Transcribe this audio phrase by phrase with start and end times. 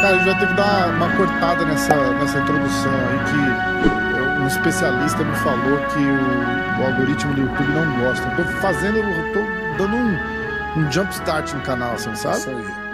[0.00, 4.46] Cara, a gente vai ter que dar uma cortada nessa, nessa introdução aí que um
[4.46, 8.26] especialista me falou que o, o algoritmo do YouTube não gosta.
[8.28, 9.02] Eu tô fazendo,
[9.34, 9.40] tô
[9.76, 12.38] dando um, um jump start no canal, assim, sabe?
[12.38, 12.87] Isso aí.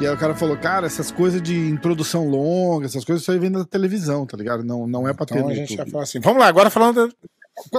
[0.00, 3.38] E aí o cara falou, cara, essas coisas de introdução longa, essas coisas, isso aí
[3.38, 4.64] vem da televisão, tá ligado?
[4.64, 5.90] Não, não é pra ter Então a gente YouTube.
[5.90, 6.20] falar assim.
[6.20, 7.06] Vamos lá, agora falando.
[7.08, 7.14] da-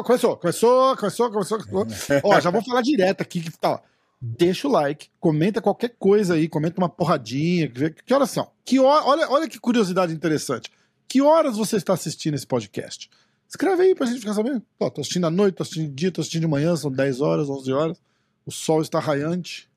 [0.02, 1.58] Começou, começou, começou, começou.
[1.66, 2.22] começou.
[2.24, 3.72] Ó, já vou falar direto aqui que tá.
[3.72, 3.80] ó.
[4.22, 7.68] Deixa o like, comenta qualquer coisa aí, comenta uma porradinha.
[7.68, 8.50] Que, que horas são?
[8.64, 10.72] Que hora, olha, olha que curiosidade interessante.
[11.08, 13.10] Que horas você está assistindo esse podcast?
[13.48, 14.64] Escreve aí pra gente ficar sabendo.
[14.80, 17.20] Ó, tô assistindo à noite, tô assistindo de dia, tô assistindo de manhã, são 10
[17.20, 18.02] horas, 11 horas.
[18.46, 19.70] O sol está raiante,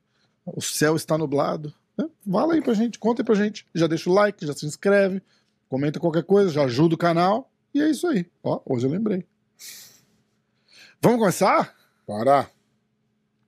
[0.45, 1.73] o céu está nublado.
[1.99, 2.09] Né?
[2.31, 3.65] Fala aí pra gente, conta aí pra gente.
[3.75, 5.21] Já deixa o like, já se inscreve,
[5.67, 7.51] comenta qualquer coisa, já ajuda o canal.
[7.73, 8.25] E é isso aí.
[8.41, 9.25] Ó, hoje eu lembrei.
[11.01, 11.75] Vamos começar?
[12.07, 12.49] Bora.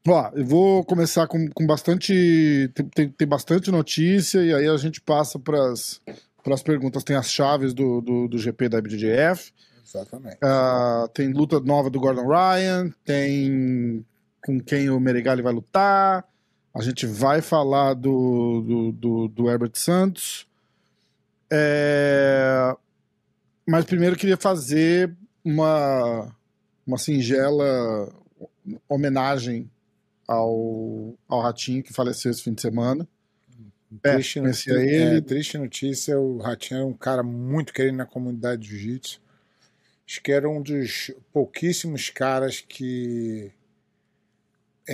[0.08, 2.69] Ó, eu vou começar com, com bastante.
[2.73, 7.03] Tem, tem, tem bastante notícia e aí a gente passa para as perguntas.
[7.03, 9.53] Tem as chaves do, do, do GP da IBJJF,
[9.86, 10.38] Exatamente.
[10.43, 14.05] ah, tem luta nova do Gordon Ryan, tem
[14.43, 16.25] com quem o Meregali vai lutar.
[16.73, 20.47] A gente vai falar do, do, do, do Herbert Santos.
[21.52, 22.73] É,
[23.67, 26.33] Mas primeiro eu queria fazer uma,
[26.88, 28.14] uma singela
[28.88, 29.69] homenagem
[30.27, 33.08] ao, ao Ratinho que faleceu esse fim de semana.
[34.03, 35.17] É, Triste, conhecia noti- ele.
[35.17, 39.22] é, triste notícia: o Ratinho era um cara muito querido na comunidade de jiu-jitsu.
[40.08, 43.52] Acho que era um dos pouquíssimos caras que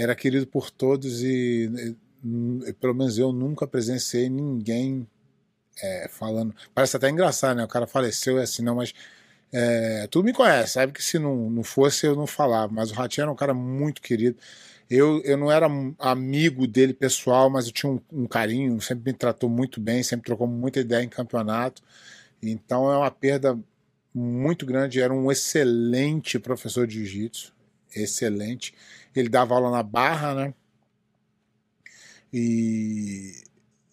[0.01, 1.95] era querido por todos e,
[2.67, 5.07] e, pelo menos eu nunca presenciei ninguém
[5.81, 6.53] é, falando.
[6.73, 7.63] Parece até engraçado, né?
[7.63, 8.93] O cara faleceu é assim, não, mas
[9.51, 12.93] é, tu me conhece, sabe que se não, não fosse eu não falava, mas o
[12.93, 14.37] Ratinho era um cara muito querido.
[14.89, 15.67] Eu, eu não era
[15.99, 20.25] amigo dele pessoal, mas eu tinha um, um carinho, sempre me tratou muito bem, sempre
[20.25, 21.81] trocou muita ideia em campeonato.
[22.41, 23.57] Então é uma perda
[24.13, 25.01] muito grande.
[25.01, 27.53] Era um excelente professor de jiu-jitsu,
[27.95, 28.73] excelente.
[29.19, 30.53] Ele dava aula na Barra, né?
[32.31, 33.43] E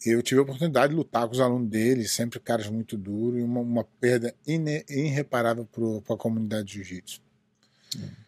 [0.05, 3.43] eu tive a oportunidade de lutar com os alunos dele, sempre caras muito duros, e
[3.43, 7.23] uma, uma perda ine- irreparável para a comunidade de jiu-jitsu.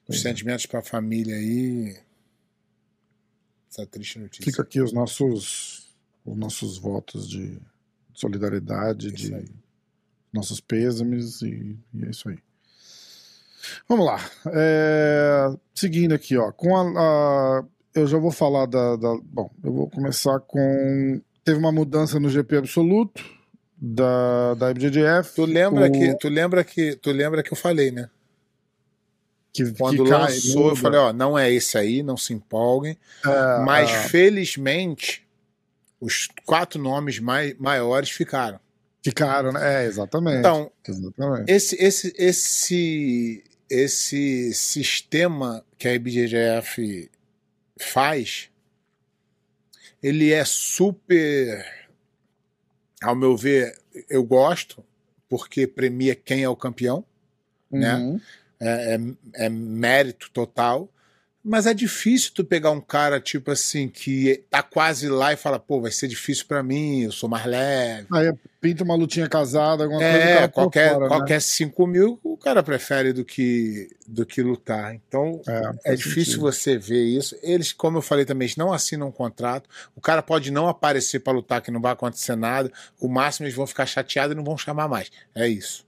[0.08, 1.98] Os sentimentos para a família aí.
[3.68, 4.44] Essa triste notícia.
[4.44, 7.58] Fica aqui os nossos, os nossos votos de
[8.14, 9.52] solidariedade, Isso de
[10.32, 12.38] nossos pêsames e, e é isso aí.
[13.88, 14.20] Vamos lá.
[14.52, 16.82] É, seguindo aqui, ó, com a,
[17.60, 22.18] a- eu já vou falar da, da- bom, eu vou começar com teve uma mudança
[22.20, 23.24] no GP absoluto
[23.76, 25.34] da da IBJJF.
[25.34, 28.08] Tu lembra o- que tu lembra que tu lembra que eu falei, né?
[29.52, 30.80] que, Quando que cai, lançou, eu muda.
[30.82, 32.94] falei, ó, não é esse aí, não se empolguem.
[33.24, 35.26] É, Mas é, felizmente
[35.98, 38.60] os quatro nomes mai, maiores ficaram.
[39.02, 39.84] ficaram, né?
[39.84, 40.40] É, exatamente.
[40.40, 41.50] Então, exatamente.
[41.50, 47.10] esse esse esse esse sistema que a IBJJF
[47.78, 48.50] faz,
[50.02, 51.64] ele é super
[53.02, 53.78] ao meu ver,
[54.08, 54.84] eu gosto
[55.28, 57.04] porque premia quem é o campeão.
[57.70, 57.96] né?
[57.96, 58.20] Uhum.
[58.60, 60.88] é, é- é mérito total.
[61.48, 65.60] Mas é difícil tu pegar um cara, tipo assim, que tá quase lá e fala,
[65.60, 68.08] pô, vai ser difícil pra mim, eu sou mais leve.
[68.12, 70.16] Aí pinta uma lutinha casada, alguma coisa.
[70.16, 71.08] É, cara pula qualquer, fora, né?
[71.08, 74.92] qualquer 5 mil o cara prefere do que, do que lutar.
[74.92, 76.40] Então É, é difícil sentido.
[76.40, 77.36] você ver isso.
[77.42, 79.70] Eles, como eu falei também, eles não assinam um contrato.
[79.94, 82.72] O cara pode não aparecer pra lutar, que não vai acontecer nada.
[83.00, 85.12] O máximo eles vão ficar chateados e não vão chamar mais.
[85.32, 85.86] É isso.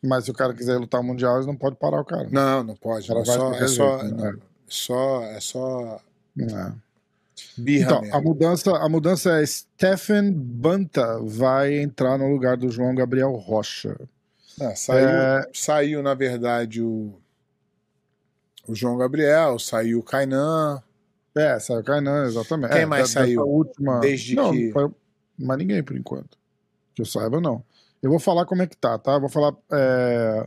[0.00, 2.28] Mas se o cara quiser lutar mundial, eles não podem parar o cara.
[2.30, 3.04] Não, não pode.
[3.04, 4.34] O cara É só, é só, jeito, né?
[4.66, 6.00] Não, só, é só
[6.38, 6.72] É.
[7.56, 8.16] birra Então, mesmo.
[8.16, 13.96] a mudança, a mudança é Stephen Banta vai entrar no lugar do João Gabriel Rocha.
[14.60, 15.50] É, saiu, É.
[15.52, 17.14] saiu, na verdade, o,
[18.66, 20.82] o João Gabriel, saiu o Kainan.
[21.34, 22.72] É, saiu o Kainan, exatamente.
[22.72, 23.42] Quem É, mais saiu?
[23.46, 24.00] Última...
[24.00, 24.90] Desde não, que- Não foi
[25.38, 26.38] mais ninguém por enquanto.
[26.94, 27.62] Que eu saiba, não.
[28.02, 29.12] Eu vou falar como é que tá, tá?
[29.12, 29.54] Eu vou falar.
[29.72, 30.46] é,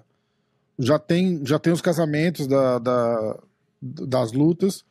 [0.82, 3.38] Já, tem, já tem os casamentos da, da-
[3.82, 4.86] das lutas.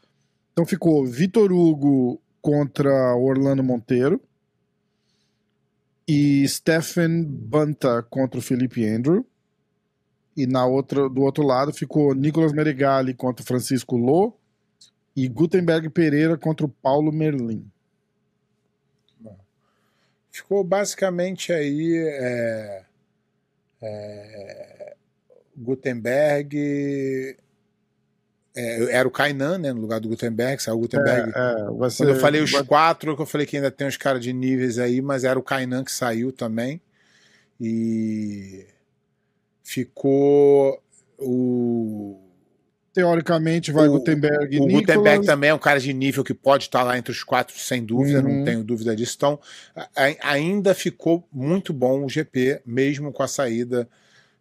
[0.53, 4.21] Então ficou Vitor Hugo contra Orlando Monteiro.
[6.07, 9.27] E Stephen Banta contra o Felipe Andrew.
[10.37, 14.33] E na outra, do outro lado ficou Nicolas Merigali contra Francisco Lô.
[15.15, 17.65] E Gutenberg Pereira contra o Paulo Merlin.
[20.31, 22.85] Ficou basicamente aí é,
[23.81, 24.97] É,
[25.57, 27.37] Gutenberg.
[28.59, 29.73] É, era o Kainan, né?
[29.73, 31.31] No lugar do Gutenberg, saiu o Gutenberg.
[31.33, 34.21] É, é, ser, Quando eu falei os quatro, eu falei que ainda tem uns caras
[34.21, 36.81] de níveis aí, mas era o Kainan que saiu também.
[37.61, 38.67] E
[39.63, 40.83] ficou
[41.19, 42.25] o
[42.93, 44.81] teoricamente vai o, Gutenberg O Nicolas.
[44.81, 47.85] Gutenberg também é um cara de nível que pode estar lá entre os quatro, sem
[47.85, 48.39] dúvida, uhum.
[48.39, 49.15] não tenho dúvida disso.
[49.17, 49.39] Então,
[49.77, 53.89] a, ainda ficou muito bom o GP, mesmo com a saída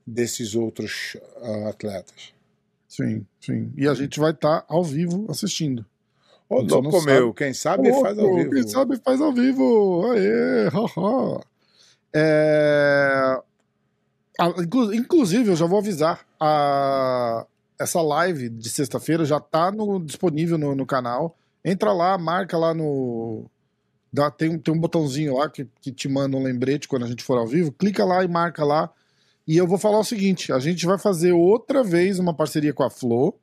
[0.05, 2.36] desses outros uh, atletas.
[2.97, 3.71] Sim, sim.
[3.77, 5.85] E a gente vai estar ao vivo assistindo.
[6.49, 8.49] Ô, louco meu, quem sabe faz ao vivo.
[8.49, 10.11] Quem sabe faz ao vivo.
[10.11, 11.41] Aê, haha.
[12.15, 13.41] É...
[14.93, 16.25] Inclusive, eu já vou avisar.
[16.39, 17.45] A
[17.79, 21.37] essa live de sexta-feira já tá no, disponível no, no, canal.
[21.63, 23.45] Entra lá, marca lá no.
[24.11, 27.23] Dá, tem, tem um botãozinho lá que, que te manda um lembrete quando a gente
[27.23, 27.71] for ao vivo.
[27.71, 28.89] Clica lá e marca lá.
[29.47, 32.83] E eu vou falar o seguinte: a gente vai fazer outra vez uma parceria com
[32.83, 33.33] a Flo.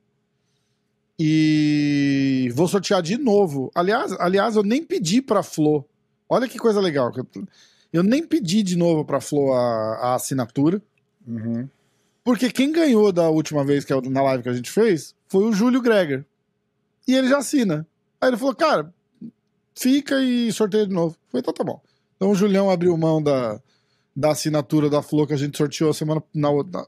[1.18, 3.70] E vou sortear de novo.
[3.74, 5.84] Aliás, aliás eu nem pedi pra Flo.
[6.28, 7.12] Olha que coisa legal.
[7.92, 10.82] Eu nem pedi de novo pra Flo a, a assinatura.
[11.26, 11.68] Uhum.
[12.24, 15.44] Porque quem ganhou da última vez, que é na live que a gente fez, foi
[15.44, 16.24] o Júlio Greger.
[17.06, 17.86] E ele já assina.
[18.20, 18.92] Aí ele falou, cara,
[19.74, 21.16] fica e sorteia de novo.
[21.28, 21.80] Foi então tá bom.
[22.16, 23.60] Então o Julião abriu mão da,
[24.14, 26.22] da assinatura da Flor que a gente sorteou semana.
[26.32, 26.86] Na, na,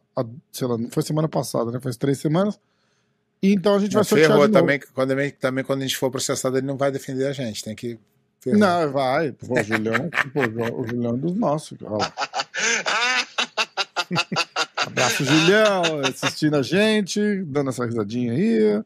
[0.53, 1.81] sei lá, não foi semana passada, né?
[1.81, 2.59] Faz três semanas.
[3.43, 4.31] E então a gente vai sortear.
[4.31, 7.65] Ferrou também quando, também, quando a gente for processado, ele não vai defender a gente.
[7.65, 7.99] Tem que.
[8.41, 8.61] Ferrou.
[8.61, 9.33] Não, vai.
[9.33, 10.41] Pô, o Julião, pô,
[10.81, 11.79] o Julião é dos nossos.
[14.77, 18.83] Abraço, Julião, assistindo a gente, dando essa risadinha aí.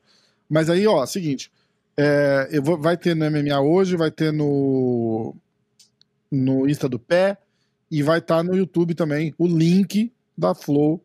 [0.48, 1.52] Mas aí, ó, seguinte.
[1.96, 5.34] É, eu vou, vai ter no MMA hoje, vai ter no,
[6.30, 7.36] no Insta do Pé
[7.90, 11.02] e vai estar tá no YouTube também o link da Flow,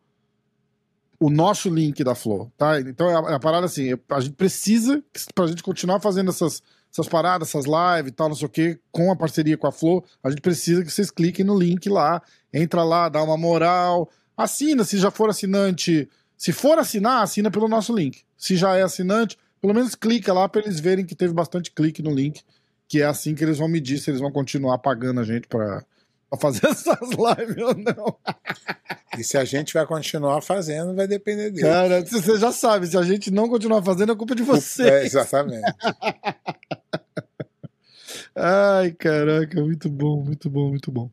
[1.18, 2.80] o nosso link da Flow, tá?
[2.80, 5.02] Então é a, é parada assim, a gente precisa,
[5.34, 6.62] pra gente continuar fazendo essas,
[6.92, 9.72] essas paradas, essas lives e tal, não sei o que, com a parceria com a
[9.72, 12.22] Flow, a gente precisa que vocês cliquem no link lá,
[12.52, 16.08] entra lá, dá uma moral, Assina se já for assinante.
[16.36, 18.22] Se for assinar, assina pelo nosso link.
[18.36, 22.02] Se já é assinante, pelo menos clica lá para eles verem que teve bastante clique
[22.02, 22.42] no link,
[22.86, 25.82] que é assim que eles vão medir se eles vão continuar pagando a gente para
[26.36, 28.16] fazer essas lives ou não.
[29.18, 31.66] E se a gente vai continuar fazendo, vai depender dele.
[31.66, 34.82] Cara, você já sabe, se a gente não continuar fazendo, é culpa de você.
[34.88, 35.62] É, exatamente.
[38.34, 41.10] Ai, caraca, muito bom, muito bom, muito bom.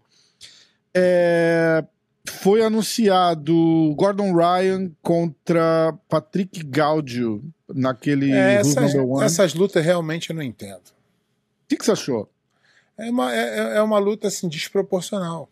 [0.93, 1.83] É,
[2.29, 7.43] foi anunciado Gordon Ryan contra Patrick Gaudio
[7.73, 10.89] naquele é, essas, essas lutas realmente eu não entendo.
[10.89, 12.29] O que, que, você achou?
[12.97, 15.49] É uma, é, é uma luta assim, desproporcional.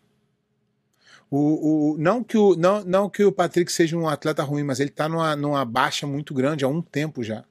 [1.30, 4.80] O, o, não, que o, não, não que o Patrick seja um atleta ruim, mas
[4.80, 7.44] ele está numa, numa baixa muito grande há um tempo já.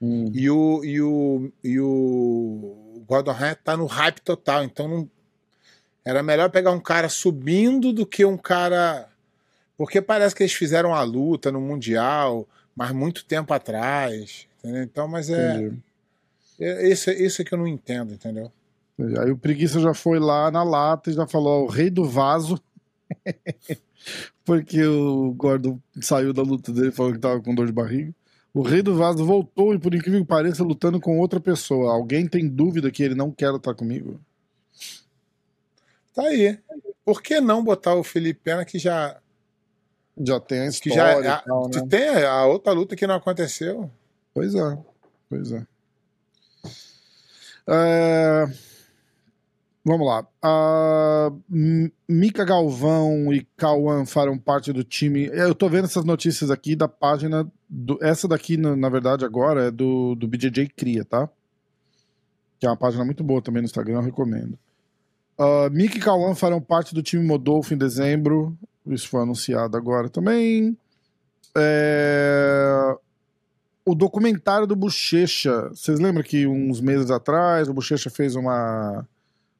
[0.00, 0.30] Hum.
[0.32, 5.10] E, o, e, o, e o Gordon Ryan está no hype total, então não,
[6.04, 9.08] era melhor pegar um cara subindo do que um cara.
[9.76, 14.46] Porque parece que eles fizeram a luta no Mundial, mas muito tempo atrás.
[14.58, 14.82] Entendeu?
[14.84, 15.70] Então, mas é.
[16.60, 18.50] é isso, isso é que eu não entendo, entendeu?
[18.98, 22.60] Aí o Preguiça já foi lá na lata e já falou: o rei do vaso.
[24.44, 28.14] Porque o Gordon saiu da luta dele falou que tava com dor de barriga.
[28.52, 31.92] O rei do vaso voltou e, por incrível que pareça, lutando com outra pessoa.
[31.92, 34.18] Alguém tem dúvida que ele não quer lutar comigo?
[36.14, 36.58] Tá aí.
[37.04, 39.16] Por que não botar o Felipe Pena que já.
[40.20, 40.92] Já tem a história.
[40.92, 41.86] Que já, é a, tal, né?
[41.88, 43.90] Tem a outra luta que não aconteceu.
[44.34, 44.78] Pois é.
[45.28, 45.66] Pois é.
[47.68, 48.67] é...
[49.88, 50.26] Vamos lá.
[50.44, 55.30] Uh, Mika Galvão e Cauã farão parte do time.
[55.32, 57.50] Eu tô vendo essas notícias aqui da página.
[57.66, 57.98] Do...
[58.02, 61.26] Essa daqui, na verdade, agora é do, do BJJ Cria, tá?
[62.60, 64.58] Que é uma página muito boa também no Instagram, eu recomendo.
[65.38, 68.54] Uh, Mick e Cauã farão parte do time Modolfo em dezembro.
[68.86, 70.76] Isso foi anunciado agora também.
[71.56, 72.94] É...
[73.86, 75.70] O documentário do Bochecha.
[75.70, 79.08] Vocês lembram que uns meses atrás o Bochecha fez uma,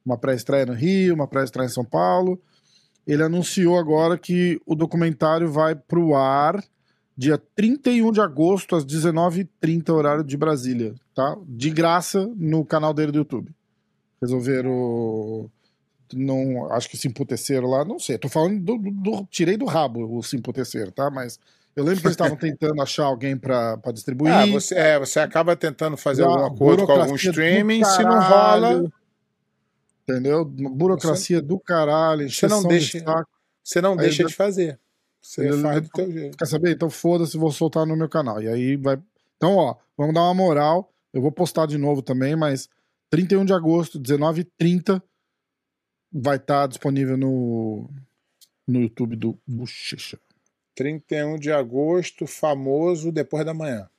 [0.05, 2.41] uma pré-estreia no Rio, uma pré-estreia em São Paulo.
[3.05, 6.63] Ele anunciou agora que o documentário vai pro ar
[7.17, 11.37] dia 31 de agosto, às 19h30, horário de Brasília, tá?
[11.45, 13.51] De graça no canal dele do YouTube.
[14.21, 15.49] Resolveram
[16.13, 18.17] não acho que se emputeceram lá, não sei.
[18.17, 21.09] Tô falando do, do, do tirei do rabo o se emputeceram, tá?
[21.11, 21.39] Mas
[21.75, 24.33] eu lembro que eles estavam tentando achar alguém para distribuir.
[24.33, 28.91] Ah, você, é, você acaba tentando fazer algum acordo com algum streaming, se não rola.
[30.09, 30.43] Entendeu?
[30.45, 32.29] Burocracia você, do caralho.
[32.29, 32.99] Você não deixa.
[32.99, 33.05] De
[33.63, 34.79] Você não deixa de fazer.
[35.21, 36.37] Você Ele- faz do teu jeito.
[36.37, 36.71] Quer saber?
[36.71, 38.41] Então foda-se, vou soltar no meu canal.
[38.41, 39.01] E aí vai.
[39.37, 40.91] Então, ó, vamos dar uma moral.
[41.13, 42.69] Eu vou postar de novo também, mas
[43.09, 45.01] 31 de agosto, 19h30,
[46.11, 47.89] vai estar disponível no,
[48.67, 50.19] no YouTube do Bochecha.
[50.75, 53.89] 31 de agosto, famoso depois da manhã.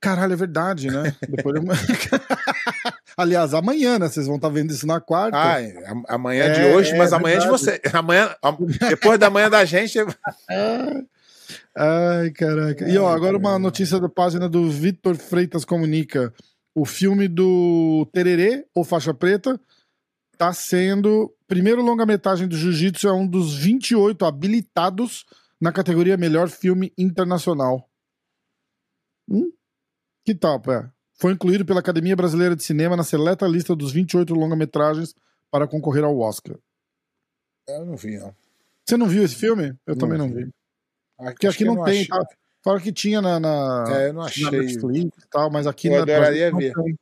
[0.00, 1.16] Caralho, é verdade, né?
[1.28, 1.66] Depois de...
[3.18, 4.08] Aliás, amanhã, né?
[4.08, 5.36] Vocês vão estar vendo isso na quarta.
[5.36, 7.64] Ah, é, am- amanhã É, de hoje, é mas amanhã de verdade.
[7.64, 7.80] você.
[7.92, 8.56] Amanhã, am-
[8.88, 9.98] depois da manhã da gente.
[9.98, 10.06] Ai,
[11.76, 12.88] Ai, caraca.
[12.88, 16.32] E ó, agora uma notícia da página do Vitor Freitas Comunica.
[16.74, 19.60] O filme do Tererê, ou Faixa Preta,
[20.36, 21.34] tá sendo.
[21.48, 25.24] Primeiro longa-metragem do Jiu-Jitsu é um dos 28 habilitados
[25.60, 27.88] na categoria Melhor Filme Internacional.
[29.28, 29.50] Hum?
[30.24, 30.88] Que tal, pé?
[31.20, 35.14] Foi incluído pela Academia Brasileira de Cinema na seleta lista dos 28 longa-metragens
[35.50, 36.56] para concorrer ao Oscar.
[37.66, 38.34] Eu não vi, não.
[38.86, 39.68] Você não viu esse filme?
[39.86, 40.44] Eu Não também não vi.
[40.44, 40.50] vi.
[41.16, 42.24] Porque Porque aqui não tem, tá?
[42.64, 44.48] Fala que tinha na, na, É, eu não na achei.
[44.50, 46.72] Netflix e tal, mas aqui Eu na adoraria não ver.
[46.72, 46.98] tem.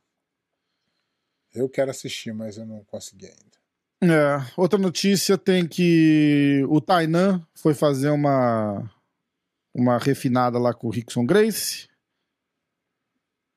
[1.53, 3.57] Eu quero assistir, mas eu não consegui ainda.
[4.13, 8.91] É, outra notícia tem que o Tainan foi fazer uma
[9.73, 11.87] uma refinada lá com o Rickson Grace.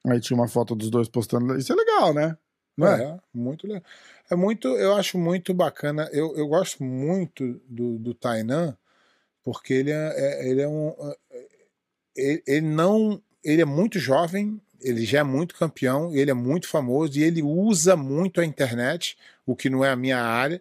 [0.07, 1.57] Aí tinha uma foto dos dois postando.
[1.57, 2.37] Isso é legal, né?
[2.77, 3.03] Não é?
[3.03, 3.83] É, muito legal.
[4.31, 6.09] É muito, eu acho muito bacana.
[6.13, 8.77] Eu, eu gosto muito do, do Tainan,
[9.43, 10.89] porque ele é, é- ele é um.
[11.31, 11.47] é-
[12.17, 13.23] Ele, ele não.
[13.45, 17.43] Ele é muito jovem, ele já é muito campeão, ele é muito famoso e ele
[17.43, 19.17] usa muito a internet,
[19.47, 20.61] o que não é a minha área,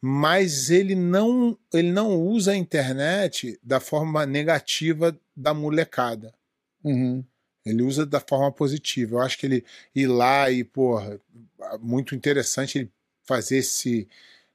[0.00, 6.32] mas ele não, ele não usa a internet da forma negativa da molecada.
[6.84, 7.24] Uhum.
[7.70, 9.16] Ele usa da forma positiva.
[9.16, 11.20] Eu acho que ele ir lá e, porra,
[11.80, 12.90] muito interessante ele
[13.24, 14.08] fazer esse,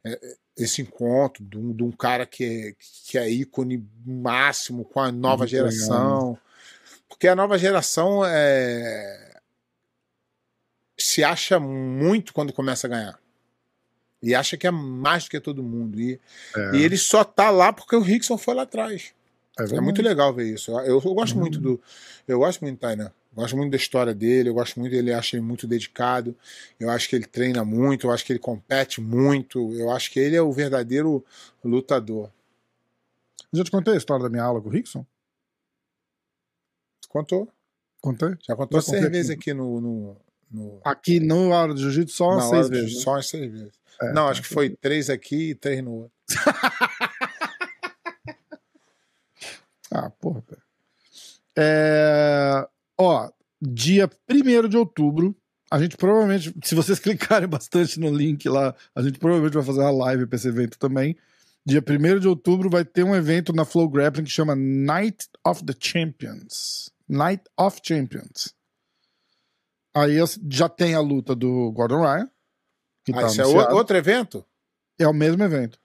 [0.03, 5.00] eh, esse encontro de um, de um cara que é, que é ícone máximo com
[5.00, 6.39] a nova Muito legal, geração.
[7.07, 9.39] Porque a nova geração é...
[10.98, 13.19] se acha muito quando começa a ganhar.
[14.22, 16.00] E acha que é mais do que todo mundo.
[16.00, 16.19] E,
[16.55, 19.13] É, e ele só tá lá porque o Rickson foi lá atrás.
[19.58, 19.82] É verdade.
[19.82, 20.72] muito legal ver isso.
[20.82, 21.42] Eu, eu gosto Uhum.
[21.42, 21.82] muito do.
[22.28, 23.12] Eu gosto muito do Tainan.
[23.34, 26.36] Gosto muito da história dele, eu gosto muito dele, acho ele muito dedicado.
[26.80, 29.74] Eu acho que ele treina muito, eu acho que ele compete muito.
[29.74, 31.24] Eu acho que ele é o verdadeiro
[31.64, 32.30] lutador.
[33.54, 35.06] Já te contei a história da minha aula com o Rickson?
[37.10, 37.48] Contou?
[38.02, 38.36] Contei?
[38.48, 39.52] Já contou Já seis vezes aqui.
[39.52, 39.80] aqui no.
[39.82, 40.18] no,
[40.52, 42.96] no Aqui no Aula de Jiu-Jitsu só na seis hora de- vezes.
[42.96, 43.02] né?
[43.02, 43.72] Só as seis vezes.
[44.02, 44.30] É, Não, tá.
[44.30, 46.12] acho que foi três aqui e três no outro.
[49.98, 50.44] Ah, porra.
[51.58, 52.68] É...
[52.98, 53.30] Ó,
[53.62, 55.36] dia 1 de outubro,
[55.72, 59.80] a gente provavelmente, se vocês clicarem bastante no link lá, a gente provavelmente vai fazer
[59.80, 61.16] uma live pra esse evento também.
[61.66, 65.64] Dia 1 de outubro vai ter um evento na Flow Grappling que chama Night of
[65.64, 66.92] the Champions.
[67.08, 68.54] Night of Champions.
[69.96, 70.18] Aí
[70.50, 72.30] já tem a luta do Gordon Ryan.
[73.06, 73.74] Que Ah, tá isso é anunciado.
[73.74, 74.46] o- outro evento?
[75.00, 75.80] É o mesmo evento.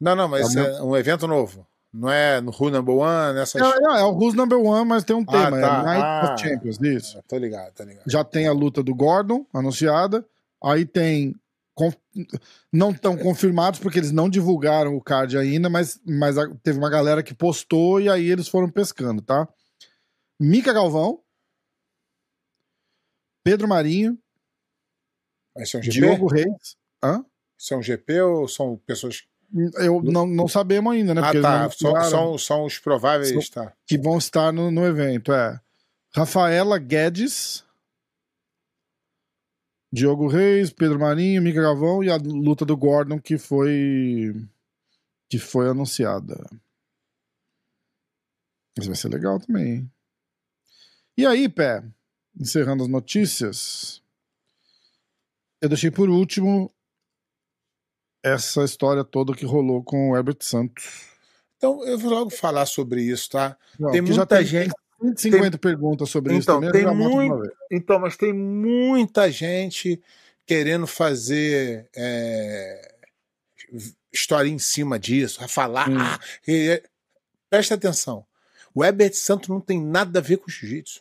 [0.00, 1.66] Não, não, mas É é um evento novo.
[1.92, 3.60] Não é no Who Number One, nessas.
[3.60, 5.60] É, é, é o Who's Number One, mas tem um Ah, tema.
[5.60, 5.80] tá.
[5.80, 6.32] É Night Ah.
[6.34, 7.22] of Champions, isso.
[7.28, 8.04] Tô ligado, tô ligado.
[8.06, 10.26] já tem a luta do Gordon anunciada.
[10.64, 11.34] Aí tem.
[12.72, 17.22] Não estão confirmados porque eles não divulgaram o card ainda, mas, mas teve uma galera
[17.22, 19.48] que postou e aí eles foram pescando, tá?
[20.40, 21.22] Mica Galvão,
[23.44, 24.18] Pedro Marinho,
[25.58, 25.98] isso é um GP?
[25.98, 26.76] Diogo Reis.
[27.02, 27.24] Hã?
[27.58, 29.22] Isso é um GP ou são pessoas.
[29.76, 31.20] Eu não, não sabemos ainda, né?
[31.22, 31.70] ah, tá.
[31.70, 33.28] São, mostraram são, são os prováveis.
[33.28, 33.72] São- Tá.
[33.86, 35.32] que vão estar no, no evento.
[35.32, 35.60] É
[36.14, 37.64] Rafaela Guedes,
[39.92, 44.34] Diogo Reis, Pedro Marinho, Mica Galvão e a luta do Gordon que foi
[45.28, 46.42] que foi anunciada.
[48.78, 49.72] Isso vai ser legal também.
[49.74, 49.92] hein?
[51.16, 51.84] E aí, Pé,
[52.38, 54.02] encerrando as notícias,
[55.60, 56.72] eu deixei por último
[58.22, 60.84] essa história toda que rolou com o Herbert Santos.
[61.56, 63.56] Então, eu vou logo falar sobre isso, tá?
[63.78, 64.72] Não, Tem que já muita tem gente.
[65.00, 66.82] 150 perguntas sobre isso Então, também.
[66.82, 67.52] eu tem muito-.
[67.70, 70.00] Então, mas tem muita gente
[70.46, 72.94] querendo fazer é,
[74.12, 75.88] história em cima disso, a falar.
[75.88, 75.96] Hum.
[76.46, 76.82] e-
[77.50, 78.24] presta atenção.
[78.74, 81.00] O Herbert Santos não tem nada a ver com jiu-jitsu.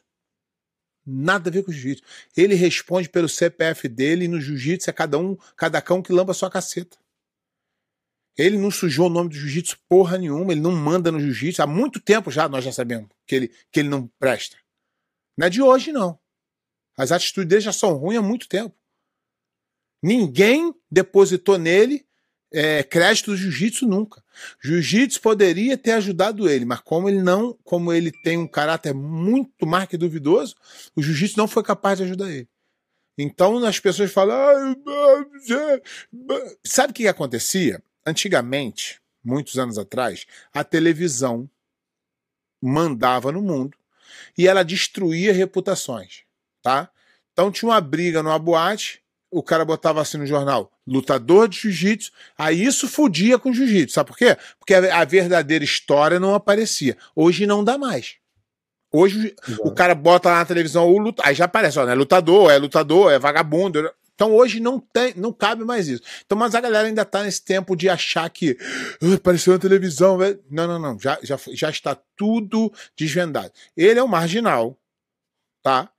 [1.05, 2.03] Nada a ver com jiu-jitsu.
[2.37, 6.31] Ele responde pelo CPF dele e no jiu-jitsu é cada um, cada cão que lamba
[6.31, 6.97] a sua caceta.
[8.37, 11.61] Ele não sujou o nome do jiu-jitsu porra nenhuma, ele não manda no jiu-jitsu.
[11.61, 14.57] Há muito tempo já nós já sabemos que ele, que ele não presta.
[15.37, 16.19] Não é de hoje, não.
[16.97, 18.75] As atitudes dele já são ruins há muito tempo.
[20.03, 22.05] Ninguém depositou nele
[22.51, 24.23] é, crédito do jiu-jitsu nunca.
[24.63, 29.65] Jiu-jitsu poderia ter ajudado ele, mas como ele não, como ele tem um caráter muito
[29.65, 30.55] mais que duvidoso,
[30.95, 32.49] o jiu-jitsu não foi capaz de ajudar ele.
[33.17, 34.75] Então as pessoas falam.
[36.65, 37.81] Sabe o que acontecia?
[38.05, 41.49] Antigamente, muitos anos atrás, a televisão
[42.61, 43.77] mandava no mundo
[44.37, 46.23] e ela destruía reputações,
[46.61, 46.89] tá?
[47.33, 52.11] Então tinha uma briga numa boate, o cara botava assim no jornal, lutador de jiu-jitsu,
[52.37, 54.37] aí isso fudia com jiu-jitsu, sabe por quê?
[54.59, 56.97] Porque a verdadeira história não aparecia.
[57.15, 58.15] Hoje não dá mais.
[58.91, 59.67] Hoje Exato.
[59.67, 61.17] o cara bota lá na televisão o lut...
[61.23, 63.89] aí já aparece, ó, é lutador, é lutador, é vagabundo.
[64.21, 66.03] Então hoje não tem, não cabe mais isso.
[66.23, 68.51] Então, mas a galera ainda tá nesse tempo de achar que
[69.01, 70.19] uh, apareceu na televisão.
[70.47, 70.99] Não, não, não.
[70.99, 73.51] Já, já, já está tudo desvendado.
[73.75, 74.79] Ele é um marginal,
[75.63, 75.91] tá?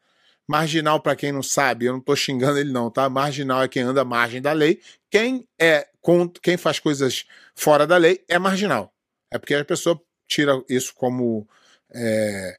[0.47, 3.09] Marginal, para quem não sabe, eu não tô xingando ele, não, tá?
[3.09, 4.81] Marginal é quem anda à margem da lei.
[5.11, 5.89] Quem é
[6.41, 7.25] quem faz coisas
[7.57, 8.95] fora da lei é marginal.
[9.33, 11.45] É porque a pessoa tira isso como
[11.93, 12.57] é,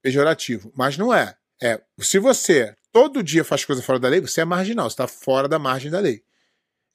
[0.00, 0.72] pejorativo.
[0.74, 1.36] Mas não é.
[1.62, 5.06] É, se você todo dia faz coisa fora da lei, você é marginal, você está
[5.06, 6.22] fora da margem da lei.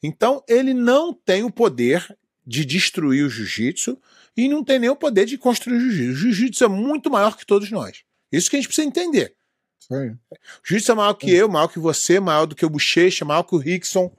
[0.01, 4.01] Então, ele não tem o poder de destruir o jiu-jitsu
[4.35, 6.11] e não tem nem o poder de construir o jiu-jitsu.
[6.11, 8.03] O jiu-jitsu é muito maior que todos nós.
[8.31, 9.35] Isso que a gente precisa entender.
[9.77, 10.17] Sim.
[10.31, 13.43] O jiu-jitsu é maior que eu, maior que você, maior do que o Bochecha, maior
[13.43, 14.11] que o Rickson.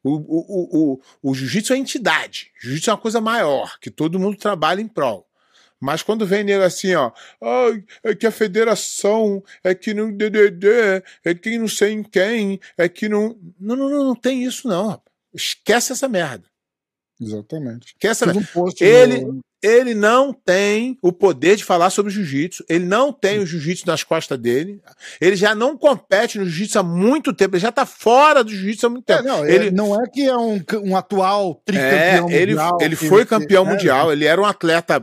[0.00, 2.52] O, o, o, o, o jiu-jitsu é entidade.
[2.58, 5.28] O jiu-jitsu é uma coisa maior, que todo mundo trabalha em prol.
[5.84, 7.12] Mas quando vem nele assim, ó,
[8.02, 10.66] é que a federação, é que no DDD,
[11.22, 13.38] é que não sei em quem, é que não.
[13.60, 14.98] Não, não, não, não tem isso, não.
[15.34, 16.48] Esquece essa merda.
[17.20, 17.88] Exatamente.
[17.88, 18.48] Esquece essa merda.
[18.56, 23.38] Um ele, no ele não tem o poder de falar sobre jiu-jitsu, ele não tem
[23.38, 24.82] o jiu-jitsu nas costas dele,
[25.18, 28.86] ele já não compete no jiu-jitsu há muito tempo, ele já tá fora do jiu-jitsu
[28.86, 29.20] há muito tempo.
[29.20, 32.78] É, não, ele não é que é um, um atual tricampeão é, ele, mundial.
[32.78, 35.02] Ele foi campeão mundial, ele era um atleta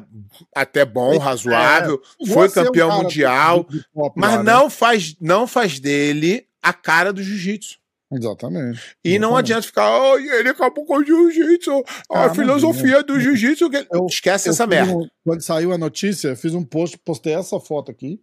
[0.56, 3.68] até bom, razoável, é, foi campeão mundial,
[4.16, 4.70] mas lá, não, né?
[4.70, 7.80] faz, não faz dele a cara do jiu-jitsu.
[8.12, 8.98] Exatamente.
[9.04, 13.70] E não adianta ficar, oh, ele acabou com o jiu-jitsu, a ah, filosofia do jiu-jitsu.
[14.10, 14.94] Esquece eu essa merda.
[14.94, 18.22] Um, quando saiu a notícia, fiz um post, postei essa foto aqui.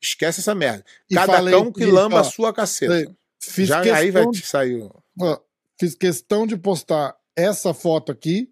[0.00, 0.84] Esquece essa merda.
[1.12, 3.12] Cada falei, cão que lamba a sua caceta.
[3.40, 4.88] Fiz Já aí vai te sair.
[5.78, 8.48] Fiz questão de postar essa foto aqui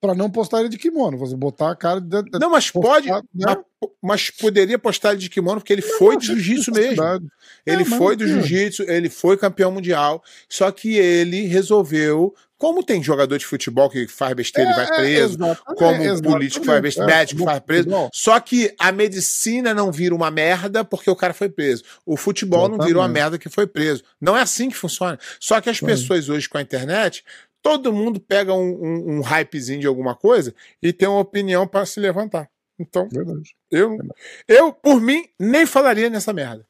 [0.00, 3.20] para não postar ele de kimono, você botar a cara de, Não, mas pode, né?
[3.34, 3.58] mas,
[4.00, 7.30] mas, poderia postar ele de kimono porque ele não, foi de jiu-jitsu mesmo.
[7.66, 13.02] Ele é, foi do jiu-jitsu, ele foi campeão mundial, só que ele resolveu como tem
[13.02, 16.66] jogador de futebol que faz besteira é, e vai é, preso, é, como político que
[16.66, 17.88] faz besteira, médico faz preso.
[18.12, 21.82] Só que a medicina não vira uma merda porque o cara foi preso.
[22.04, 24.04] O futebol não vira uma merda que foi preso.
[24.20, 25.18] Não é assim que funciona.
[25.40, 27.24] Só que as pessoas hoje com a internet
[27.62, 31.86] todo mundo pega um, um, um hypezinho de alguma coisa e tem uma opinião para
[31.86, 32.50] se levantar.
[32.78, 33.54] Então, Verdade.
[33.70, 34.20] Eu, Verdade.
[34.48, 36.66] eu, por mim, nem falaria nessa merda.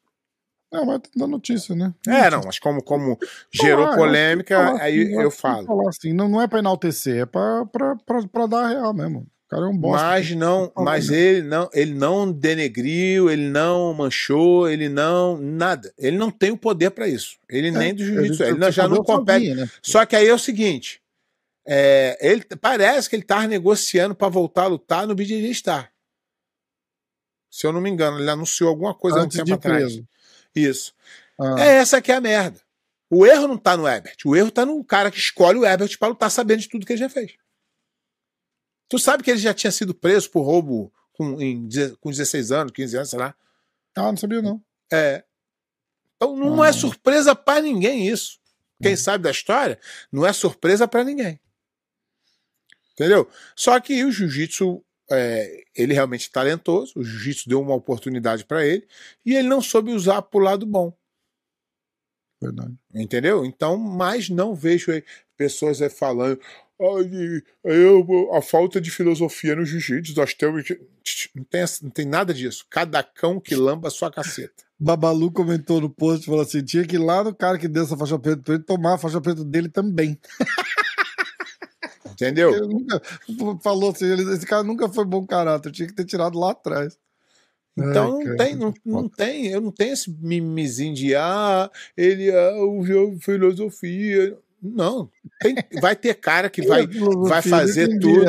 [0.73, 1.93] É, mas da notícia, né?
[2.07, 3.19] É, não, mas como, como
[3.53, 5.67] gerou ah, polêmica, aí assim, eu falo.
[5.67, 9.69] Falar assim, não, não é para enaltecer, é para dar a real mesmo cara é
[9.69, 10.07] um bosta.
[10.07, 15.93] Mas não, mas ele não, ele não denegriu, ele não manchou, ele não nada.
[15.99, 17.37] Ele não tem o poder para isso.
[17.49, 19.47] Ele é, nem do jiu-jitsu, ele, ele já não compete.
[19.47, 19.71] Sozinha, né?
[19.83, 21.03] Só que aí é o seguinte,
[21.67, 25.93] é, ele parece que ele tá negociando para voltar a lutar no BJJ Star.
[27.51, 29.83] Se eu não me engano, ele anunciou alguma coisa Antes um tempo atrás.
[29.83, 30.09] Preso.
[30.55, 30.95] Isso.
[31.41, 31.57] Ah.
[31.59, 32.61] É essa que é a merda.
[33.11, 35.99] O erro não tá no Herbert, o erro tá no cara que escolhe o Herbert
[35.99, 37.33] para lutar sabendo de tudo que ele já fez.
[38.91, 41.69] Tu sabe que ele já tinha sido preso por roubo com, em,
[42.01, 43.35] com 16 anos, 15 anos, sei lá.
[43.95, 44.61] Ah, não sabia não.
[44.93, 45.25] É.
[46.17, 46.71] Então não é ah.
[46.71, 48.41] é surpresa para ninguém isso.
[48.83, 49.79] Quem sabe da história,
[50.11, 51.39] não é surpresa para ninguém.
[52.93, 53.31] Entendeu?
[53.55, 58.65] Só que o jiu-jitsu, é, ele realmente é talentoso, o jiu-jitsu deu uma oportunidade para
[58.67, 58.89] ele
[59.25, 60.93] e ele não soube usar pro lado bom.
[62.43, 62.75] Verdade.
[62.95, 63.45] Entendeu?
[63.45, 64.91] Então, mas não vejo
[65.37, 66.41] pessoas falando,
[67.65, 70.65] eu, a falta de filosofia no jiu-jitsu, nós temos.
[71.35, 72.67] Não tem, não tem nada disso.
[72.71, 74.65] Cada cão que lamba a sua caceta.
[74.81, 77.97] Babalu comentou no post, falou assim: tinha que ir lá no cara que deu essa
[77.97, 80.19] faixa preta pra ele tomar a faixa preta dele também.
[82.13, 82.55] Entendeu?
[82.55, 83.03] Ele nunca,
[83.63, 86.99] falou assim: esse cara nunca foi bom caráter, tinha que ter tirado lá atrás.
[87.77, 92.31] Então Ai, não tem, não, não tem, eu não tenho esse mimizinho de ah, ele
[92.31, 92.83] é o
[93.21, 94.37] filosofia.
[94.63, 98.25] Não, tem, vai ter cara que vai, vai fazer tudo.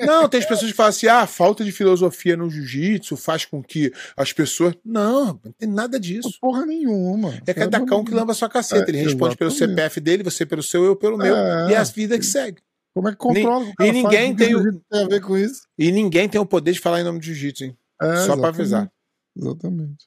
[0.00, 3.44] Não, tem as pessoas que falam assim: ah, a falta de filosofia no jiu-jitsu faz
[3.44, 4.74] com que as pessoas.
[4.84, 6.38] Não, não tem nada disso.
[6.40, 7.38] Porra nenhuma.
[7.46, 8.90] É cada cão que lamba sua caceta.
[8.90, 11.34] Ele é, responde pelo CPF dele, você pelo seu, eu pelo meu.
[11.68, 12.62] E é a vida que segue.
[12.94, 13.66] Como é que controla?
[13.80, 14.80] E ninguém tem, o...
[14.80, 15.66] tem a ver com isso.
[15.76, 17.76] E ninguém tem o poder de falar em nome do jiu-jitsu, hein?
[18.00, 18.90] É, Só para avisar.
[19.36, 20.06] Exatamente.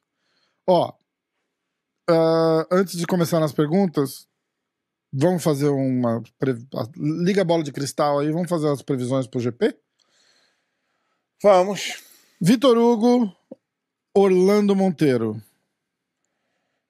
[0.66, 0.94] Ó,
[2.10, 4.26] uh, antes de começar nas perguntas,
[5.12, 6.22] Vamos fazer uma.
[6.96, 9.76] Liga a bola de cristal aí, vamos fazer as previsões pro GP?
[11.42, 12.04] Vamos.
[12.42, 13.34] Vitor Hugo,
[14.14, 15.42] Orlando Monteiro.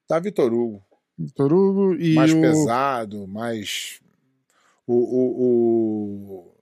[0.08, 0.84] Tá Vitor Hugo.
[1.18, 2.16] Vitor Hugo e.
[2.16, 2.42] Mais o...
[2.42, 4.02] pesado, mais.
[4.86, 4.94] O.
[4.94, 6.54] O.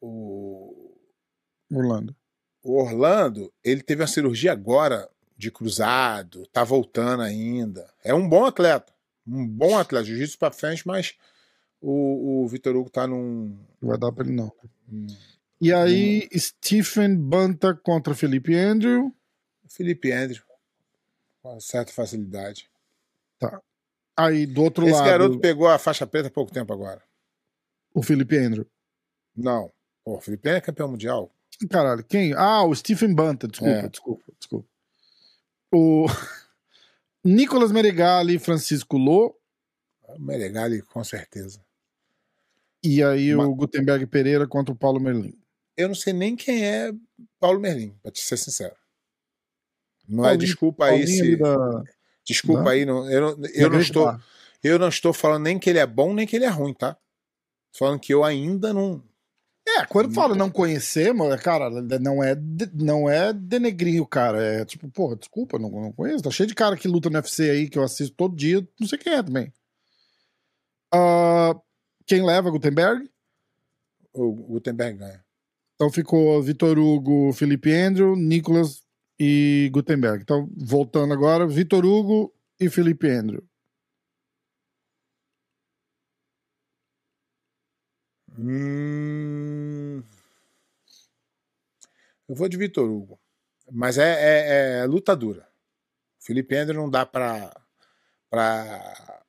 [0.00, 0.06] O.
[0.06, 0.96] o...
[1.72, 2.16] Orlando.
[2.62, 7.90] O Orlando, ele teve uma cirurgia agora de cruzado, tá voltando ainda.
[8.04, 8.92] É um bom atleta
[9.30, 11.14] um bom atleta, jiu-jitsu pra frente, mas
[11.80, 13.56] o, o Vitor Hugo tá num.
[13.80, 14.52] Não vai dar pra ele, não.
[14.92, 15.06] Hum.
[15.60, 16.38] E aí, hum.
[16.38, 19.14] Stephen Banta contra Felipe Andrew.
[19.68, 20.42] Felipe Andrew.
[21.42, 22.68] Com certa facilidade.
[23.38, 23.60] Tá.
[24.16, 25.02] Aí, do outro Esse lado.
[25.02, 27.02] Esse garoto pegou a faixa preta há pouco tempo agora.
[27.94, 28.66] O Felipe Andrew.
[29.34, 29.72] Não.
[30.04, 31.32] Pô, o Felipe Andrew é campeão mundial.
[31.68, 32.32] Caralho, quem?
[32.34, 33.46] Ah, o Stephen Banta.
[33.46, 33.88] Desculpa, é.
[33.88, 34.68] desculpa, desculpa.
[35.72, 36.06] O.
[37.24, 39.36] Nicolas Meregali e Francisco Lô.
[40.18, 41.62] Meregali, com certeza.
[42.82, 45.38] E aí o Gutenberg Pereira contra o Paulo Merlin.
[45.76, 46.92] Eu não sei nem quem é
[47.38, 48.74] Paulo Merlin, pra te ser sincero.
[50.08, 51.36] Não é Paulinho, é desculpa aí se.
[51.36, 51.82] Da...
[52.24, 52.70] Desculpa da...
[52.70, 54.18] aí, não, eu, não, eu não estou.
[54.62, 56.96] Eu não estou falando nem que ele é bom nem que ele é ruim, tá?
[57.72, 59.02] Falando que eu ainda não,
[59.82, 62.36] é, quando fala não conhecer, mano, cara, não é,
[62.74, 64.42] não é denegrir o cara.
[64.42, 66.24] É tipo, porra, desculpa, não, não conheço.
[66.24, 68.88] Tá cheio de cara que luta no UFC aí, que eu assisto todo dia, não
[68.88, 69.52] sei quem é também.
[70.94, 71.60] Uh,
[72.06, 73.08] quem leva, Gutenberg?
[74.12, 75.24] O Gutenberg ganha.
[75.74, 78.82] Então ficou Vitor Hugo, Felipe Andrew, Nicolas
[79.18, 80.22] e Gutenberg.
[80.22, 83.42] Então, voltando agora, Vitor Hugo e Felipe Andrew.
[88.38, 89.59] Hum...
[92.30, 93.20] Eu vou de Vitor Hugo.
[93.72, 95.48] Mas é, é, é luta dura.
[96.20, 97.52] Felipe Ender não dá pra,
[98.30, 99.24] pra.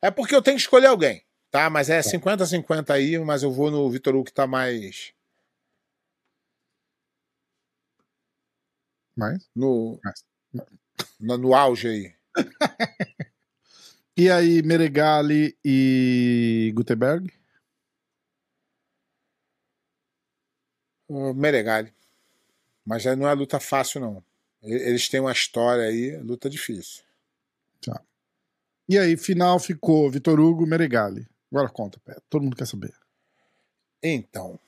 [0.00, 1.68] É porque eu tenho que escolher alguém, tá?
[1.68, 2.94] Mas é 50-50 tá.
[2.94, 5.12] aí, mas eu vou no Vitor Hugo que tá mais.
[9.14, 9.46] Mais?
[9.54, 10.24] No, mais.
[11.20, 12.14] No, no auge aí.
[14.16, 17.30] e aí, Meregali e Gutenberg?
[21.12, 21.92] o Meregali.
[22.84, 24.24] Mas não é luta fácil, não.
[24.62, 27.02] Eles têm uma história aí, luta difícil.
[27.84, 28.00] Tá.
[28.88, 31.26] E aí, final ficou Vitor Hugo Meregali.
[31.50, 32.16] Agora conta, Pé.
[32.30, 32.94] Todo mundo quer saber.
[34.02, 34.58] Então,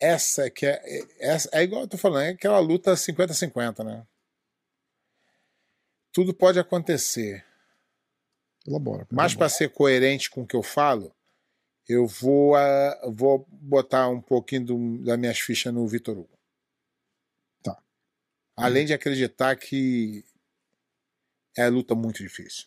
[0.00, 0.80] essa que é.
[1.18, 4.06] Essa, é igual eu tô falando, é aquela luta 50-50, né?
[6.12, 7.44] Tudo pode acontecer.
[8.66, 9.06] Elabora.
[9.10, 11.14] Mas para ser coerente com o que eu falo,
[11.88, 16.35] eu vou, uh, vou botar um pouquinho do, das minhas fichas no Vitor Hugo.
[18.56, 20.24] Além de acreditar que
[21.56, 22.66] é luta muito difícil.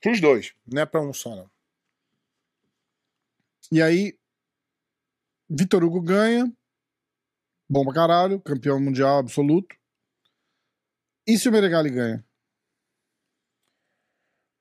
[0.00, 1.50] Para os dois, não é para um só, não.
[3.72, 4.18] E aí,
[5.48, 6.50] Vitor Hugo ganha.
[7.68, 9.76] Bom pra caralho, campeão mundial absoluto.
[11.26, 12.26] E se o Meregali ganha?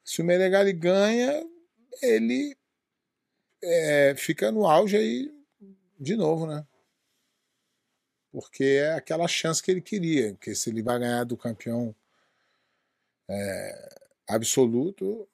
[0.04, 1.44] Se o Meregali ganha,
[2.02, 2.56] ele
[3.64, 5.34] é, fica no auge aí
[6.00, 6.66] de novo, né?
[8.32, 11.96] Porque é aquela chance que ele queria, porque se ele vai ganhar do campeão
[13.28, 15.28] é, absoluto.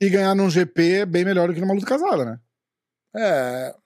[0.00, 2.40] E ganhar num GP é bem melhor do que numa luta casada, né?
[3.14, 3.76] É.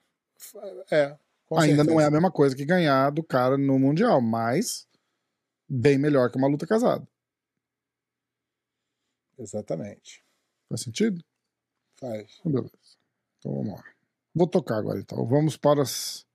[0.90, 1.18] É.
[1.52, 1.84] Ainda certeza.
[1.84, 4.88] não é a mesma coisa que ganhar do cara no Mundial, mas
[5.68, 7.06] bem melhor que uma luta casada.
[9.38, 10.24] Exatamente.
[10.68, 11.24] Faz sentido?
[11.96, 12.40] Faz.
[12.44, 12.70] Beleza.
[13.38, 13.84] Então vamos lá.
[14.34, 15.24] Vou tocar agora então.
[15.26, 16.26] Vamos para as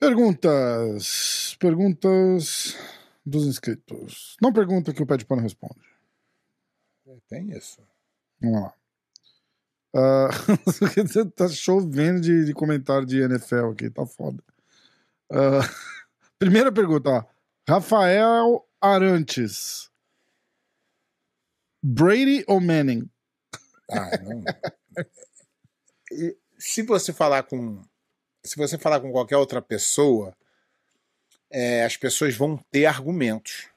[0.00, 1.56] perguntas.
[1.60, 2.76] Perguntas
[3.24, 4.36] dos inscritos.
[4.40, 5.78] Não pergunta que o Pé de Pano responde.
[7.06, 7.80] É, tem isso.
[8.40, 8.74] Vamos lá.
[9.92, 10.30] Uh,
[11.34, 14.40] tá chovendo de, de comentário de NFL aqui, tá foda.
[15.28, 15.66] Uh,
[16.38, 17.24] primeira pergunta, ó.
[17.68, 19.90] Rafael Arantes.
[21.82, 23.10] Brady ou Manning?
[23.90, 24.44] Ah, não.
[26.56, 27.82] se você falar com
[28.44, 30.34] se você falar com qualquer outra pessoa,
[31.50, 33.68] é, as pessoas vão ter argumentos,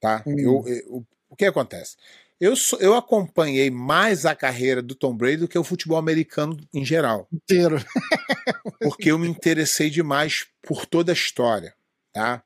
[0.00, 0.22] tá?
[0.26, 0.38] Hum.
[0.38, 1.96] Eu, eu, o que acontece?
[2.38, 6.56] Eu, sou, eu acompanhei mais a carreira do Tom Brady do que o futebol americano
[6.72, 7.26] em geral.
[7.32, 7.78] Inteiro.
[8.80, 11.74] porque eu me interessei demais por toda a história,
[12.12, 12.42] tá?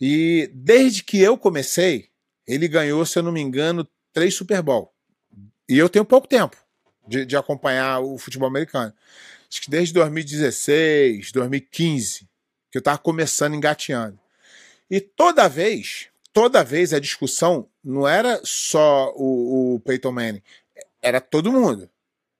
[0.00, 2.08] E desde que eu comecei,
[2.46, 4.92] ele ganhou, se eu não me engano, três Super Bowl.
[5.68, 6.56] E eu tenho pouco tempo
[7.06, 8.92] de, de acompanhar o futebol americano.
[9.50, 12.28] Acho que desde 2016, 2015,
[12.70, 14.18] que eu estava começando engateando.
[14.88, 20.42] E toda vez, toda vez a discussão não era só o, o Peyton Manning,
[21.02, 21.90] era todo mundo.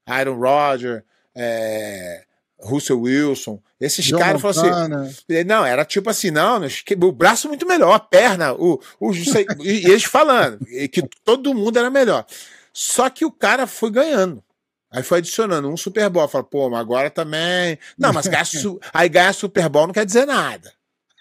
[0.07, 1.03] Aaron Rodgers,
[1.35, 2.25] é,
[2.59, 5.44] Russell Wilson, esses John caras falaram assim.
[5.46, 6.61] Não, era tipo assim, não,
[7.03, 11.90] o braço muito melhor, a perna, o, o e eles falando que todo mundo era
[11.90, 12.27] melhor.
[12.73, 14.44] Só que o cara foi ganhando.
[14.92, 16.26] Aí foi adicionando um Super Bowl.
[16.26, 17.79] Fala, pô, mas agora também.
[17.96, 18.46] Não, mas ganhar,
[18.92, 20.72] aí ganhar Super Bowl não quer dizer nada.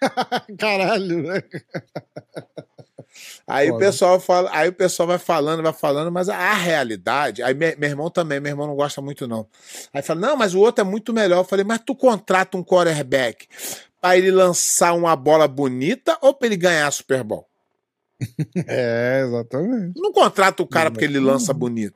[0.58, 1.44] Caralho, né?
[3.48, 7.54] Aí o pessoal fala, aí o pessoal vai falando, vai falando, mas a, realidade, aí
[7.54, 9.48] meu, meu, irmão também, meu irmão não gosta muito não.
[9.92, 11.40] Aí fala: "Não, mas o outro é muito melhor".
[11.40, 13.48] Eu falei: "Mas tu contrata um quarterback
[14.00, 17.48] para ele lançar uma bola bonita ou para ele ganhar Super Bowl?"
[18.68, 20.00] É, exatamente.
[20.00, 21.96] Não contrata o cara porque ele lança bonito.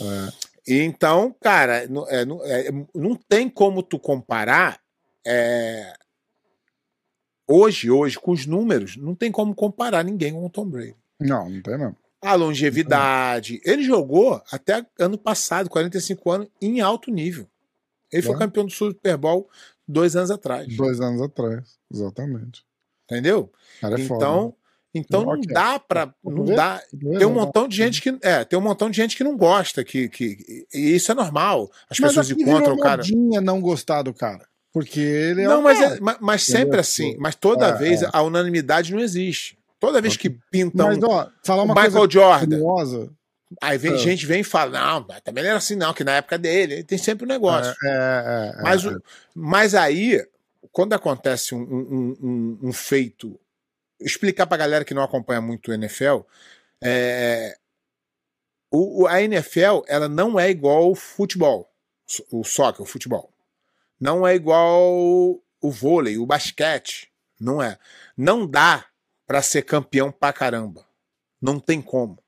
[0.00, 0.47] É.
[0.68, 4.78] Então, cara, não, é, não, é, não tem como tu comparar
[5.26, 5.94] é,
[7.48, 10.94] hoje, hoje, com os números, não tem como comparar ninguém com o Tom Brady.
[11.18, 11.96] Não, não tem mesmo.
[12.20, 13.60] A longevidade.
[13.64, 17.48] Ele jogou até ano passado, 45 anos, em alto nível.
[18.12, 19.48] Ele foi campeão do Super Bowl
[19.86, 20.76] dois anos atrás.
[20.76, 22.64] Dois anos atrás, exatamente.
[23.04, 23.50] Entendeu?
[23.80, 24.52] Cara, é então, foda, né?
[24.98, 26.82] Então não, dá para não dá.
[27.18, 29.84] Tem um montão de gente que é, tem um montão de gente que não gosta,
[29.84, 31.70] que, que e isso é normal.
[31.88, 33.02] As Mas pessoas encontram o cara.
[33.42, 34.46] não gostar do cara.
[34.72, 37.16] Porque ele é Não, mas, é, mas, mas, sempre assim.
[37.18, 38.10] Mas toda é, vez é.
[38.12, 39.58] a unanimidade não existe.
[39.80, 42.58] Toda vez que pintam mas, ó, falar uma Michael coisa Jordan.
[42.58, 43.10] Curiosa.
[43.62, 43.96] Aí vem é.
[43.96, 46.98] gente vem e fala, não, também não era assim, não, que na época dele, tem
[46.98, 47.74] sempre um negócio.
[47.82, 48.82] É, é, é mas,
[49.34, 50.22] mas aí,
[50.70, 53.40] quando acontece um, um, um, um feito,
[54.00, 56.20] explicar pra galera que não acompanha muito o NFL,
[56.82, 57.58] é,
[58.70, 61.72] o, a NFL ela não é igual ao futebol,
[62.30, 63.32] o soccer, o futebol.
[64.00, 67.10] Não é igual o vôlei, o basquete.
[67.38, 67.78] Não é.
[68.16, 68.86] Não dá
[69.26, 70.86] para ser campeão pra caramba.
[71.40, 72.22] Não tem como.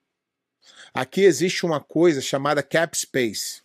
[0.92, 3.62] Aqui existe uma coisa chamada cap space.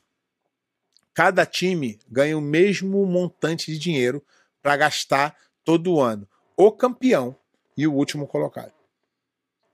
[1.14, 4.24] Cada time ganha o mesmo montante de dinheiro
[4.62, 6.28] para gastar todo ano.
[6.58, 7.36] O campeão
[7.78, 8.74] e o último colocado.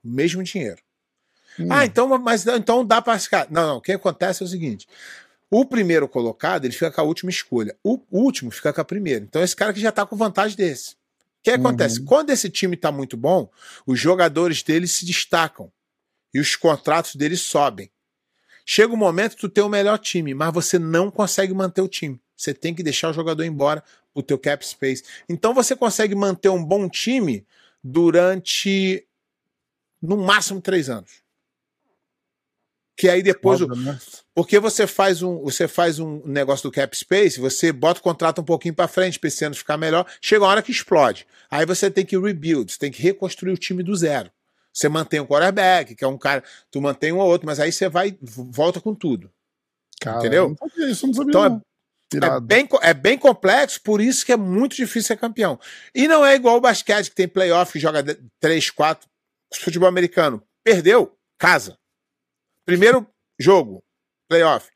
[0.04, 0.82] O mesmo dinheiro.
[1.58, 1.68] Hum.
[1.70, 3.46] Ah, então, mas então dá para ficar.
[3.50, 3.76] Não, não.
[3.76, 4.86] O que acontece é o seguinte:
[5.50, 7.76] o primeiro colocado, ele fica com a última escolha.
[7.84, 9.24] O último fica com a primeira.
[9.24, 10.92] Então, esse cara que já está com vantagem desse.
[10.92, 10.96] O
[11.42, 11.56] que uhum.
[11.56, 12.02] acontece?
[12.02, 13.50] Quando esse time está muito bom,
[13.86, 15.70] os jogadores dele se destacam
[16.32, 17.90] e os contratos deles sobem.
[18.64, 21.88] Chega um momento que tu tem o melhor time, mas você não consegue manter o
[21.88, 22.20] time.
[22.36, 23.82] Você tem que deixar o jogador embora
[24.14, 25.04] o teu cap space.
[25.28, 27.46] Então você consegue manter um bom time
[27.82, 29.06] durante
[30.00, 31.22] no máximo três anos.
[32.96, 33.98] Que aí depois Óbvio, né?
[34.34, 38.42] porque você faz um você faz um negócio do cap space você bota o contrato
[38.42, 41.26] um pouquinho para frente para esse ano ficar melhor chega uma hora que explode.
[41.50, 44.30] Aí você tem que rebuild você tem que reconstruir o time do zero.
[44.72, 47.72] Você mantém o quarterback que é um cara tu mantém um ou outro mas aí
[47.72, 49.30] você vai volta com tudo.
[49.98, 50.54] Cara, entendeu?
[50.76, 51.46] isso, então.
[51.46, 51.71] É,
[52.16, 55.58] é bem, é bem complexo, por isso que é muito difícil ser campeão.
[55.94, 58.02] E não é igual o basquete, que tem playoff, que joga
[58.40, 59.08] 3, 4.
[59.60, 60.42] Futebol americano.
[60.64, 61.76] Perdeu, casa.
[62.64, 63.06] Primeiro
[63.38, 63.82] jogo,
[64.28, 64.70] playoff.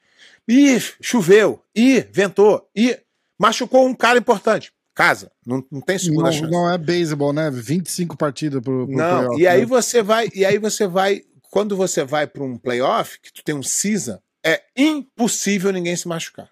[0.48, 1.62] Ih, choveu.
[1.74, 2.68] Ih, ventou.
[2.74, 2.98] Ih,
[3.38, 4.72] machucou um cara importante.
[4.94, 5.30] Casa.
[5.44, 6.50] Não, não tem segunda não, chance.
[6.50, 7.50] Não é beisebol, né?
[7.50, 9.66] 25 partidas pro, pro Não, playoff, e aí né?
[9.66, 13.54] você vai, e aí você vai, quando você vai para um playoff, que tu tem
[13.54, 16.48] um season, é impossível ninguém se machucar.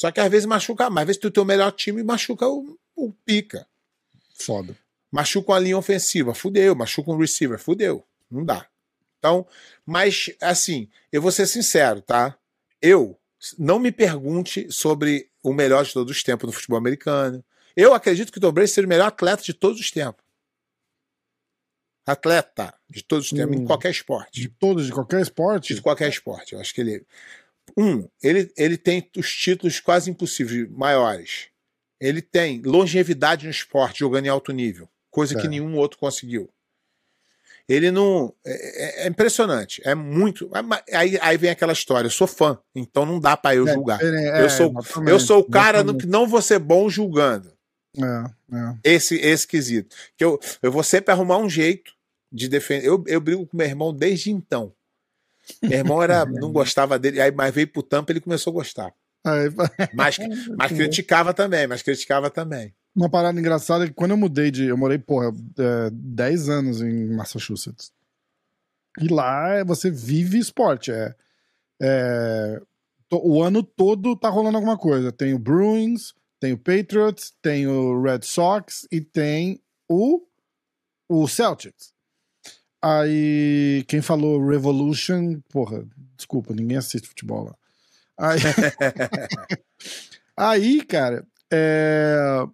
[0.00, 2.48] Só que às vezes machuca, mas às vezes tu tem o melhor time e machuca
[2.48, 3.66] o, o pica.
[4.32, 4.74] Foda.
[5.12, 6.74] Machuca uma linha ofensiva, fudeu.
[6.74, 8.02] Machuca um receiver, fudeu.
[8.30, 8.66] Não dá.
[9.18, 9.46] Então,
[9.84, 12.34] mas assim, eu vou ser sincero, tá?
[12.80, 13.14] Eu
[13.58, 17.44] não me pergunte sobre o melhor de todos os tempos no futebol americano.
[17.76, 20.24] Eu acredito que o Tom Brady seja o melhor atleta de todos os tempos.
[22.06, 24.40] Atleta de todos os tempos, hum, em qualquer esporte.
[24.40, 25.74] De todos, de qualquer esporte?
[25.74, 26.54] De qualquer esporte.
[26.54, 27.06] Eu acho que ele.
[27.76, 31.48] Um, ele, ele tem os títulos quase impossíveis, maiores.
[32.00, 35.40] Ele tem longevidade no esporte, jogando em alto nível, coisa é.
[35.40, 36.48] que nenhum outro conseguiu.
[37.68, 38.34] Ele não.
[38.44, 39.80] É, é, é impressionante.
[39.84, 40.50] É muito.
[40.88, 42.08] É, aí, aí vem aquela história.
[42.08, 44.00] Eu sou fã, então não dá para eu é, julgar.
[44.02, 44.74] Eu, sou,
[45.06, 47.52] eu sou o cara no que não vou ser bom julgando.
[48.82, 49.94] Esse, esse quesito.
[50.16, 51.92] Que eu, eu vou sempre arrumar um jeito
[52.32, 52.86] de defender.
[52.86, 54.72] Eu, eu brigo com meu irmão desde então.
[55.62, 58.92] Meu irmão era, não gostava dele, aí, mas veio pro Tampa ele começou a gostar.
[59.24, 59.50] Aí,
[59.94, 60.16] Mas,
[60.56, 62.74] mas criticava também, mas criticava também.
[62.96, 64.64] uma parada engraçada é que quando eu mudei de.
[64.64, 65.26] Eu morei, porra,
[65.58, 67.92] é, 10 anos em Massachusetts.
[68.98, 70.90] E lá é- você vive esporte.
[70.90, 71.14] É,
[71.82, 72.60] é,
[73.10, 75.12] to- o ano todo tá rolando alguma coisa.
[75.12, 80.22] Tem o Bruins, tem o Patriots, tem o Red Sox e tem o,
[81.08, 81.92] o Celtics.
[82.82, 85.84] Aí, quem falou Revolution, porra,
[86.16, 87.54] desculpa, ninguém assiste futebol lá.
[88.18, 88.40] Aí,
[90.36, 92.46] aí cara, é,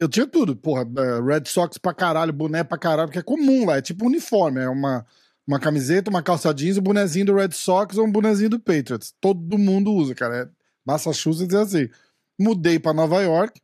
[0.00, 3.66] eu tinha tudo, porra, é, Red Sox pra caralho, boné pra caralho, porque é comum
[3.66, 5.04] lá, é tipo uniforme, é uma,
[5.46, 9.14] uma camiseta, uma calça jeans, um bonezinho do Red Sox ou um bonezinho do Patriots.
[9.20, 10.36] Todo mundo usa, cara.
[10.36, 10.48] É,
[10.84, 11.88] Massachusetts é assim.
[12.38, 13.60] Mudei pra Nova York.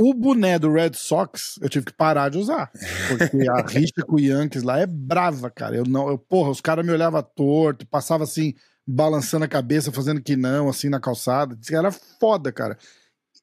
[0.00, 2.70] O, boné do Red Sox eu tive que parar de usar.
[3.08, 5.76] Porque a rixa com o Yankees lá é brava, cara.
[5.76, 8.54] Eu não, eu, porra, os caras me olhavam torto, passava assim,
[8.86, 11.58] balançando a cabeça, fazendo que não, assim, na calçada.
[11.70, 12.78] Era foda, cara.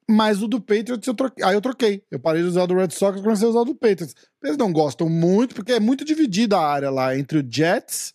[0.09, 1.43] Mas o do Patriots eu troquei.
[1.43, 2.01] Aí eu troquei.
[2.09, 4.15] Eu parei de usar o do Red Sox e comecei a usar o do Patriots.
[4.41, 8.13] Eles não gostam muito, porque é muito dividida a área lá entre o Jets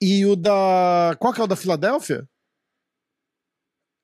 [0.00, 1.14] e o da.
[1.18, 2.26] Qual que é o da Filadélfia?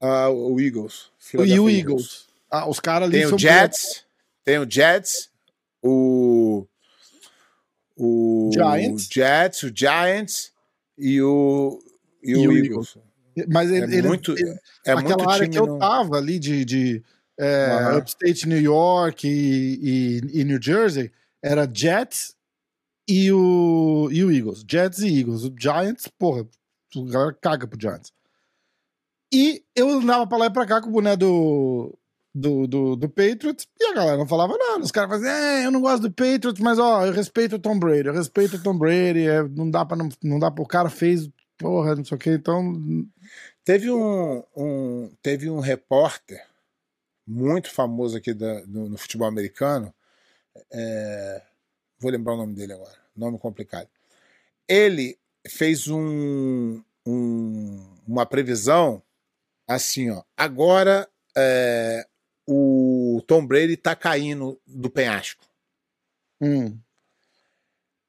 [0.02, 1.10] Ah, o Eagles.
[1.32, 2.33] E o Eagles.
[2.56, 4.04] Ah, os caras ali Tem o Jets,
[4.44, 5.30] tem o Jets,
[5.82, 6.66] o
[7.96, 9.08] o Giants.
[9.10, 10.52] Jets, o Giants
[10.98, 11.80] e o
[12.22, 12.98] e o, E o Eagles.
[13.48, 16.64] Mas É ele, ele- muito ele- é aquela muito área que eu tava ali de,
[16.64, 17.02] de
[17.38, 17.98] é, Aham.
[17.98, 21.10] Upstate New York e, e, e New Jersey
[21.42, 22.36] era Jets
[23.08, 24.64] e o, e o Eagles.
[24.70, 25.42] Jets e Eagles.
[25.44, 26.46] O Giants, porra,
[26.94, 28.12] o galera caga pro Giants.
[29.32, 31.92] E eu andava pra lá e pra cá com o boné do,
[32.34, 34.80] do, do, do Patriots e a galera não falava nada.
[34.82, 37.78] Os caras faziam, é, eu não gosto do Patriots, mas ó, eu respeito o Tom
[37.78, 40.66] Brady, eu respeito o Tom Brady, é, não dá pra, não, não dá pra, o
[40.66, 42.72] cara fez, porra, não sei o que, então
[43.64, 46.44] Teve um, um- teve um repórter
[47.26, 49.94] muito famoso aqui da- no, no futebol americano.
[50.70, 51.42] é,
[51.98, 52.92] vou lembrar o nome dele agora.
[53.16, 53.88] Nome complicado.
[54.68, 55.18] Ele
[55.48, 59.02] fez um, um- uma previsão
[59.66, 60.22] assim, ó.
[60.36, 62.06] Agora é,
[62.46, 65.44] o Tom Brady tá caindo do penhasco.
[66.40, 66.78] hum,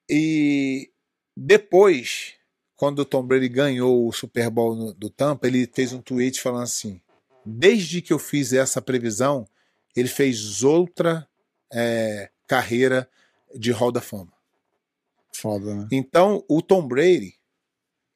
[0.10, 0.92] E
[1.36, 2.34] depois,
[2.76, 6.42] quando o Tom Brady ganhou o Super Bowl no- do Tampa, ele fez um tweet
[6.42, 7.02] falando assim:
[7.46, 9.48] desde que eu fiz essa previsão,
[9.96, 11.28] ele fez outra
[11.74, 13.10] é, carreira
[13.56, 14.32] de Hall da Fama.
[15.34, 15.88] foda, né?
[15.92, 17.36] Então, o Tom Brady,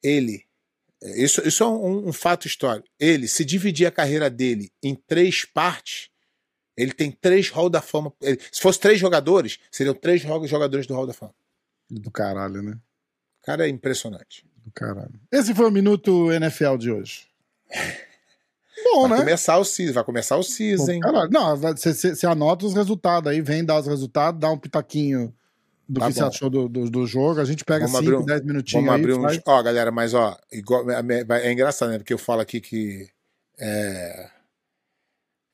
[0.02, 0.46] ele.
[1.02, 2.86] Isso, isso é um, um fato histórico.
[2.98, 6.09] Ele, se dividir a carreira dele em três partes,
[6.76, 8.12] ele tem três Hall da Fama.
[8.22, 11.34] Ele- se fosse três jogadores, seriam três jo- jogadores do Hall da Fama.
[11.90, 12.72] Do caralho, né?
[13.42, 14.44] O cara é impressionante.
[14.64, 15.18] Do caralho.
[15.32, 17.26] Esse foi o Minuto NFL de hoje.
[18.84, 19.24] Bom, Vai né?
[19.24, 21.00] começar o season, vai começar o Bom, season.
[21.00, 21.30] caralho.
[21.30, 25.34] Não, você anota os resultados aí, vem dar os resultados, dá um pitaquinho
[25.88, 27.40] do Tá que você achou do, do, do jogo.
[27.40, 29.00] A gente pega Vamos abrir 5, um- 10 minutinhos Vamos aí.
[29.00, 29.22] abrir uns.
[29.22, 31.02] faz- Ó, galera, mas ó, igual, é,
[31.46, 31.98] é engraçado, né?
[31.98, 33.08] Porque eu falo aqui que
[33.58, 34.30] é,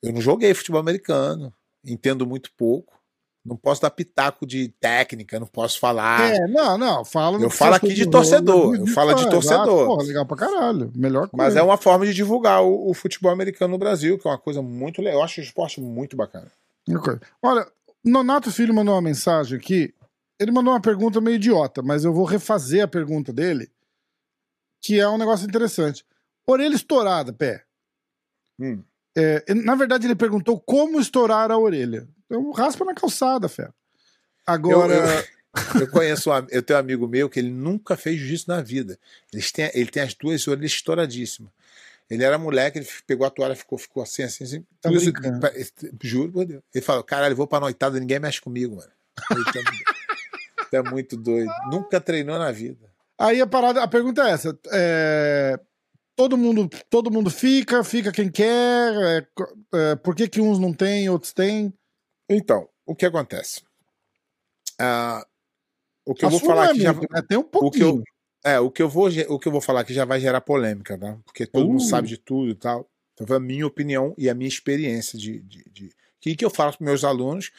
[0.07, 1.53] eu não joguei futebol americano,
[1.85, 2.97] entendo muito pouco.
[3.45, 6.35] Não posso dar pitaco de técnica, não posso falar.
[6.35, 7.05] É, não, não.
[7.05, 9.87] Fala no Eu falo aqui de do torcedor, jogo, eu falo de exato, torcedor.
[9.87, 10.91] Porra, legal pra caralho.
[10.97, 11.37] Melhor coisa.
[11.37, 14.39] Mas é uma forma de divulgar o, o futebol americano no Brasil, que é uma
[14.39, 15.21] coisa muito legal.
[15.21, 16.51] Eu acho o esporte muito bacana.
[16.91, 17.21] Ok.
[17.41, 17.71] Olha,
[18.05, 19.95] Nonato Filho mandou uma mensagem aqui.
[20.41, 23.71] Ele mandou uma pergunta meio idiota, mas eu vou refazer a pergunta dele,
[24.83, 26.05] que é um negócio interessante.
[26.47, 27.65] Orelha estourada, pé.
[28.59, 28.83] Hum.
[29.17, 32.07] É, na verdade, ele perguntou como estourar a orelha.
[32.27, 33.69] Então, raspa na calçada, fé.
[34.47, 34.95] Agora.
[34.95, 35.37] Eu-
[35.81, 38.99] Eu conheço, um eu tenho um amigo meu que ele nunca fez jiu-jitsu na vida.
[39.33, 41.51] Eles têm, ele tem as duas orelhas estouradíssimas.
[42.11, 44.67] Ele era moleque, ele pegou a toalha, ficou, ficou assim, assim, assim.
[44.83, 44.91] Tá
[45.55, 46.63] isso- juro por Deus.
[46.75, 48.91] Ele falou, caralho, eu vou pra noitada, ninguém mexe comigo, mano.
[49.31, 51.51] Ele tá, tá muito doido.
[51.71, 52.87] Nunca treinou na vida.
[53.19, 55.59] Aí a parada, a pergunta é essa: é,
[56.17, 58.95] todo mundo, todo mundo fica, fica quem quer.
[58.95, 59.27] é,
[59.75, 61.73] é, por que, que uns não têm, outros têm?
[62.29, 63.63] Então, o que acontece?
[64.79, 65.25] Ah,
[66.05, 67.23] o que eu vou falar é aqui já, né?
[67.29, 68.03] Tem um o que pouquinho.
[68.45, 70.41] eu, é, o que eu vou, o que eu vou falar aqui já vai gerar
[70.41, 71.19] polêmica, tá?
[71.25, 71.89] Porque todo mundo Uh.
[71.89, 72.89] sabe de tudo e tal.
[73.15, 76.51] Então, foi a minha opinião e a minha experiência de, de, de que, que eu
[76.51, 77.51] falo para meus alunos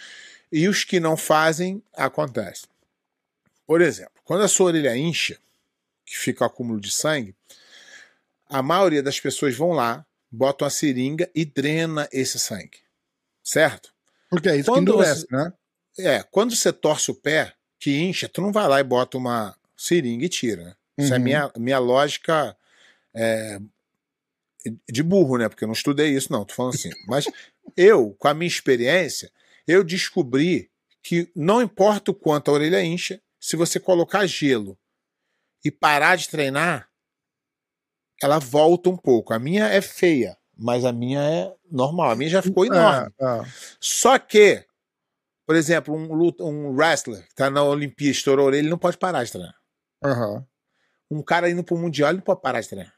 [0.51, 2.65] e os que não fazem acontece.
[3.65, 5.37] Por exemplo, quando a sua orelha incha,
[6.05, 7.35] que fica o acúmulo de sangue,
[8.49, 12.79] a maioria das pessoas vão lá, botam a seringa e drena esse sangue,
[13.43, 13.93] certo?
[14.29, 15.53] Porque é isso que Quando endurece, né?
[15.99, 19.55] É, quando você torce o pé, que incha, tu não vai lá e bota uma
[19.75, 20.75] seringa e tira, né?
[20.97, 21.23] Isso é Uhum.
[21.23, 22.57] minha, minha lógica
[23.13, 23.59] é,
[24.89, 25.47] de burro, né?
[25.47, 26.43] Porque eu não estudei isso, não.
[26.43, 26.89] Tô falando assim.
[27.07, 27.25] Mas
[27.75, 29.31] eu, com a minha experiência,
[29.67, 30.69] eu descobri
[31.03, 34.77] que não importa o quanto a orelha incha, se você colocar gelo
[35.63, 36.86] e parar de treinar,
[38.21, 39.33] ela volta um pouco.
[39.33, 42.11] A minha é feia, mas a minha é normal.
[42.11, 43.13] A minha já ficou enorme.
[43.19, 43.41] É, é.
[43.79, 44.65] Só que,
[45.45, 48.77] por exemplo, um, luta- um wrestler que tá na Olimpíada, estourou a orelha, ele não
[48.77, 49.55] pode parar de treinar.
[50.03, 50.45] Aham.
[51.09, 52.93] Um cara indo pro Mundial, ele não pode parar de treinar.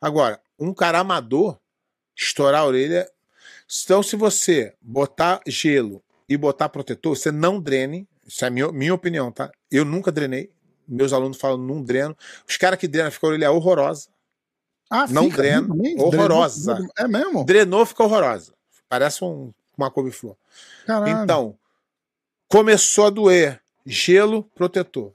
[0.00, 1.58] Agora, um cara amador,
[2.16, 3.10] estourar a orelha.
[3.84, 8.08] Então, se você botar gelo e botar protetor, você não drene.
[8.26, 9.50] Isso é a minha, minha opinião, tá?
[9.70, 10.50] Eu nunca drenei.
[10.88, 12.16] Meus alunos falam, não dreno.
[12.48, 14.08] Os caras que drenam ficam a orelha horrorosa.
[14.88, 16.00] Ah, Não fica dreno, também?
[16.00, 16.74] horrorosa.
[16.74, 17.44] Drenou- É mesmo?
[17.44, 18.52] Drenou, fica horrorosa.
[18.88, 20.36] Parece um, uma couve-flor.
[21.24, 21.58] Então,
[22.48, 23.60] começou a doer.
[23.84, 25.12] Gelo, protetor.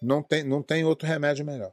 [0.00, 1.72] Não tem, não tem outro remédio melhor.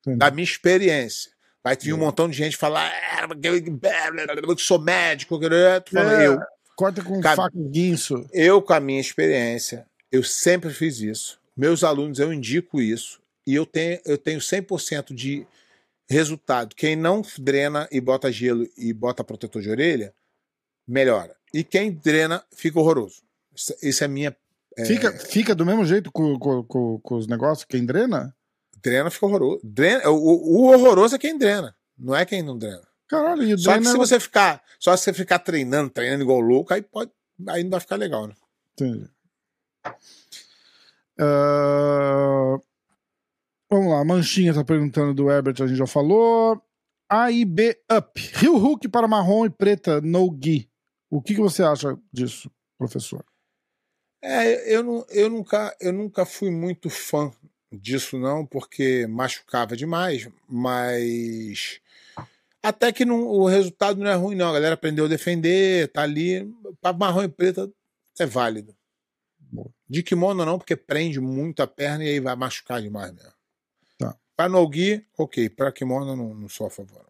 [0.00, 0.18] Entendi.
[0.18, 1.32] Da minha experiência.
[1.62, 2.90] Vai vir um montão de gente falar,
[3.20, 6.26] "Ah, porque eu sou médico, tu fala, É.
[6.28, 6.38] eu,
[6.76, 8.24] Corta com Cabe- faca guinso.
[8.32, 11.37] eu, com a minha experiência, eu sempre fiz isso.
[11.58, 13.20] Meus alunos, eu indico isso.
[13.46, 15.44] E eu tenho, eu tenho 100% de
[16.08, 16.74] resultado.
[16.76, 20.14] Quem não drena e bota gelo e bota protetor de orelha,
[20.86, 21.34] melhora.
[21.52, 23.22] E quem drena, fica horroroso.
[23.82, 24.36] Isso, é minha.
[24.76, 28.34] é, Fica, fica do mesmo jeito com, com, com, com os negócios, quem drena?
[28.80, 29.60] Drena fica horroroso.
[29.64, 32.86] Drena, o, o horroroso é quem drena, não é quem não drena.
[33.08, 36.38] Caralho, e Só que se é- você ficar, só se você ficar treinando, treinando igual
[36.40, 37.10] louco, aí pode,
[37.48, 38.34] aí não vai ficar legal, né?
[38.74, 39.08] Entendi.
[41.20, 42.56] Ah,
[43.70, 46.60] Vamos lá, Manchinha tá perguntando do Herbert, a gente já falou.
[47.10, 48.20] A e B Up.
[48.34, 50.70] Rio Hulk para marrom e preta no Gui.
[51.10, 53.24] O que, que você acha disso, professor?
[54.22, 57.30] É, eu, não, eu, nunca, eu nunca fui muito fã
[57.70, 61.80] disso, não, porque machucava demais, mas
[62.62, 64.48] até que não, o resultado não é ruim, não.
[64.48, 66.50] A galera aprendeu a defender, tá ali.
[66.80, 67.70] Pra marrom e preta
[68.18, 68.74] é válido.
[69.88, 73.32] De kimono não, porque prende muito a perna e aí vai machucar demais mesmo.
[73.98, 74.16] Tá.
[74.36, 75.48] Pra no-gi, ok.
[75.50, 77.06] Pra kimono, não, não sou a favor.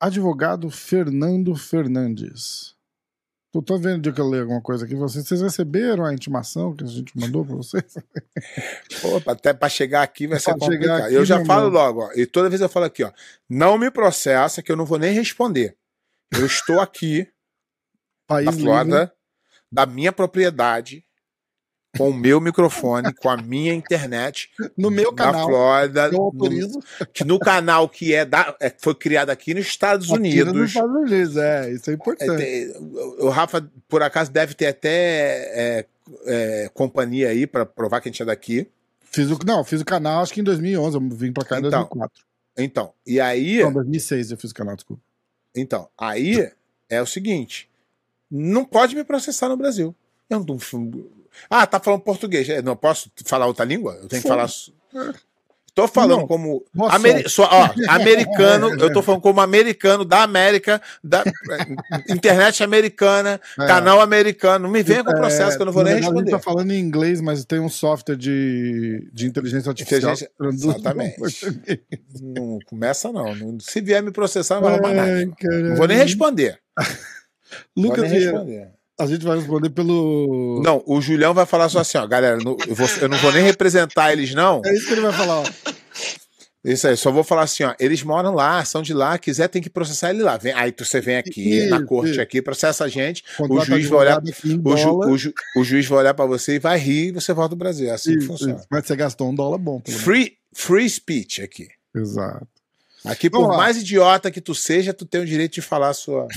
[0.00, 2.74] Advogado Fernando Fernandes.
[3.52, 4.94] Tô, tô vendo de que eu leio alguma coisa aqui.
[4.94, 7.84] Vocês, vocês receberam a intimação que a gente mandou pra vocês?
[9.04, 11.02] Opa, até para chegar aqui vai ser Pra chegar complicado.
[11.06, 11.82] aqui, eu já falo irmão.
[11.84, 13.12] logo, ó, e toda vez eu falo aqui, ó,
[13.48, 15.76] não me processa que eu não vou nem responder.
[16.32, 17.28] Eu estou aqui
[18.26, 18.64] País na livre.
[18.64, 19.14] Flórida,
[19.70, 21.04] da minha propriedade,
[21.96, 25.46] com o meu microfone, com a minha internet, No meu na canal.
[25.48, 26.80] Flórida, Eu no, autorizo.
[27.12, 30.68] que no canal que é da, é, foi criado aqui nos Estados Aqui nos Unidos.
[30.70, 32.36] Estados Unidos, é, isso é É, importante.
[32.36, 32.72] tem-
[33.18, 35.86] o Rafa, por acaso, deve ter até é,
[36.26, 38.66] é, companhia aí para provar que a gente é daqui.
[39.02, 41.58] Fiz o, não, fiz o canal acho que em 2011, eu vim pra cá em
[41.58, 42.24] Então, 2004.
[42.56, 43.62] Então, e aí.
[43.62, 45.02] Não, 2006 eu fiz o canal, desculpa.
[45.54, 46.50] Então, aí
[46.88, 47.68] é o seguinte:
[48.30, 49.94] não pode me processar no Brasil.
[50.30, 50.58] Eu não
[51.50, 52.48] Ah, tá falando português.
[52.48, 53.98] Eu não posso falar outra língua?
[54.02, 54.48] Eu tenho que falar.
[55.74, 56.26] Tô falando Não.
[56.26, 56.62] como.
[56.76, 57.28] Sorte.
[57.30, 61.24] só- ó, americano, eu tô falando como americano da América, da
[62.10, 63.66] internet americana, É.
[63.66, 64.64] canal americano.
[64.64, 66.30] Não me venha com processo que eu não vou nem verdade, A responder.
[66.30, 70.12] gente tá falando em inglês, mas tem um software de, de inteligência artificial.
[70.12, 71.16] Inteligência- exatamente.
[72.20, 73.58] Não começa, não.
[73.58, 75.26] Se vier me processar, não vai mais nada.
[75.70, 76.58] Não vou nem responder.
[77.74, 78.68] Lucas Vieira, responder.
[79.02, 80.60] A gente vai responder pelo.
[80.64, 83.42] Não, o Julião vai falar só assim, ó, galera, eu, vou- eu não vou nem
[83.42, 84.60] representar eles, não.
[84.64, 85.40] É isso que ele vai falar.
[85.40, 85.44] ó.
[86.64, 89.60] Isso aí, só vou falar assim, ó, eles moram lá, são de lá, quiser tem
[89.60, 90.36] que processar ele lá.
[90.36, 92.20] Vem, aí tu, você vem aqui Isso, na corte isso.
[92.20, 95.98] aqui, processa a gente, Contrata juiz vai olhar- o, ju- o ju- o juiz vai
[95.98, 97.88] olhar pra você e vai rir e você volta pro Brasil.
[97.88, 98.54] É assim que Isso, funciona.
[98.54, 98.66] isso.
[98.70, 99.82] Mas você gastou um dólar bom.
[99.84, 101.66] Free, free speech aqui.
[101.96, 102.46] Exato.
[103.04, 103.58] Aqui, Vamos por lá.
[103.58, 106.28] mais idiota que tu seja, tu tem o direito de falar a sua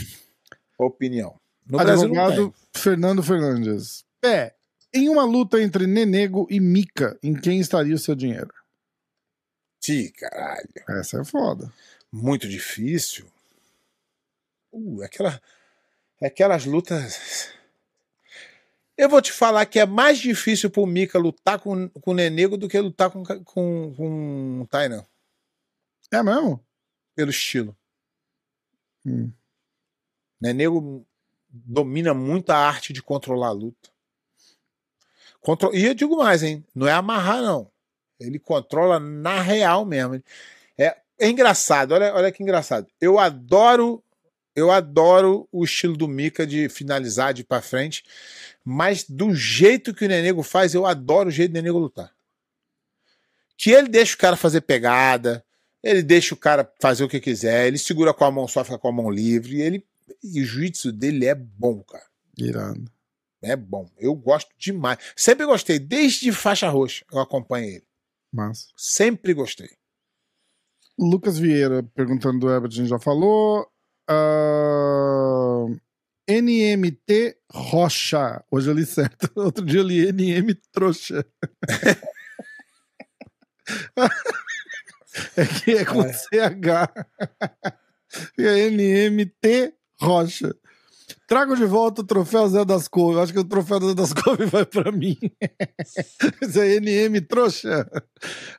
[0.79, 1.35] opinião.
[1.65, 2.53] No Advogado.
[2.73, 4.05] Fernando Fernandes.
[4.21, 4.55] Pé,
[4.93, 8.53] em uma luta entre Nenego e Mika, em quem estaria o seu dinheiro?
[9.87, 10.69] Ih, caralho.
[10.89, 11.71] Essa é foda.
[12.11, 13.27] muito difícil.
[14.71, 15.41] Uh, aquela,
[16.21, 17.49] aquelas lutas.
[18.97, 22.57] Eu vou te falar que é mais difícil pro Mika lutar com, com o Nenego
[22.57, 25.05] do que lutar com, com, com o Tainan,
[26.11, 26.65] É mesmo?
[27.13, 27.75] pelo estilo.
[29.05, 29.31] Hum.
[30.39, 31.05] Nenego
[31.63, 33.89] domina muito a arte de controlar a luta.
[35.39, 35.75] Contro...
[35.75, 36.65] E eu digo mais, hein?
[36.73, 37.69] Não é amarrar, não.
[38.19, 40.21] Ele controla na real mesmo.
[40.77, 42.87] É, é engraçado, olha, olha que engraçado.
[42.99, 44.03] Eu adoro,
[44.55, 48.03] eu adoro o estilo do Mika de finalizar de ir pra frente,
[48.63, 52.11] mas do jeito que o Nenego faz, eu adoro o jeito do Nenego lutar.
[53.57, 55.43] que ele deixa o cara fazer pegada,
[55.83, 58.77] ele deixa o cara fazer o que quiser, ele segura com a mão só, fica
[58.77, 59.85] com a mão livre, ele
[60.23, 62.05] e o jiu-jitsu dele é bom, cara.
[62.37, 62.91] Irando.
[63.41, 63.89] É bom.
[63.97, 64.97] Eu gosto demais.
[65.15, 67.87] Sempre gostei, desde faixa roxa eu acompanho ele.
[68.33, 68.67] Massa.
[68.75, 69.69] Sempre gostei.
[70.97, 73.67] Lucas Vieira perguntando do gente já falou.
[74.07, 75.65] Ah,
[76.27, 78.43] NMT Rocha.
[78.49, 79.29] Hoje eu li certo.
[79.35, 81.25] Outro dia eu li NM Trouxa.
[85.37, 86.13] é que é com É.
[86.13, 86.89] CH.
[88.37, 90.55] E é NMT Rocha.
[91.27, 93.19] Trago de volta o troféu Zé das Couve.
[93.19, 95.17] Acho que o troféu Zé das Couve vai pra mim.
[96.41, 97.89] Esse é NM trouxa.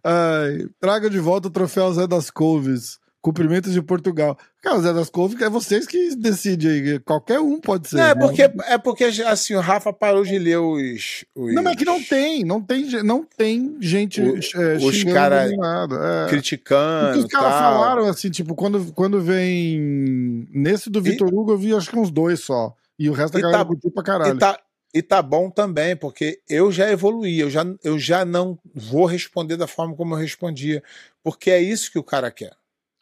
[0.03, 2.99] Ai, trago de volta o troféu Zé das Couves.
[3.23, 4.39] Cumprimentos de Portugal.
[4.63, 6.99] Cara, o Zé das Couves é vocês que decidem aí.
[7.01, 7.97] Qualquer um pode ser.
[7.97, 8.21] Não, é né?
[8.21, 11.25] porque, é porque assim, o Rafa parou de ler os.
[11.35, 12.45] os Não, mas é que não tem.
[12.45, 16.27] Não tem, não tem gente O- é, os xingando cara nem nada.
[16.27, 16.29] É.
[16.31, 17.19] criticando.
[17.19, 20.47] Os caras falaram assim, tipo, quando, quando vem.
[20.53, 22.75] Nesse do Vitor Hugo, eu vi acho que uns dois só.
[22.99, 24.37] E o resto da galera tá- curtiu pra caralho.
[24.37, 24.59] E tá,
[24.95, 29.57] e tá bom também, porque eu já evoluí, eu já, eu já não vou responder
[29.57, 30.83] da forma como eu respondia.
[31.25, 32.53] Porque é isso que o cara quer.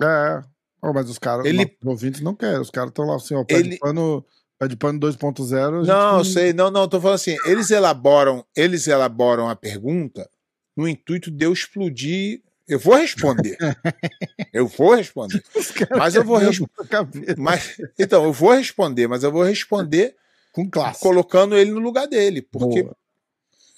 [0.03, 0.43] É.
[0.83, 2.61] Ô, mas os caras, Ele- os ouvintes não querem.
[2.61, 4.25] Os caras estão lá assim, ó, pé de Ele- pano,
[4.59, 5.77] pé de pano 2.0.
[5.77, 9.57] a gente Não, eu sei, não, não, tô falando assim, eles elaboram, eles elaboram a
[9.57, 10.29] pergunta
[10.77, 12.43] no intuito de eu explodir.
[12.67, 13.57] Eu vou responder.
[14.53, 15.43] eu vou responder.
[15.97, 17.35] Mas eu vou querem resp- na cabeça.
[17.39, 20.17] Mas, então, eu vou responder, mas eu vou responder
[20.53, 21.01] Com classe.
[21.01, 22.41] colocando ele no lugar dele.
[22.41, 22.97] Porque Boa.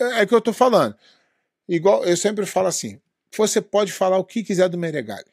[0.00, 0.94] é, é o que eu tô falando.
[1.68, 3.00] Igual eu sempre falo assim:
[3.36, 5.26] você pode falar o que quiser do Meregali.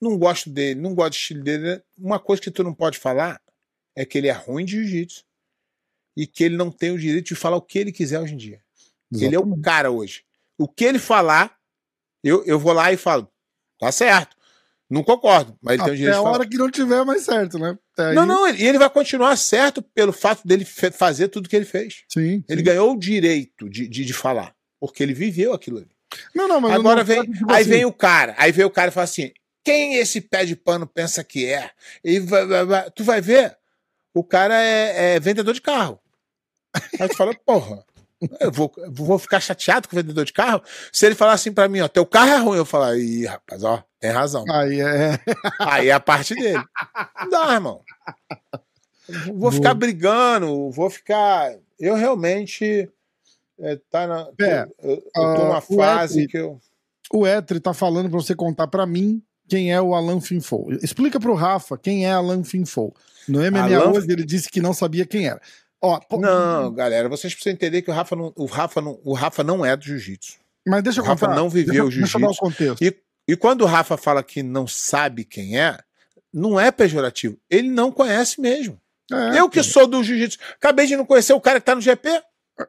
[0.00, 1.82] Não gosto dele, não gosto do estilo dele.
[1.98, 3.40] Uma coisa que tu não pode falar
[3.96, 5.24] é que ele é ruim de jiu-jitsu
[6.16, 8.36] e que ele não tem o direito de falar o que ele quiser hoje em
[8.36, 8.60] dia.
[9.12, 9.60] Ele é o Exatamente.
[9.62, 10.22] cara hoje.
[10.56, 11.56] O que ele falar,
[12.22, 13.28] eu, eu vou lá e falo:
[13.78, 14.36] tá certo.
[14.90, 16.34] Não concordo, mas ele tem o Até direito a de falar.
[16.38, 17.76] hora que não tiver mais certo, né?
[17.92, 21.46] Até aí- Não, não, ele- e ele vai continuar certo pelo fato dele fazer tudo
[21.48, 22.04] que ele fez.
[22.08, 22.42] Sim.
[22.48, 22.64] Ele sim.
[22.64, 25.90] ganhou o direito de, de, de falar, porque ele viveu aquilo ali.
[26.34, 28.70] Não, não, mas Agora não- vem, tipo aí assim, vem o cara, aí vem o
[28.70, 29.30] cara e fala assim:
[29.68, 31.70] quem esse pé de pano pensa que é?
[32.02, 33.54] E vai- vai- vai- tu vai ver,
[34.14, 36.00] o cara é, é vendedor de carro.
[36.98, 37.84] Aí tu fala, porra,
[38.40, 40.62] eu vou, vou ficar chateado com o vendedor de carro?
[40.90, 43.62] Se ele falar assim pra mim, ó, teu carro é ruim, eu falar, ih, rapaz,
[43.62, 44.42] ó, tem razão.
[44.50, 45.18] Aí é.
[45.60, 46.62] Aí é a parte dele.
[47.20, 47.82] Não dá, irmão.
[49.34, 51.54] Vou ficar brigando, vou ficar.
[51.78, 52.90] Eu realmente.
[53.60, 56.58] É, tá na, É, eu, eu tô ah, numa o fase Etri- que eu.
[57.12, 60.70] O Etri tá falando pra você contar pra mim quem é o Alan Finfou.
[60.82, 62.94] Explica pro Rafa quem é Alan Finfou.
[63.26, 65.40] No MMA Alan- hoje ele disse que não sabia quem era.
[65.80, 69.12] Ó, pô, Não, galera, vocês precisam entender que o Rafa não, o Rafa não, o
[69.14, 70.38] Rafa não é do jiu-jitsu.
[70.66, 71.38] mas deixa eu o Rafa contar.
[71.40, 72.58] não viveu deixa, deixa eu dar o jiu-jitsu.
[72.76, 72.82] contexto.
[72.82, 75.78] E, e quando o Rafa fala que não sabe quem é,
[76.32, 77.38] não é pejorativo.
[77.48, 78.78] Ele não conhece mesmo.
[79.10, 81.80] É, eu que sou do jiu-jitsu, acabei de não conhecer o cara que tá no
[81.80, 82.08] GP.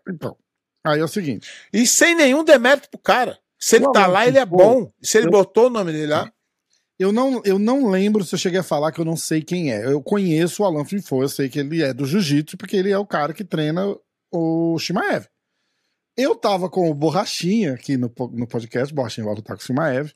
[0.07, 0.37] Então,
[0.85, 1.49] aí é o seguinte.
[1.73, 3.39] E sem nenhum demérito pro cara.
[3.57, 4.89] Se ele O tá lá, ele é bom.
[5.01, 6.31] Se ele botou o nome dele lá.
[6.99, 9.71] Eu não, eu não lembro se eu cheguei a falar que eu não sei quem
[9.71, 9.85] é.
[9.85, 12.97] Eu conheço o Alan Finfo, eu sei que ele é do jiu-jitsu, porque ele é
[12.97, 13.95] o cara que treina
[14.31, 15.25] o Shimaev.
[16.17, 20.11] Eu tava com o Borrachinha aqui no, no podcast, Borrachinha vai lutar com o Shimaev,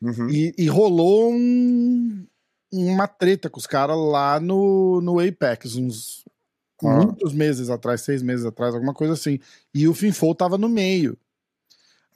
[0.00, 0.28] Uhum.
[0.30, 2.24] e, e rolou um-
[2.72, 6.24] uma treta com os caras lá no, no Apex, uns
[6.84, 6.96] Ah.
[7.04, 9.40] muitos meses atrás, seis meses atrás, alguma coisa assim.
[9.74, 11.18] E o Finfo tava no meio.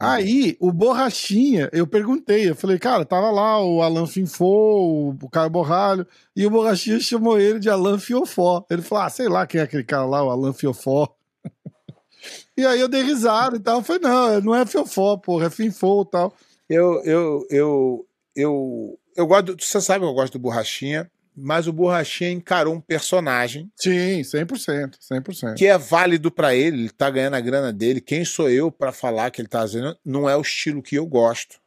[0.03, 5.49] Aí, o Borrachinha, eu perguntei, eu falei, cara, tava lá o Alan Finfo, o Caio
[5.49, 8.67] Borralho, e o Borrachinha chamou ele de Alan Fiofó.
[8.69, 11.09] Ele falou, ah, sei lá quem é aquele cara lá, o Alan Fiofó.
[12.59, 15.51] e aí eu dei risada e tal, eu falei, não, não é Fiofó, porra, é
[15.51, 16.35] Finfo e tal.
[16.69, 19.57] Eu, eu, eu, eu, eu gosto.
[19.61, 24.97] Você sabe que eu gosto do Borrachinha, mas o Borrachinha encarou um personagem Sim, 100%,
[25.01, 25.55] 100%.
[25.55, 28.01] que é válido pra ele, ele tá ganhando a grana dele.
[28.01, 29.97] Quem sou eu pra falar que ele tá fazendo?
[30.05, 31.61] Não é o estilo que eu gosto.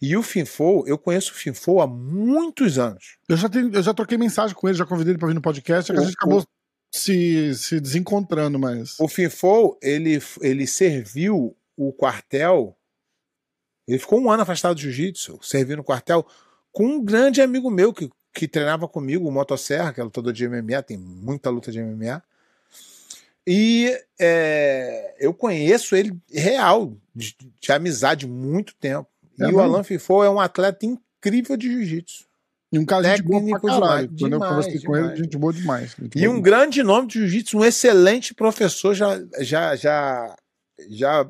[0.00, 3.16] E o Finfo, eu conheço o Finfo há muitos anos.
[3.28, 5.42] Eu já, tenho, eu já troquei mensagem com ele, já convidei ele pra vir no
[5.42, 6.44] podcast, que a O- gente acabou
[6.94, 8.94] se, se desencontrando, mas...
[9.00, 12.76] O Finfo, ele, ele serviu o quartel.
[13.88, 16.24] Ele ficou um ano afastado do jiu-jitsu, servindo o quartel,
[16.70, 18.08] com um grande amigo meu que,
[18.38, 22.22] que treinava comigo, o Motosserra, que é lutador de MMA, tem muita luta de MMA.
[23.44, 29.08] E é, eu conheço ele real, de, de amizade, muito tempo.
[29.40, 29.60] É e o mesmo?
[29.60, 32.26] Alan Fifo é um atleta incrível de jiu-jitsu.
[32.70, 34.06] E um cara gente boa pra caralho.
[34.06, 35.18] demais, Quando eu demais, conversei com ele, demais.
[35.18, 35.96] gente boa demais.
[35.98, 36.42] gente E boa um demais.
[36.42, 40.36] grande nome de jiu-jitsu, um excelente professor, já, já, já,
[40.90, 41.28] já,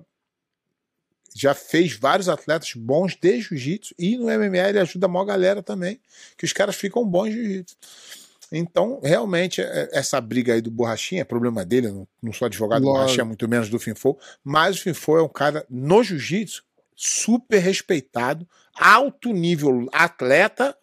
[1.39, 5.63] já fez vários atletas bons de jiu-jitsu e no MMA ele ajuda a maior galera
[5.63, 6.01] também,
[6.37, 7.77] que os caras ficam bons de jiu-jitsu.
[8.51, 12.83] Então, realmente, é, essa briga aí do Borrachinha é problema dele, eu não sou advogado
[12.83, 16.65] do Borrachinha, muito menos do Finfo, mas o Finfo é um cara no jiu-jitsu
[16.97, 20.77] super respeitado, alto nível, atleta,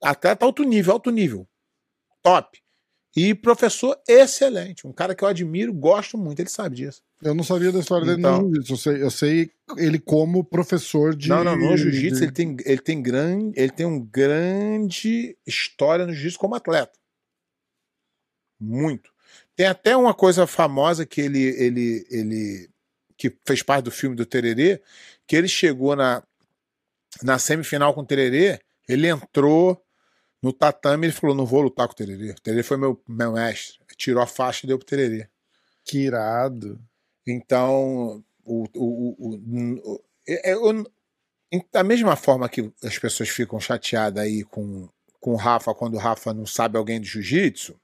[0.00, 1.48] atleta alto nível, alto nível,
[2.22, 2.62] top.
[3.16, 7.02] E professor excelente, um cara que eu admiro, gosto muito, ele sabe disso.
[7.20, 10.44] Eu não sabia da história dele então, no jiu-jitsu, eu sei, eu sei ele como
[10.44, 11.28] professor de.
[11.28, 12.24] Não, não, no jiu-jitsu de...
[12.24, 16.92] ele, tem, ele, tem grande, ele tem um grande história no jiu-jitsu como atleta.
[18.60, 19.10] Muito.
[19.56, 22.70] Tem até uma coisa famosa que ele, ele, ele
[23.16, 24.80] que fez parte do filme do Tererê,
[25.26, 26.22] que ele chegou na,
[27.22, 29.82] na semifinal com o Tererê, ele entrou
[30.42, 32.30] no tatame e falou: não vou lutar com o Tererê.
[32.30, 33.78] O Tererê foi meu, meu mestre.
[33.96, 35.28] Tirou a faixa e deu pro Tererê.
[35.84, 36.80] Que irado.
[37.26, 40.54] Então, o, o, o, o é, é,
[41.72, 44.88] da mesma forma que as pessoas ficam chateadas aí com,
[45.18, 47.78] com o Rafa quando o Rafa não sabe alguém de jiu-jitsu,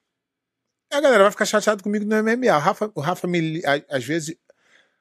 [0.91, 2.57] a galera vai ficar chateada comigo no MMA.
[2.57, 4.37] O Rafa, o Rafa me, às vezes.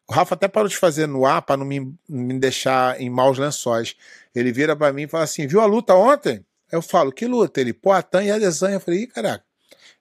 [0.07, 3.39] O Rafa até parou de fazer no ar para não me, me deixar em maus
[3.39, 3.95] lençóis.
[4.35, 6.45] Ele vira para mim e fala assim: viu a luta ontem?
[6.75, 7.59] Eu falo, que luta?
[7.59, 8.75] Ele, Poatan e Adesanya.
[8.75, 9.43] Eu falei, Ih, caraca,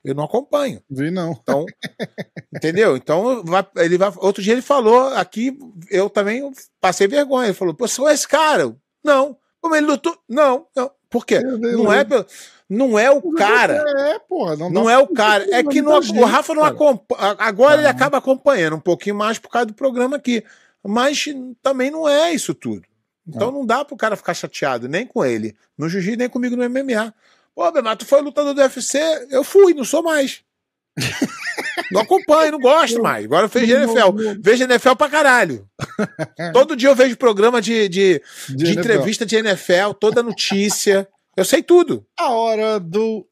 [0.04, 0.82] eu não acompanho.
[0.90, 1.32] Vi não.
[1.32, 1.64] Então,
[2.54, 2.96] entendeu?
[2.96, 4.12] Então, vai, ele vai.
[4.18, 5.58] Outro dia ele falou aqui,
[5.90, 7.46] eu também passei vergonha.
[7.46, 8.76] Ele falou, pô, sou esse cara.
[9.02, 9.36] Não.
[9.60, 10.18] Como ele lutou?
[10.28, 10.90] Não, não.
[11.08, 11.40] Por quê?
[11.40, 12.04] Não é,
[12.68, 13.82] não é o cara.
[13.96, 15.46] É, porra, não, não é o cara.
[15.50, 17.36] É que não, o Rafa não acompanha.
[17.38, 20.44] Agora ele acaba acompanhando um pouquinho mais por causa do programa aqui.
[20.82, 21.24] Mas
[21.62, 22.82] também não é isso tudo.
[23.26, 26.68] Então não dá pro cara ficar chateado, nem com ele, no jiu-jitsu, nem comigo no
[26.68, 27.14] MMA.
[27.54, 28.98] Pô, mas tu foi lutador do UFC?
[29.30, 30.42] Eu fui, não sou mais.
[31.90, 33.24] Não acompanho, não gosto mais.
[33.24, 34.40] Agora eu vejo NFL.
[34.40, 35.68] Vejo NFL pra caralho.
[36.52, 41.06] Todo dia eu vejo programa de, de, de, de entrevista de NFL, toda notícia.
[41.36, 42.06] Eu sei tudo.
[42.18, 43.26] A hora do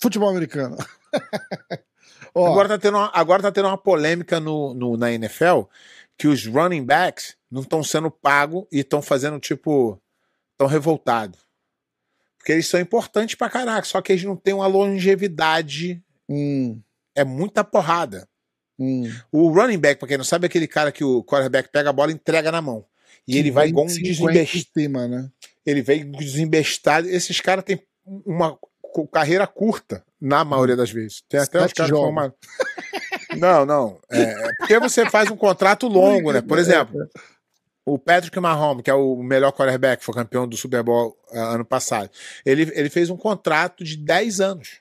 [0.00, 0.76] futebol americano.
[2.34, 5.62] agora, tá tendo uma, agora tá tendo uma polêmica no, no na NFL
[6.16, 10.00] que os running backs não estão sendo pagos e estão fazendo tipo.
[10.52, 11.40] estão revoltados.
[12.38, 16.02] Porque eles são importantes pra caraca, só que eles não têm uma longevidade.
[16.28, 16.80] Hum.
[17.14, 18.26] É muita porrada.
[18.78, 19.10] Hum.
[19.30, 21.92] O running back, pra quem não sabe, é aquele cara que o quarterback pega a
[21.92, 22.86] bola e entrega na mão.
[23.28, 25.08] E que ele vai igual um desembestado.
[25.08, 25.30] Né?
[25.66, 27.08] Ele vem desembestado.
[27.08, 27.82] Esses caras têm
[28.24, 28.58] uma
[29.12, 31.22] carreira curta, na maioria das vezes.
[31.28, 32.34] Tem até os caras que uma...
[33.36, 34.00] Não, não.
[34.10, 36.40] É, é, porque você faz um contrato longo, né?
[36.40, 36.98] Por exemplo,
[37.84, 41.64] o Patrick Mahomes, que é o melhor quarterback, foi campeão do Super Bowl uh, ano
[41.64, 42.10] passado,
[42.44, 44.80] ele, ele fez um contrato de 10 anos.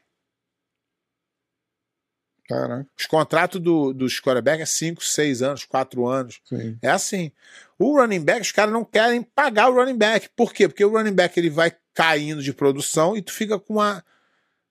[2.47, 2.87] Caraca.
[2.97, 6.41] Os contratos do, dos quarterbacks é 5, 6 anos, 4 anos.
[6.45, 6.79] Sim.
[6.81, 7.31] É assim.
[7.77, 10.29] O running back, os caras não querem pagar o running back.
[10.35, 10.67] Por quê?
[10.67, 14.03] Porque o running back ele vai caindo de produção e tu fica com uma,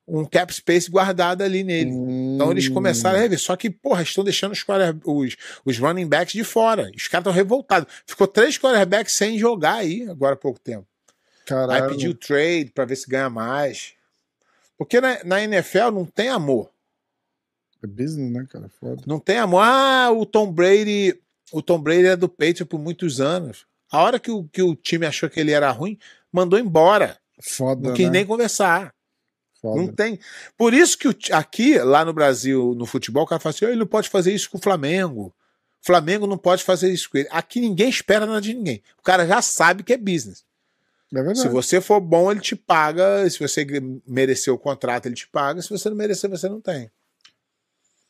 [0.08, 1.92] um cap space guardado ali nele.
[1.92, 2.34] Hum.
[2.34, 3.38] Então eles começaram a rever.
[3.38, 4.64] Só que, porra, estão deixando os,
[5.04, 6.90] os, os running backs de fora.
[6.96, 7.92] Os caras estão revoltados.
[8.06, 10.86] Ficou três quarterbacks sem jogar aí agora há pouco tempo.
[11.46, 11.84] Caralho.
[11.84, 13.92] Aí pediu trade para ver se ganha mais.
[14.76, 16.70] Porque na, na NFL não tem amor.
[17.82, 18.68] É business, né, cara?
[18.80, 19.02] Foda.
[19.06, 19.62] Não tem amor.
[19.62, 21.18] Ah, o Tom Brady.
[21.52, 23.66] O Tom Brady é do Patriot por muitos anos.
[23.90, 25.98] A hora que o, que o time achou que ele era ruim,
[26.32, 27.16] mandou embora.
[27.40, 27.88] Foda.
[27.88, 28.12] Não quis né?
[28.12, 28.92] nem conversar.
[29.60, 29.80] Foda.
[29.80, 30.18] Não tem.
[30.56, 33.86] Por isso que aqui, lá no Brasil, no futebol, o cara fala assim: ele não
[33.86, 35.34] pode fazer isso com o Flamengo.
[35.82, 37.28] O Flamengo não pode fazer isso com ele.
[37.30, 38.82] Aqui ninguém espera nada de ninguém.
[38.98, 40.44] O cara já sabe que é business.
[41.14, 43.28] É se você for bom, ele te paga.
[43.30, 43.66] Se você
[44.06, 45.62] merecer o contrato, ele te paga.
[45.62, 46.90] Se você não merecer, você não tem.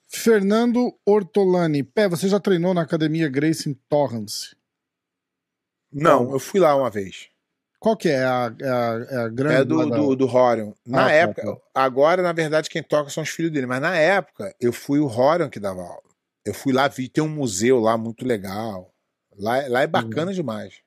[0.09, 1.83] Fernando Ortolani.
[1.83, 4.57] Pé, você já treinou na academia Grace Torrance?
[5.93, 7.29] Não, eu fui lá uma vez.
[7.81, 9.57] Qual que é a, é a, é a grande?
[9.57, 10.73] É do, do, do Horion.
[10.85, 11.61] Na ah, época, tá, tá.
[11.75, 15.07] agora, na verdade, quem toca são os filhos dele, mas na época eu fui o
[15.07, 16.09] Horion que dava aula.
[16.45, 18.93] Eu fui lá, vi, tem um museu lá muito legal.
[19.39, 20.35] Lá, lá é bacana uhum.
[20.35, 20.81] demais.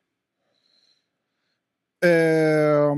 [2.04, 2.90] É...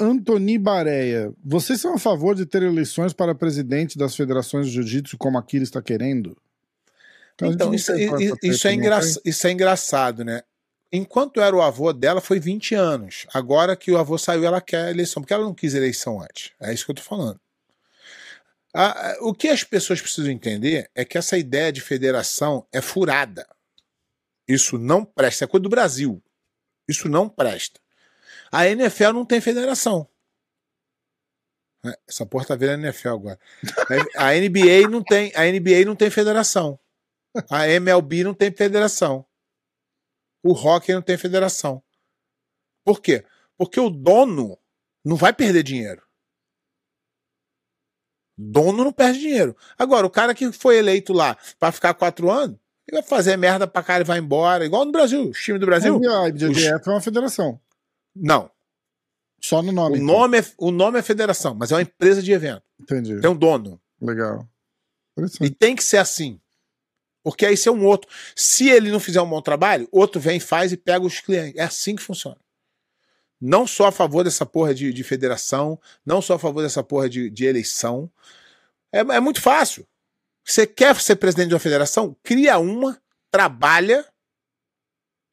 [0.00, 5.16] Antoni Bareia, vocês são a favor de ter eleições para presidente das federações de jiu-jitsu
[5.16, 6.36] como a Kira está querendo?
[7.48, 9.00] Então, então isso, isso, isso, é engra...
[9.24, 10.42] isso é engraçado, né?
[10.92, 13.26] Enquanto era o avô dela, foi 20 anos.
[13.32, 16.52] Agora que o avô saiu, ela quer eleição, porque ela não quis eleição antes.
[16.60, 17.40] É isso que eu tô falando.
[19.20, 23.46] o que as pessoas precisam entender é que essa ideia de federação é furada.
[24.46, 25.44] Isso não presta.
[25.44, 26.22] É coisa do Brasil.
[26.86, 27.80] Isso não presta.
[28.50, 30.06] A NFL não tem federação.
[31.84, 33.38] É, essa porta tá vira NFL agora.
[34.16, 36.78] A NBA não tem, a NBA não tem federação.
[37.50, 39.24] A MLB não tem federação.
[40.44, 41.82] O hockey não tem federação.
[42.84, 43.24] Por quê?
[43.56, 44.58] Porque o dono
[45.04, 46.02] não vai perder dinheiro.
[48.36, 49.56] Dono não perde dinheiro.
[49.78, 52.58] Agora, o cara que foi eleito lá para ficar quatro anos,
[52.88, 54.64] ele vai fazer merda pra cara e vai embora.
[54.64, 56.00] Igual no Brasil, o time do Brasil.
[56.10, 57.60] A IBJJF é uma federação.
[58.14, 58.50] Não.
[59.40, 59.98] Só no nome.
[59.98, 60.06] O então.
[60.06, 62.62] nome, é, o nome é federação, mas é uma empresa de evento.
[62.80, 63.20] Entendi.
[63.20, 63.80] Tem um dono.
[64.00, 64.46] Legal.
[65.40, 66.40] E tem que ser assim.
[67.22, 68.10] Porque aí você é um outro.
[68.34, 71.56] Se ele não fizer um bom trabalho, outro vem, faz e pega os clientes.
[71.56, 72.38] É assim que funciona.
[73.40, 77.08] Não sou a favor dessa porra de, de federação, não sou a favor dessa porra
[77.08, 78.10] de, de eleição.
[78.92, 79.86] É, é muito fácil.
[80.44, 82.16] Você quer ser presidente de uma federação?
[82.22, 83.00] Cria uma,
[83.30, 84.06] trabalha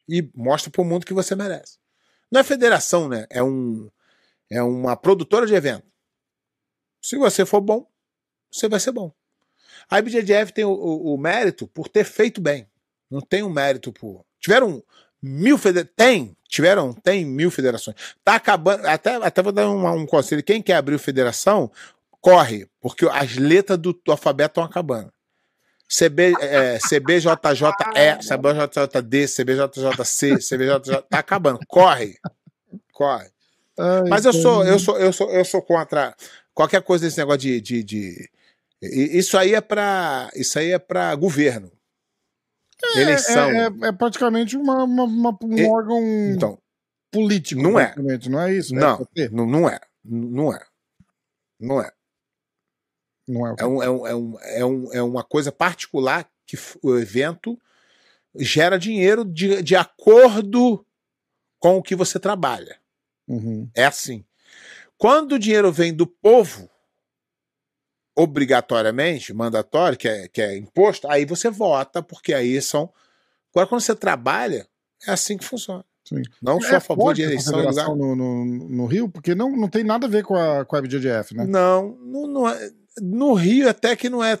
[0.08, 1.78] e mostra pro mundo que você merece.
[2.30, 3.26] Não é federação, né?
[3.30, 3.90] É, um,
[4.50, 5.86] é uma produtora de evento.
[7.02, 7.88] Se você for bom,
[8.52, 9.12] você vai ser bom.
[9.90, 12.66] A IBJJF tem o, o- o mérito por ter feito bem.
[13.10, 14.24] Não tem um mérito por.
[14.38, 14.82] Tiveram
[15.20, 15.94] mil federações.
[15.96, 17.96] Tem, tiveram, tem mil federações.
[18.24, 18.86] Tá acabando.
[18.86, 20.42] Até, até vou dar um, um conselho.
[20.42, 21.70] Quem quer abrir federação,
[22.20, 25.12] corre, porque as letras do, do alfabeto estão acabando.
[25.88, 27.34] CB, é, CBJJE,
[28.28, 31.02] CBJJD, CBJJC, CBJJ.
[31.08, 31.58] Tá acabando.
[31.66, 32.16] Corre.
[32.92, 33.28] Corre.
[33.78, 36.14] Ai, Mas eu sou, eu sou, eu sou, eu sou contra
[36.54, 38.30] qualquer coisa desse negócio de, de, de-
[38.82, 41.70] isso aí é para, isso aí é para governo,
[42.96, 43.50] eleição.
[43.50, 46.00] É, é- é praticamente uma, uma- uma- um E- órgão
[46.34, 46.58] Então,
[47.10, 47.60] político.
[47.60, 47.94] não é.
[48.28, 48.74] Não é isso?
[48.74, 50.66] não, É não, não é, não é,
[51.60, 51.92] não é.
[53.28, 56.56] Não é É, um, é, um, é, um, é, um, é uma coisa particular que
[56.82, 57.56] o evento
[58.36, 60.84] gera dinheiro de, de acordo
[61.60, 62.80] com o que você trabalha.
[63.28, 63.70] Uhum.
[63.74, 64.24] É assim.
[64.96, 66.68] Quando o dinheiro vem do povo,
[68.16, 72.90] obrigatoriamente, mandatório, que é, que é imposto, aí você vota, porque aí são.
[73.52, 74.66] Agora, quando você trabalha,
[75.06, 75.84] é assim que funciona.
[76.04, 76.22] Sim.
[76.42, 77.88] Não sou a favor de eleição lugar.
[77.88, 80.78] no, no, no Rio, porque não, não tem nada a ver com a, com a
[80.80, 81.44] IBJJF, né?
[81.46, 84.38] Não, não, não é- no Rio até que não é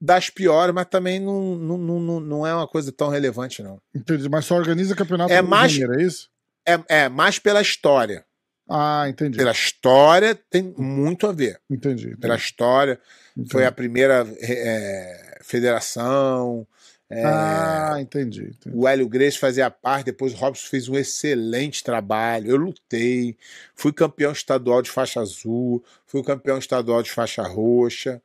[0.00, 3.80] das piores, mas também não, não, não, não- é uma coisa tão relevante, não.
[3.94, 6.28] Entendi, mas só organiza campeonato É mais- Janeiro, é isso?
[6.66, 8.24] É, é mais pela história.
[8.68, 9.38] Ah, entendi.
[9.38, 11.60] Pela história tem muito a ver.
[11.70, 12.16] Entendi.
[12.16, 13.00] Pela entendi, história,
[13.36, 13.50] entendi.
[13.50, 16.66] foi a primeira é, federação.
[17.08, 18.42] é, Ah, entendi.
[18.54, 18.76] entendi.
[18.76, 22.50] O Hélio Grace fazia parte, depois o Robson fez um excelente trabalho.
[22.50, 23.36] Eu lutei,
[23.74, 28.20] fui campeão estadual de faixa azul, fui campeão estadual de faixa roxa.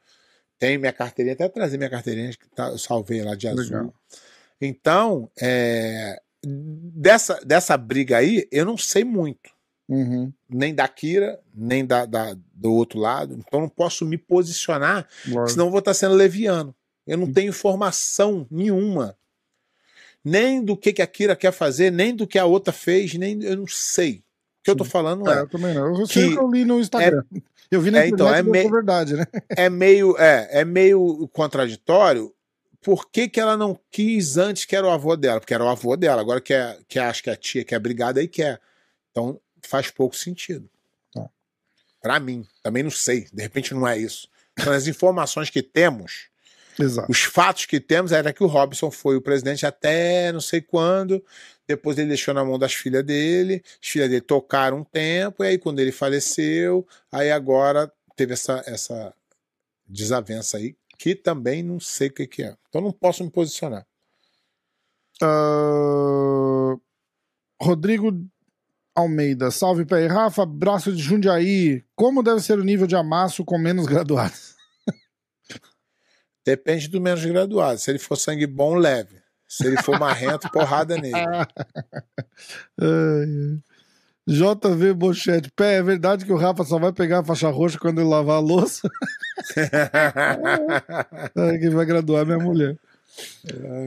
[0.59, 3.63] Tenho minha carteirinha, até trazer minha carteirinha que tá, eu salvei lá de azul.
[3.63, 3.93] Legal.
[4.61, 9.51] Então, é, dessa, dessa briga aí, eu não sei muito.
[9.89, 10.31] Uhum.
[10.49, 13.35] Nem da Kira, nem da, da- do outro lado.
[13.37, 15.49] Então, não posso me posicionar Lógico.
[15.49, 16.73] senão vou estar sendo leviano.
[17.05, 19.17] Eu não tenho informação nenhuma.
[20.23, 23.41] Nem do que, que a Kira quer fazer, nem do que a outra fez, nem
[23.43, 24.23] eu não sei.
[24.61, 25.99] O que eu tô falando É, é, eu também não.
[25.99, 27.23] Eu sei que o que eu li no Instagram.
[27.69, 29.25] eu vi na é, então, é e deu me- verdade, né?
[29.49, 32.33] é meio é, é meio contraditório.
[32.81, 35.39] Por que, que ela não quis antes que era o avô dela?
[35.41, 36.21] Porque era o avô dela.
[36.21, 38.59] Agora que, é, que acha que a tia quer brigada aí quer.
[39.11, 40.69] Então faz pouco sentido.
[41.13, 41.29] Tá.
[42.01, 42.47] Pra mim.
[42.61, 43.27] Também não sei.
[43.31, 44.27] De repente não é isso.
[44.53, 46.29] Então, as informações que temos
[46.79, 47.11] Exato.
[47.11, 51.23] Os fatos que temos era que o Robson foi o presidente até não sei quando.
[51.67, 53.63] Depois ele deixou na mão das filhas dele.
[53.81, 55.43] As filhas dele tocaram um tempo.
[55.43, 59.13] E aí, quando ele faleceu, aí agora teve essa, essa
[59.87, 62.55] desavença aí, que também não sei o que, que é.
[62.69, 63.85] Então não posso me posicionar.
[65.21, 66.75] Ah,
[67.61, 68.11] Rodrigo
[68.95, 70.05] Almeida, salve pé.
[70.07, 71.83] Rafa, abraço de Jundiaí.
[71.95, 74.53] Como deve ser o nível de amasso com menos graduados?
[76.45, 77.79] Depende do menos graduado.
[77.79, 79.21] Se ele for sangue bom, leve.
[79.47, 81.17] Se ele for marrento, porrada nele.
[84.25, 87.99] JV Bochete, pé, é verdade que o Rafa só vai pegar a faixa roxa quando
[87.99, 88.89] ele lavar a louça?
[91.59, 92.77] Quem vai graduar é minha mulher.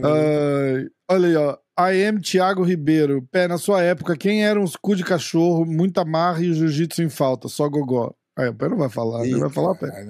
[0.05, 1.57] Ai, olha aí, ó.
[1.77, 3.23] AM Thiago Ribeiro.
[3.31, 7.03] Pé, na sua época, quem eram os cu de cachorro, muita marra e o jiu-jitsu
[7.03, 7.49] em falta?
[7.49, 8.15] Só gogó.
[8.37, 10.07] Aí, o Pé não vai falar, ele vai falar, Pé.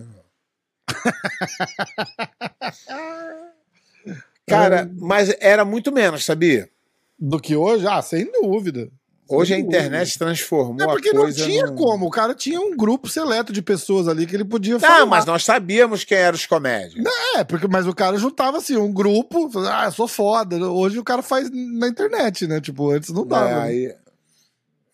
[4.46, 6.70] Cara, mas era muito menos, sabia?
[7.18, 7.86] Do que hoje?
[7.86, 8.88] Ah, sem dúvida.
[9.28, 11.44] Hoje a internet transformou É porque a não coisa.
[11.44, 12.06] tinha num- como.
[12.06, 15.06] O cara tinha um grupo seleto de pessoas ali que ele podia Tá, falar.
[15.06, 17.04] mas nós sabíamos quem eram os comédios.
[17.36, 20.56] É, porque, mas o cara juntava assim, um grupo, ah, eu sou foda.
[20.70, 22.60] Hoje o cara faz na internet, né?
[22.60, 23.48] Tipo, antes não dava.
[23.48, 23.60] É, né?
[23.62, 23.96] aí...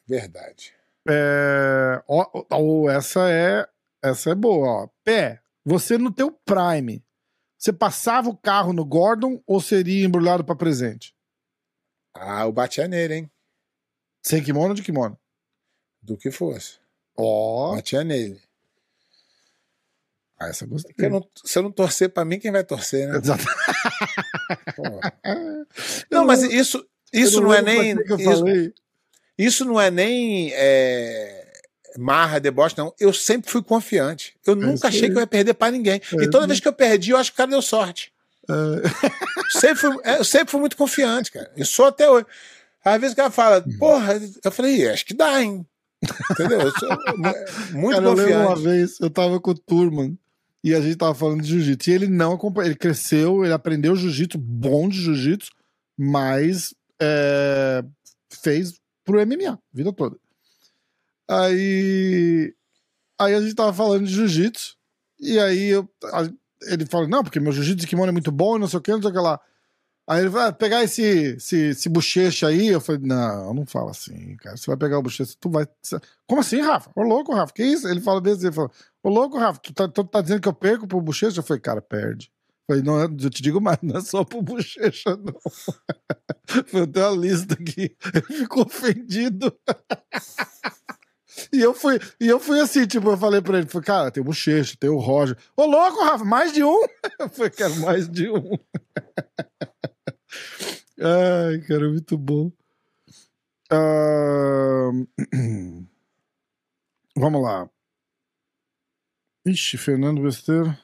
[0.08, 0.72] Verdade.
[1.08, 3.66] É, ó, ó, essa é
[4.02, 4.88] essa é boa, ó.
[5.04, 7.02] Pé, você no teu prime,
[7.58, 11.14] Você passava o carro no Gordon ou seria embrulhado pra presente?
[12.12, 13.30] Ah, eu batia nele, hein?
[14.22, 15.18] Sem kimono ou de kimono?
[16.00, 16.78] Do que fosse.
[17.16, 17.74] Ó.
[17.74, 18.40] Batia nele.
[20.38, 20.94] Ah, essa gostei.
[20.98, 23.18] Eu não- se eu não torcer pra mim, quem vai torcer, né?
[23.18, 23.44] Exato.
[26.10, 27.94] Não, mas isso, isso Eu não é nem.
[28.18, 28.44] Isso,
[29.38, 31.52] isso não é nem é,
[31.96, 32.94] marra, deboche, não.
[32.98, 34.36] Eu sempre fui confiante.
[34.46, 36.00] Eu nunca isso achei que eu ia perder pra ninguém.
[36.18, 38.12] É e toda vez que eu perdi, eu acho que o cara deu sorte.
[38.48, 41.50] É, Sempre fui, é, eu sempre fui muito confiante, cara.
[41.56, 42.26] Eu sou até hoje.
[42.84, 43.78] Às vezes o cara fala, Uhum.
[43.78, 44.14] porra,
[44.44, 45.66] eu falei, "Ih, acho que dá, hein?
[46.32, 46.60] Entendeu?
[46.60, 47.32] Eu sou mu-
[47.80, 48.62] muito Cara, eu lembro uma confiante.
[48.62, 50.18] vez, eu tava com o Turman
[50.64, 51.90] e a gente tava falando de jiu-jitsu.
[51.90, 55.50] E ele não acompanha, ele cresceu, ele aprendeu jiu-jitsu, bom de jiu-jitsu,
[55.96, 57.84] mas é,
[58.42, 58.74] fez
[59.04, 60.16] pro MMA, a vida toda.
[61.28, 62.52] Aí,
[63.18, 64.76] aí a gente tava falando de jiu-jitsu,
[65.20, 66.30] e aí eu, a-
[66.62, 68.82] ele falou, não, porque meu jiu-jitsu de kimono é muito bom e não sei o
[68.82, 69.40] que, não sei o que lá.
[70.08, 72.68] Aí ele vai pegar esse, esse, esse bochecha aí.
[72.68, 74.56] Eu falei, não, não fala assim, cara.
[74.56, 75.66] Você vai pegar o bochecha, tu vai.
[76.26, 76.90] Como assim, Rafa?
[76.94, 77.86] Ô louco, Rafa, que isso?
[77.88, 78.70] Ele fala desse, ele fala,
[79.02, 81.38] ô louco, Rafa, tu tá, tu tá dizendo que eu perco pro bochecha?
[81.38, 82.30] Eu falei, cara, perde.
[82.68, 85.34] Eu falei, não, é- eu te digo mais, não é só pro bochecha, não.
[86.66, 87.96] Foi até uma lista aqui.
[88.14, 89.56] Ele ficou ofendido.
[91.52, 94.20] E eu fui, e eu fui assim, tipo, eu falei pra ele, falei, cara, tem
[94.20, 95.36] o Bochecha, tem o Roger.
[95.56, 96.82] Ô, louco, Rafa, mais de um?
[97.18, 98.52] Eu falei, cara, mais de um.
[101.00, 102.52] Ai, cara, muito bom.
[103.70, 105.06] Ahn,
[107.16, 107.68] Vamos lá.
[109.46, 110.78] Ixi, Fernando Besteira.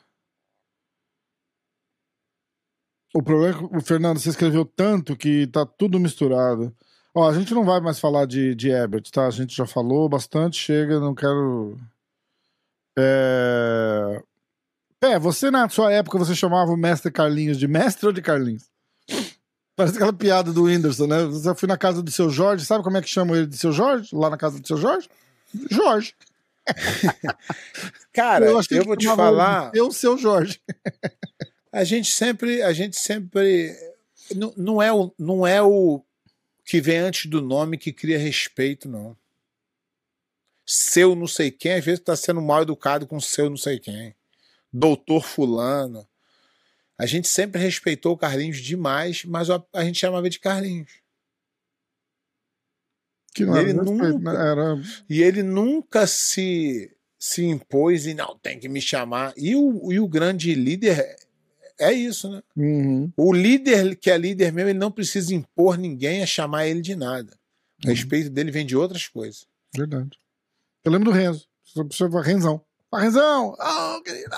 [3.15, 6.75] O problema é que o Fernando, você escreveu tanto que tá tudo misturado.
[7.15, 9.27] Ó, a gente não vai mais falar de, de Ebert, tá?
[9.27, 11.79] A gente já falou bastante, chega, não quero.
[12.99, 14.23] É...
[15.03, 18.71] é, você na sua época você chamava o mestre Carlinhos de mestre ou de Carlinhos?
[19.79, 21.25] Parece aquela piada do Whindersson, né?
[21.27, 23.71] Você foi na casa do seu Jorge, sabe como é que chamam ele de seu
[23.71, 24.09] Jorge?
[24.13, 25.09] Lá na casa do seu Jorge?
[25.71, 26.17] Jorge.
[28.13, 29.71] Cara, eu, que vou te falar.
[29.73, 30.61] Eu, seu Jorge.
[31.71, 33.73] A gente sempre, a gente sempre
[34.35, 36.03] não, não é o não é o
[36.65, 39.17] que vem antes do nome que cria respeito, não.
[40.67, 44.13] Seu não sei quem, às vezes está sendo mal educado com seu não sei quem.
[44.73, 46.05] Doutor fulano.
[46.99, 50.91] A gente sempre respeitou o Carlinhos demais, mas a, a gente chamava de Carlinhos.
[53.35, 54.51] Que não Ele era, respeito, nunca- né?
[54.51, 59.33] era E ele nunca se, se impôs e não, tem que me chamar.
[59.37, 61.17] E o, e o grande líder
[61.79, 62.43] é isso, né?
[62.57, 63.13] Uhum.
[63.17, 66.97] O líder que é líder mesmo, ele não precisa impor ninguém a chamar ele de
[66.97, 67.33] nada.
[67.85, 67.95] O Uhum.
[67.95, 69.47] respeito dele vem de outras coisas.
[69.77, 70.19] Verdade.
[70.85, 71.47] Eu lembro do Renzo.
[71.75, 72.65] Você falar, Renzão.
[72.91, 73.55] Ah, Renzão!
[73.61, 74.31] Oh, querido.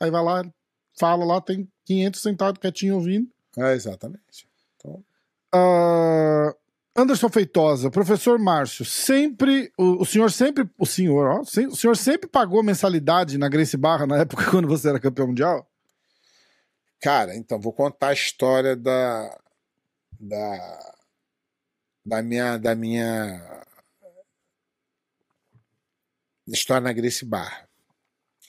[0.00, 0.52] Aí vai lá,
[1.00, 3.26] fala lá, tem 500 sentados quietinho ouvindo.
[3.56, 4.46] É, exatamente.
[5.52, 6.54] Ah,
[6.94, 9.72] Anderson Feitosa, professor Márcio, sempre.
[9.78, 10.68] O, o senhor sempre.
[10.78, 11.44] O senhor, ó.
[11.44, 15.26] sem- o senhor sempre pagou mensalidade na Grace Barra na época quando você era campeão
[15.28, 15.66] mundial?
[17.00, 19.38] Cara, então, vou contar a história da.
[20.20, 20.94] da.
[22.04, 22.58] da minha.
[22.58, 23.64] da minha.
[26.46, 27.69] história na Grace Barra.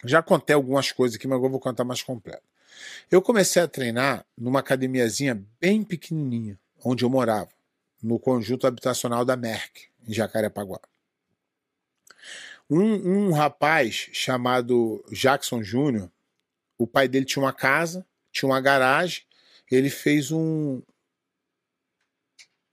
[0.06, 2.44] Já contei algumas coisas aqui, mas agora eu vou contar mais completo.
[3.10, 7.50] Eu comecei a treinar numa academiazinha bem pequenininha, onde eu morava,
[8.02, 10.80] no conjunto habitacional da Merck, em Jacarepaguá.
[12.70, 16.10] Um, um rapaz chamado Jackson Júnior,
[16.78, 19.24] o pai dele tinha uma casa, tinha uma garagem,
[19.70, 20.82] ele fez um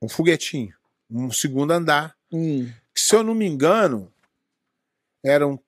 [0.00, 0.74] um foguetinho,
[1.10, 2.70] um segundo andar, Hum.
[2.94, 4.12] que, se eu não me engano,
[5.24, 5.58] eram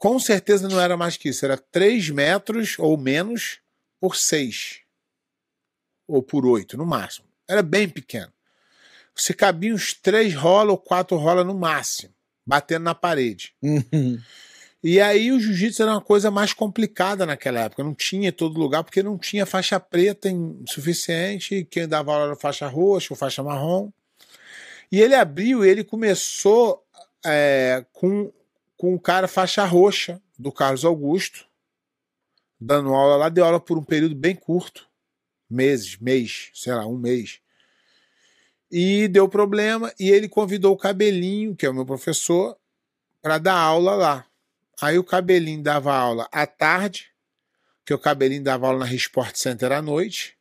[0.00, 3.58] com certeza não era mais que isso, era 3 metros ou menos
[4.00, 4.80] por 6
[6.08, 7.26] ou por 8 no máximo.
[7.46, 8.32] Era bem pequeno.
[9.14, 12.14] Você cabia uns três rola ou quatro rola no máximo,
[12.46, 13.52] batendo na parede.
[13.62, 14.18] Uhum.
[14.82, 17.84] E aí o jiu-jitsu era uma coisa mais complicada naquela época.
[17.84, 21.66] Não tinha em todo lugar, porque não tinha faixa preta em suficiente.
[21.70, 23.90] Quem dava aula era faixa roxa ou faixa marrom.
[24.90, 26.82] E ele abriu ele começou
[27.26, 28.32] é, com,
[28.80, 31.46] com um cara faixa roxa, do Carlos Augusto,
[32.58, 33.28] dando aula lá.
[33.28, 34.88] Deu aula por um período bem curto
[35.50, 37.40] meses, mês, sei lá, um mês.
[38.70, 39.92] E deu problema.
[40.00, 42.56] E ele convidou o Cabelinho, que é o meu professor,
[43.20, 44.26] para dar aula lá.
[44.80, 47.12] Aí o Cabelinho dava aula à tarde,
[47.84, 50.38] que o Cabelinho dava aula na Resport Center à noite,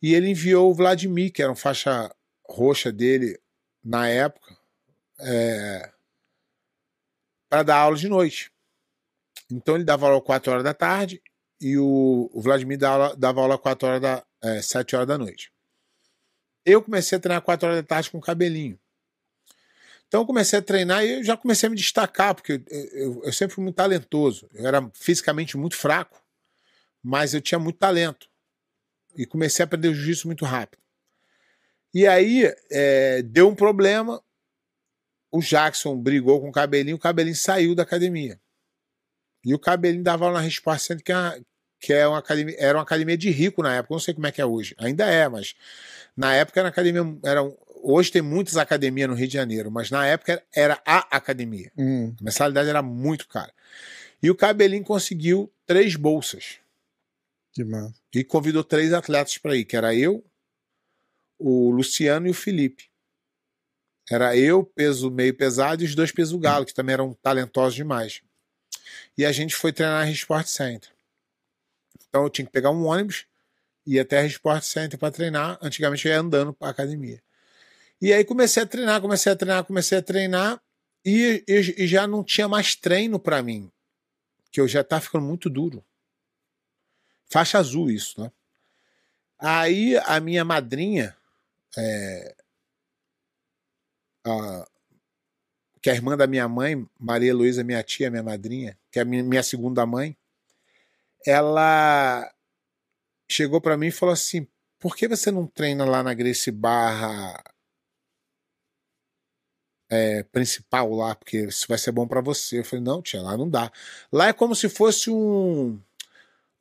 [0.00, 2.10] e ele enviou o Vladimir, que era um faixa
[2.48, 3.38] roxa dele
[3.84, 4.56] na época,
[5.20, 5.92] é,
[7.48, 8.50] para dar aula de noite.
[9.50, 11.22] Então ele dava aula às 4 horas da tarde
[11.60, 15.52] e o, o Vladimir dava, dava aula 4 horas da, é, 7 horas da noite.
[16.64, 18.78] Eu comecei a treinar 4 horas da tarde com cabelinho.
[20.08, 23.24] Então eu comecei a treinar e eu já comecei a me destacar, porque eu, eu,
[23.24, 24.48] eu sempre fui muito talentoso.
[24.52, 26.22] Eu era fisicamente muito fraco,
[27.02, 28.28] mas eu tinha muito talento.
[29.16, 30.80] E comecei a aprender jiu-jitsu muito rápido.
[31.92, 34.22] E aí é, deu um problema.
[35.30, 38.40] O Jackson brigou com o Cabelinho, o Cabelinho saiu da academia.
[39.44, 41.40] E o Cabelinho dava aula na Resposta Center, que, é
[41.80, 43.94] que é uma academia, era uma academia de rico na época.
[43.94, 44.74] Não sei como é que é hoje.
[44.78, 45.54] Ainda é, mas
[46.16, 47.18] na época era uma academia.
[47.22, 47.42] Era,
[47.82, 51.70] hoje tem muitas academias no Rio de Janeiro, mas na época era a academia.
[51.76, 52.14] Hum.
[52.20, 53.52] A mensalidade era muito cara.
[54.22, 56.58] E o Cabelinho conseguiu três bolsas.
[57.52, 57.94] Que massa.
[58.14, 60.24] E convidou três atletas para ir, que era eu,
[61.38, 62.90] o Luciano e o Felipe.
[64.10, 68.22] Era eu, peso meio pesado, e os dois peso galo, que também eram talentosos demais.
[69.18, 70.90] E a gente foi treinar na Sport Center.
[72.08, 73.26] Então eu tinha que pegar um ônibus,
[73.86, 75.58] ir até a Sport Center para treinar.
[75.60, 77.22] Antigamente eu ia andando para academia.
[78.00, 80.62] E aí comecei a treinar, comecei a treinar, comecei a treinar
[81.04, 83.70] e, e, e já não tinha mais treino para mim,
[84.50, 85.84] que eu já estava ficando muito duro.
[87.28, 88.30] Faixa azul isso, né?
[89.38, 91.16] Aí a minha madrinha,
[91.76, 92.34] é,
[94.26, 94.66] a,
[95.80, 99.42] que a irmã da minha mãe, Maria Luísa, minha tia, minha madrinha, que é minha
[99.42, 100.16] segunda mãe,
[101.26, 102.32] ela
[103.30, 104.46] chegou para mim e falou assim:
[104.78, 107.42] por que você não treina lá na Grace Barra
[109.88, 111.14] é, principal lá?
[111.14, 112.60] Porque isso vai ser bom para você.
[112.60, 113.70] Eu falei: não, tia, lá não dá.
[114.12, 115.80] Lá é como se fosse um,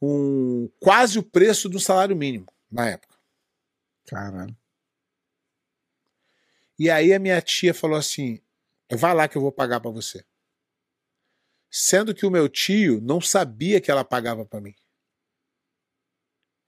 [0.02, 3.16] um quase o preço do salário mínimo na época.
[4.06, 4.56] Caralho.
[6.78, 8.40] E aí a minha tia falou assim:
[8.92, 10.24] vai lá que eu vou pagar para você.
[11.70, 14.76] Sendo que o meu tio não sabia que ela pagava para mim.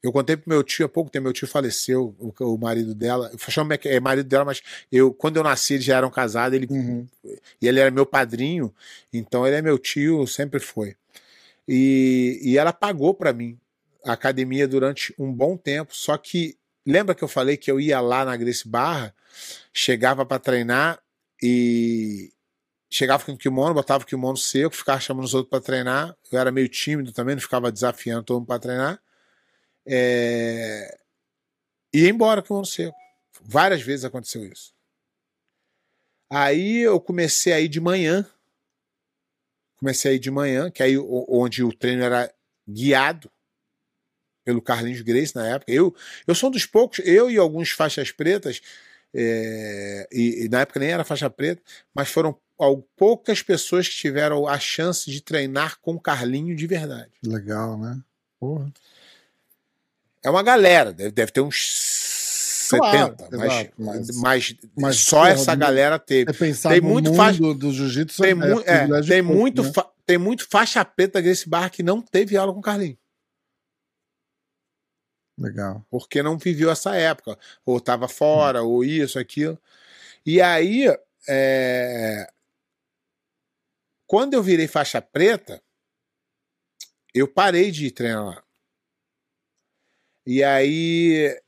[0.03, 3.29] Eu contei pro meu tio há pouco tempo, meu tio faleceu, o, o marido dela.
[3.31, 6.67] Eu chamo é marido dela, mas eu, quando eu nasci, eles já eram casados, ele,
[6.69, 7.07] uhum.
[7.61, 8.73] e ele era meu padrinho,
[9.11, 10.95] então ele é meu tio, sempre foi.
[11.67, 13.59] E, e ela pagou para mim
[14.05, 17.99] a academia durante um bom tempo, só que lembra que eu falei que eu ia
[17.99, 19.13] lá na Grace Barra,
[19.73, 21.03] chegava para treinar
[21.43, 22.31] e
[22.89, 26.17] chegava com o kimono, botava o kimono seco, ficava chamando os outros para treinar.
[26.31, 29.01] Eu era meio tímido também, não ficava desafiando todo mundo para treinar.
[29.85, 30.97] É...
[31.93, 32.95] E ia embora com o kimono seco.
[33.41, 34.73] Várias vezes aconteceu isso.
[36.29, 38.25] Aí eu comecei a ir de manhã.
[39.77, 42.33] Comecei a ir de manhã, que aí onde o treino era
[42.67, 43.29] guiado
[44.47, 45.69] pelo Carlinhos Grace na época.
[45.69, 45.93] Eu,
[46.25, 48.61] eu sou um dos poucos, eu e alguns faixas pretas,
[49.13, 51.61] é, e, e, na época nem era faixa preta,
[51.93, 52.33] mas foram
[52.95, 57.11] poucas pessoas que tiveram a chance de treinar com Carlinho de verdade.
[57.25, 57.99] Legal, né?
[58.39, 58.71] Porra.
[60.23, 65.17] É uma galera, deve, deve ter uns claro, 70, mas, exato, mas, mas, mas, só
[65.17, 66.31] porra, essa galera teve.
[66.31, 69.71] É tem muito faixa do jiu-jitsu tem, é, é, tem, muito né?
[70.05, 72.97] tem muito faixa preta desse bar que não teve aula com Carlinho.
[75.37, 75.85] Legal.
[75.89, 77.37] Porque não viveu essa época.
[77.65, 78.67] Ou estava fora, hum.
[78.67, 79.59] ou isso, aquilo.
[80.25, 80.85] E aí,
[81.27, 82.27] é...
[84.05, 85.61] quando eu virei faixa preta,
[87.13, 88.43] eu parei de treinar lá.
[90.25, 91.39] E aí,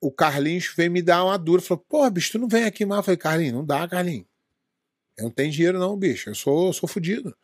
[0.00, 1.62] o Carlinhos veio me dar uma dura.
[1.62, 2.98] Falou, pô, bicho, tu não vem aqui mais.
[2.98, 4.26] Eu falei, Carlinhos, não dá, Carlinhos.
[5.16, 6.28] Eu não tenho dinheiro não, bicho.
[6.28, 7.36] Eu sou, eu sou fodido.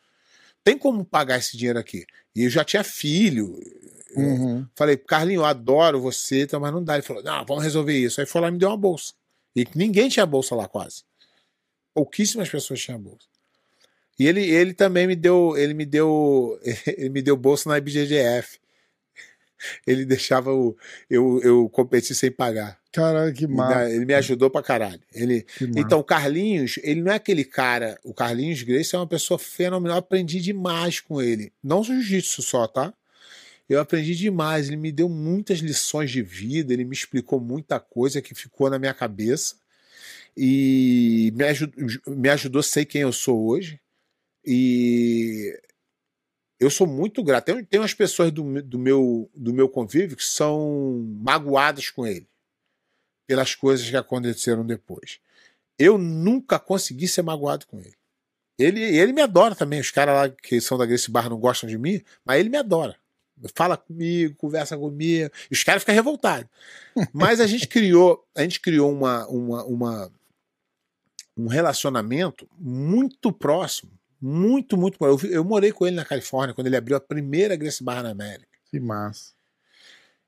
[0.65, 2.05] Tem como pagar esse dinheiro aqui.
[2.35, 3.59] E eu já tinha filho.
[4.17, 4.67] Uhum.
[4.75, 6.95] Falei, Carlinho, eu adoro você, então, mas não dá.
[6.95, 8.21] Ele falou, não, vamos resolver isso.
[8.21, 9.13] Aí foi lá e me deu uma bolsa.
[9.55, 11.03] E ninguém tinha bolsa lá quase.
[11.95, 13.27] Pouquíssimas pessoas tinham bolsa.
[14.19, 18.59] E ele, ele também me deu, ele me deu, ele me deu bolsa na IBGGF.
[19.87, 20.77] Ele deixava o,
[21.11, 22.79] eu, eu competir sem pagar.
[22.93, 23.91] Caralho, que massa.
[23.91, 25.01] Ele me ajudou pra caralho.
[25.13, 25.45] Ele,
[25.77, 27.99] então, o Carlinhos, ele não é aquele cara.
[28.05, 29.97] O Carlinhos Grace é uma pessoa fenomenal.
[29.97, 31.53] Eu aprendi demais com ele.
[31.63, 32.95] Não jiu-jitsu só, tá?
[33.69, 38.23] Eu aprendi demais, ele me deu muitas lições de vida, ele me explicou muita coisa
[38.23, 39.57] que ficou na minha cabeça
[40.35, 41.75] e me, ajud
[42.07, 43.79] me ajudou a ser quem eu sou hoje.
[44.43, 45.61] E
[46.59, 47.45] eu sou muito grato.
[47.45, 52.27] Tem, tem umas pessoas do, do, meu, do meu convívio que são magoadas com ele
[53.27, 55.21] pelas coisas que aconteceram depois.
[55.79, 57.97] Eu nunca consegui ser magoado com ele.
[58.59, 59.79] Ele, ele me adora também.
[59.79, 62.57] Os caras lá que são da Grace Bar não gostam de mim, mas ele me
[62.57, 62.99] adora
[63.55, 65.31] fala comigo, conversa comigo.
[65.51, 66.49] E os caras ficam revoltados.
[67.13, 70.13] Mas a gente criou, a gente criou uma, uma, uma,
[71.37, 75.07] um relacionamento muito próximo, Muito, muito bom.
[75.07, 78.11] Eu, eu morei com ele na Califórnia quando ele abriu a primeira Gracie Barra na
[78.11, 78.49] América.
[78.71, 79.38] Que massa.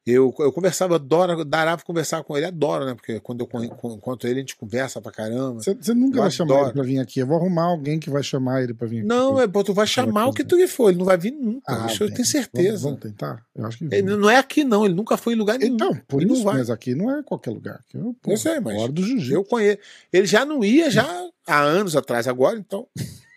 [0.07, 2.95] Eu, eu conversava, adoro, darava conversar com ele, adoro, né?
[2.95, 5.63] Porque quando eu con- con- encontro ele, a gente conversa pra caramba.
[5.63, 6.67] Você, nunca Eu vai chamar adoro.
[6.69, 7.21] ele pra vir aqui.
[7.21, 9.07] Eu vou arrumar alguém que vai chamar ele pra vir aqui.
[9.07, 11.63] Não, é, pô, tu vai chamar o que tu for, ele não vai vir nunca.
[11.85, 12.83] Ah, isso eu tenho Vamos, certeza.
[12.83, 13.45] vamos tentar?
[13.55, 14.19] Eu acho que Ele vamos.
[14.21, 15.75] não é aqui, não, ele nunca foi em lugar nenhum.
[15.75, 16.55] Então, por Ele não isso, vai.
[16.57, 17.81] mas aqui não é qualquer lugar.
[17.95, 19.35] É, pô, Eu sei, mas Hora do jiu-jitsu.
[19.35, 19.79] Eu conheço.
[20.13, 22.87] Ele já não ia já há anos atrás agora, então.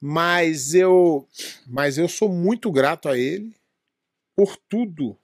[0.00, 1.26] Mas eu,
[1.66, 3.54] mas eu sou muito grato a ele
[4.36, 5.16] por tudo.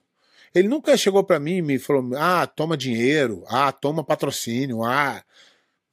[0.53, 5.23] Ele nunca chegou pra mim e me falou: "Ah, toma dinheiro, ah, toma patrocínio, ah".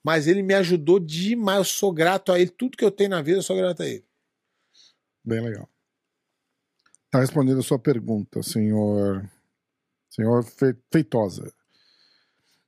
[0.02, 3.20] Mas ele me ajudou demais, eu sou grato a ele, tudo que eu tenho na
[3.22, 4.04] vida eu sou grato a ele.
[5.24, 5.68] Bem legal.
[7.10, 9.28] Tá respondendo a sua pergunta, senhor.
[10.08, 11.52] Senhor Fe- Feitosa.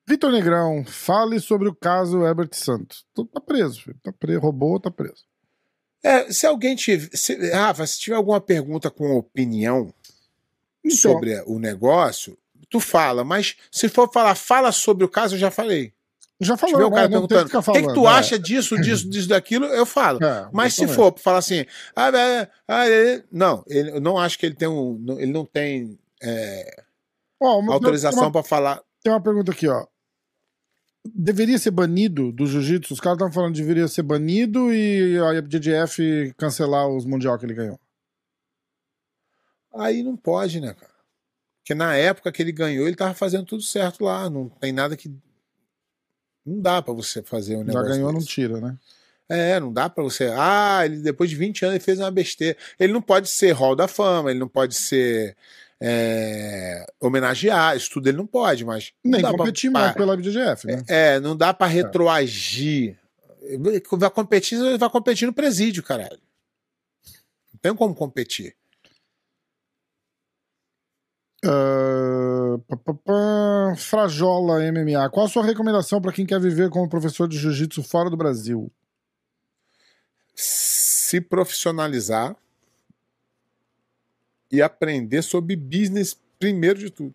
[0.06, 3.06] Vitor Negrão, fale sobre o caso Herbert Santos.
[3.32, 3.98] Tá preso, filho.
[4.02, 4.40] Tá preso.
[4.40, 5.24] Roubou, tá preso.
[6.02, 9.94] É, se alguém tiver, se, Rafa, se tiver alguma pergunta com opinião
[10.84, 12.36] Então, sobre o negócio,
[12.68, 15.92] tu fala, mas se for falar, fala sobre o caso, eu já falei.
[16.40, 17.14] já falou, tiver o cara né?
[17.14, 17.94] não perguntando, que o que, que falando.
[17.94, 18.10] tu é.
[18.10, 20.22] acha disso, disso, disso, daquilo, eu falo.
[20.24, 21.64] É, Mas se for falar assim,
[21.94, 22.10] ah,
[22.66, 26.82] ah, é, não, ele, eu não acho que ele tem um, ele não tem é,
[27.40, 28.80] Ó, uma- autorização pra falar.
[29.02, 29.86] Tem uma pergunta aqui, ó.
[31.04, 32.94] Deveria ser banido do jiu-jitsu?
[32.94, 37.44] Os caras estavam falando que deveria ser banido e a IBJJF cancelar os mundial que
[37.44, 37.78] ele ganhou.
[39.74, 40.92] Aí não pode, né, cara?
[41.60, 44.96] Porque na época que ele ganhou, ele tava fazendo tudo certo lá, não tem nada
[44.96, 45.08] que
[46.44, 48.30] não dá pra você fazer um Já negócio ganhou, não desse.
[48.30, 48.76] tira, né?
[49.28, 50.30] É, não dá pra você.
[50.36, 52.58] Ah, ele depois de 20 anos ele fez uma besteira.
[52.78, 55.36] Ele não pode ser Hall da Fama, ele não pode ser
[55.80, 58.92] é, homenagear, isso tudo ele não pode, mas.
[59.04, 60.82] não Nem pra- competir pra- mais pela IBJJF, né?
[60.88, 62.98] É, não dá pra retroagir.
[63.98, 66.20] Vai competir, vai competir no presídio, caralho.
[67.52, 68.54] Não tem como competir.
[71.44, 75.10] Ah, pá, pá, pá, Frajola MMA.
[75.10, 78.70] Qual a sua recomendação para quem quer viver como professor de jiu-jitsu fora do Brasil?
[80.34, 82.36] Se profissionalizar
[84.50, 87.14] e aprender sobre business primeiro de tudo.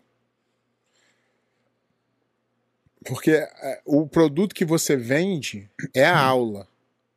[3.06, 6.68] Porque é, o produto que você vende é a aula.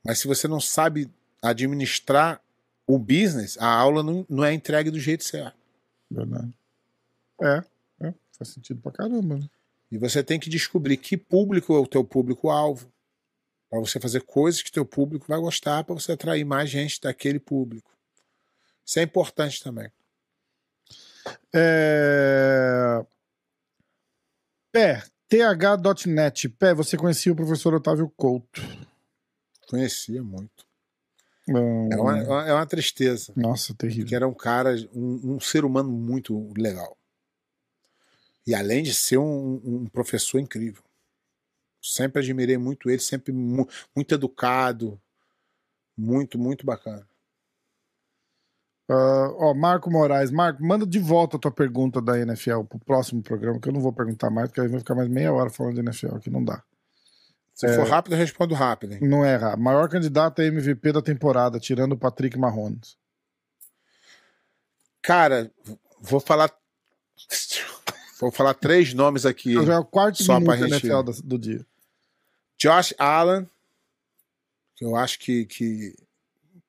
[0.06, 1.10] Mas se você não sabe
[1.42, 2.42] administrar
[2.88, 5.58] o business, a aula não, não é entregue do jeito certo.
[6.10, 6.54] Verdade.
[7.42, 7.64] É,
[8.08, 9.38] é, faz sentido pra caramba.
[9.38, 9.50] Né?
[9.92, 12.92] E você tem que descobrir que público é o teu público-alvo.
[13.70, 17.40] Para você fazer coisas que teu público vai gostar, para você atrair mais gente daquele
[17.40, 17.90] público.
[18.86, 19.90] Isso é importante também.
[21.54, 23.06] É...
[24.72, 26.50] Pé, th.net.
[26.50, 28.62] Pé, você conhecia o professor Otávio Couto.
[29.70, 30.66] Conhecia muito.
[31.48, 33.34] Hum, É uma, é uma- tristeza.
[33.36, 34.16] Nossa, Que terrível.
[34.16, 36.98] era um cara, um, um ser humano muito legal.
[38.52, 40.84] E além de ser um, um professor incrível.
[41.82, 45.02] Sempre admirei muito ele, sempre mu- muito educado.
[45.98, 47.08] Muito, muito bacana.
[48.90, 50.32] Ah, ó, Marco Moraes.
[50.32, 53.80] Marco, manda de volta a tua pergunta da NFL pro próximo programa, que eu não
[53.80, 56.44] vou perguntar mais, porque aí vai ficar mais meia hora falando de NFL, que não
[56.44, 56.62] dá.
[57.54, 58.96] Se for rápido, eu respondo rápido.
[58.96, 59.00] Hein?
[59.08, 59.56] Não é errar.
[59.56, 62.98] Maior candidato a MVP da temporada, tirando o Patrick Mahomes.
[65.02, 65.50] Cara,
[66.02, 66.52] vou falar.
[68.22, 69.54] Vou falar três nomes aqui.
[69.66, 71.66] Já é o quarto Só da gente- NFL do, do dia.
[72.58, 73.50] Josh Allen,
[74.76, 75.96] que eu acho que, que,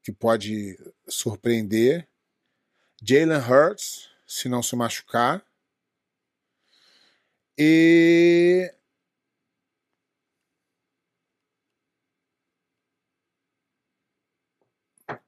[0.02, 2.08] que pode surpreender.
[3.02, 5.44] Jalen Hurts, se não se machucar.
[7.58, 8.72] E.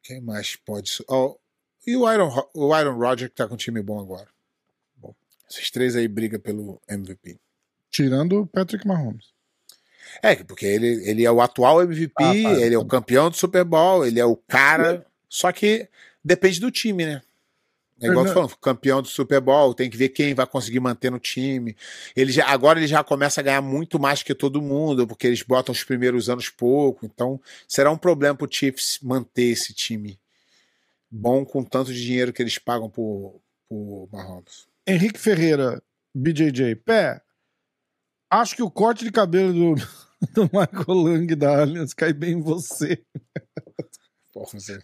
[0.02, 1.02] Quem mais pode.
[1.08, 1.38] Oh,
[1.86, 4.28] e o Iron, Ro- o Iron Roger, que tá com um time bom agora.
[5.54, 7.38] Esses três aí brigam pelo MVP.
[7.90, 9.32] Tirando o Patrick Mahomes.
[10.22, 13.30] É, porque ele, ele é o atual MVP, Ah, tá, ele é tá o campeão
[13.30, 15.06] do Super Bowl, ele é o cara.
[15.28, 15.88] Só que
[16.24, 17.22] depende do time, né?
[18.00, 21.10] É igual tu falando, campeão do Super Bowl, tem que ver quem vai conseguir manter
[21.10, 21.76] no time.
[22.14, 25.42] Ele já, agora ele já começa a ganhar muito mais que todo mundo, porque eles
[25.42, 27.06] botam os primeiros anos pouco.
[27.06, 30.18] Então, será um problema pro Chiefs manter esse time
[31.14, 34.66] bom com tanto de dinheiro que eles pagam por, por Mahomes.
[34.86, 35.82] Henrique Ferreira,
[36.14, 36.74] BJJ.
[36.76, 37.20] Pé,
[38.30, 39.74] acho que o corte de cabelo do,
[40.34, 43.02] do Michael Lang da Allianz cai bem em você.
[44.32, 44.82] Porra, você-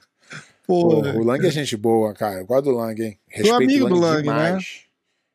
[0.67, 2.39] Pô, Pô, o Lang é gente boa, cara.
[2.41, 3.19] Eu gosto do Lang, hein?
[3.35, 4.23] Tu é amigo do Lang, né?
[4.23, 4.85] demais.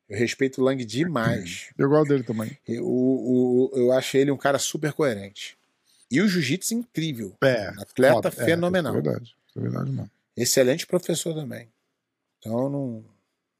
[0.08, 1.72] Eu respeito o Lang demais.
[1.78, 2.58] eu gosto dele também.
[2.66, 5.58] Eu, o- eu acho ele um cara super coerente.
[6.10, 7.36] E o jiu-jitsu incrível.
[7.44, 8.30] Um atleta.
[8.30, 8.96] É, fenomenal.
[8.96, 9.36] é verdade.
[9.50, 10.10] Isso é verdade, não.
[10.38, 11.68] Excelente professor também.
[12.40, 13.04] Então não,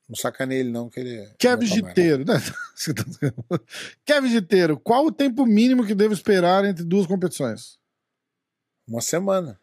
[0.08, 1.32] não sacanei ele, não, que ele.
[1.38, 2.36] Kevin é Giteiro, né?
[4.06, 7.80] Kevin Giteiro, qual o tempo mínimo que devo esperar entre duas competições?
[8.88, 9.60] Uma semana.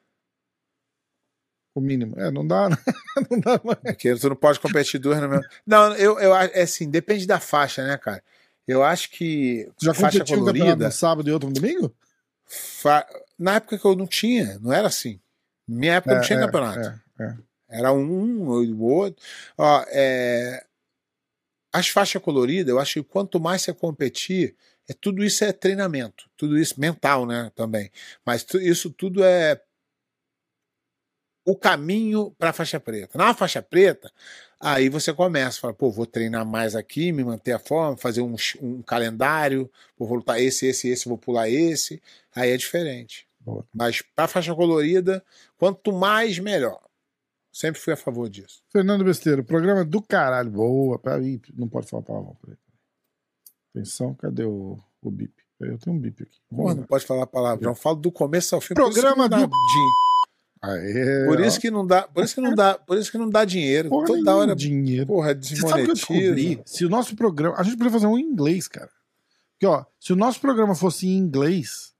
[1.75, 2.19] O mínimo.
[2.19, 2.77] É, não dá, né?
[3.31, 3.79] Não dá mais.
[3.79, 5.45] Porque tu não pode competir duas no mesmo.
[5.67, 6.53] Não, eu, eu acho.
[6.55, 8.23] É assim, depende da faixa, né, cara?
[8.67, 9.71] Eu acho que.
[9.79, 10.87] Tu já faixa competiu um colorida.
[10.87, 11.95] no sábado e outro no domingo?
[12.45, 13.07] fa-
[13.39, 15.19] Na época que eu não tinha, não era assim.
[15.67, 16.79] Na minha época não tinha é, campeonato.
[16.81, 17.37] é, é.
[17.73, 19.23] Era um, o outro.
[19.59, 20.65] Ó, é,
[21.73, 24.55] As faixas coloridas, eu acho que quanto mais você competir,
[24.89, 26.29] é, tudo isso é treinamento.
[26.37, 27.51] Tudo isso mental, né?
[27.55, 27.91] Também.
[28.25, 29.61] Mas tu- isso tudo é
[31.45, 33.19] o caminho para a faixa preta.
[33.19, 34.13] Na faixa preta,
[34.61, 38.37] aí você começa, fala, pô, vou treinar mais aqui, me manter a forma, fazer um,
[38.61, 42.01] um calendário, vou lutar esse, esse, esse, vou pular esse.
[42.35, 43.27] Aí é diferente.
[43.41, 43.67] Boa.
[43.75, 45.25] Mas para faixa colorida,
[45.59, 46.81] quanto mais, melhor.
[47.53, 48.63] Sempre fui a favor disso.
[48.71, 50.51] Fernando Besteiro, programa do caralho.
[50.51, 50.99] Boa.
[50.99, 52.37] Peraí, não pode falar palavrão.
[52.43, 52.57] Peraí.
[53.75, 55.35] Atenção, cadê o, o bip?
[55.61, 56.39] Eu tenho um bip aqui.
[56.49, 57.75] Porra, não pode falar palavrão.
[57.75, 58.75] Falo do começo ao fim.
[58.75, 59.51] Programa que do-
[60.65, 61.45] Aê, Por ó.
[61.45, 63.89] isso que não dá, por isso que não dá, por isso que não dá dinheiro.
[63.89, 65.07] Porra Toda nenhuma, hora, dinheiro.
[65.07, 65.87] porra, que descobri?
[65.87, 66.63] desmonetiza.
[66.67, 67.57] Se o nosso programa.
[67.59, 68.91] A gente poderia fazer um em inglês, cara.
[69.55, 71.93] Porque, ó, se o nosso programa fosse em inglês,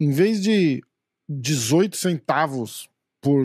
[0.00, 0.82] em vez de
[1.28, 2.88] 18 centavos
[3.20, 3.44] por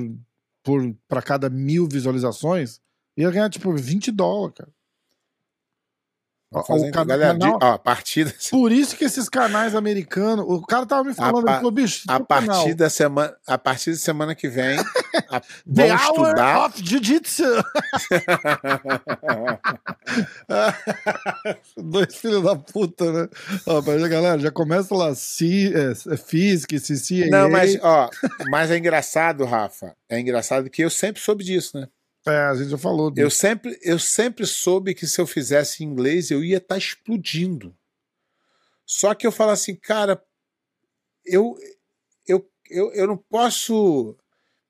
[1.07, 2.79] para cada mil visualizações,
[3.17, 4.71] ia ganhar, tipo, 20 dólares, cara.
[6.53, 10.43] Ó, cana- galera, canal- de- ó, a partida, Por isso que esses canais americanos.
[10.47, 12.25] O cara tava me falando, pa- ele falou, bicho, a canal,
[12.63, 14.77] partir da semana, a partir da semana que vem,
[15.29, 16.65] a, The vamos Hour estudar.
[16.65, 17.43] of Jiu-Jitsu.
[21.77, 23.27] Dois filhos da puta, né?
[23.65, 27.29] Ó, mas, galera, já começa lá, C, é, é Física, CCA.
[27.29, 28.09] Não, mas ó,
[28.49, 29.93] mas é engraçado, Rafa.
[30.09, 31.87] É engraçado que eu sempre soube disso, né?
[32.27, 33.11] É, a gente já falou.
[33.15, 37.75] Eu sempre, eu sempre soube que se eu fizesse em inglês eu ia estar explodindo.
[38.85, 40.21] Só que eu falo assim, cara,
[41.25, 41.57] eu,
[42.27, 44.15] eu, eu, eu não posso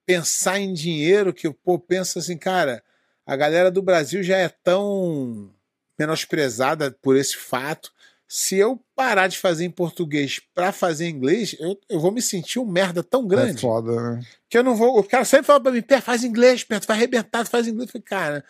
[0.06, 2.84] pensar em dinheiro que eu pô, penso assim, cara,
[3.26, 5.53] a galera do Brasil já é tão
[5.98, 7.94] menosprezada por esse fato.
[8.33, 12.21] Se eu parar de fazer em português para fazer em inglês, eu, eu vou me
[12.21, 14.21] sentir um merda tão É grande foda, né?
[14.49, 14.97] que eu não vou.
[14.97, 17.67] O cara sempre fala pra mim, Pé, faz inglês, Pé, tu vai arrebentar, tu faz
[17.67, 17.89] inglês.
[17.89, 18.45] Eu falei, cara,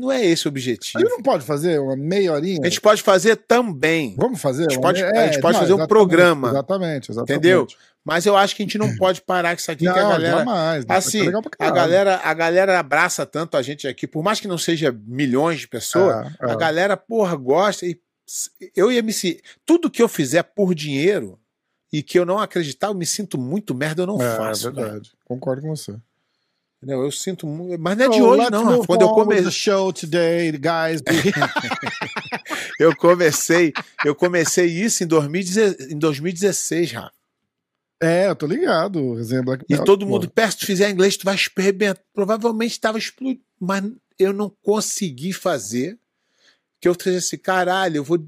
[0.00, 0.98] não é esse o objetivo.
[0.98, 2.58] A gente não pode fazer uma meia horinha?
[2.60, 4.64] A gente pode fazer também, Vamos fazer?
[4.64, 6.48] gente uma pode- meia- a gente pode fazer um programa.
[6.48, 7.30] Exatamente, exatamente.
[7.38, 7.66] entendeu?
[8.04, 10.08] Mas eu acho que a gente não pode parar com isso aqui, Não, que a
[10.08, 10.38] galera.
[10.38, 10.84] jamais.
[10.88, 11.28] Assim,
[11.60, 14.90] é a galera, a galera abraça tanto a gente aqui, por mais que não seja
[15.06, 16.50] milhões de pessoas, É, é.
[16.50, 17.86] a galera, porra, gosta.
[17.86, 17.96] E
[18.76, 19.12] eu ia me
[19.64, 21.38] Tudo que eu fizer por dinheiro
[21.92, 24.68] e que eu não acreditar, eu me sinto muito merda, eu não É, faço.
[24.68, 24.84] é cara.
[24.84, 25.12] verdade.
[25.24, 25.96] Concordo com você.
[26.86, 27.78] Eu sinto muito.
[27.80, 28.64] Mas não é de So, hoje, não.
[28.64, 28.86] Rafa.
[28.86, 29.50] Quando eu comecei.
[29.50, 31.02] show today, guys.
[32.78, 33.74] Eu comecei,
[34.06, 37.12] eu comecei isso em 2016, em 2016, Rafa.
[38.02, 39.14] é, eu tô ligado.
[39.14, 40.12] Resenha Black E Belt, todo pô.
[40.12, 42.00] mundo, perto, se tu fizer inglês, tu vai arrebentar.
[42.14, 43.84] Provavelmente estava explodindo, mas
[44.18, 45.98] eu não consegui fazer.
[46.80, 48.18] Que eu falei assim, caralho, eu vou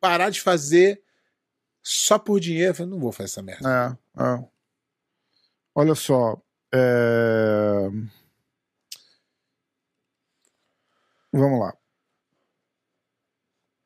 [0.00, 1.02] parar de fazer
[1.82, 2.70] só por dinheiro.
[2.70, 3.98] Eu falei, não vou fazer essa merda.
[4.16, 4.48] É, é.
[5.74, 6.40] Olha só.
[6.74, 7.88] é,
[11.32, 11.76] Vamos lá.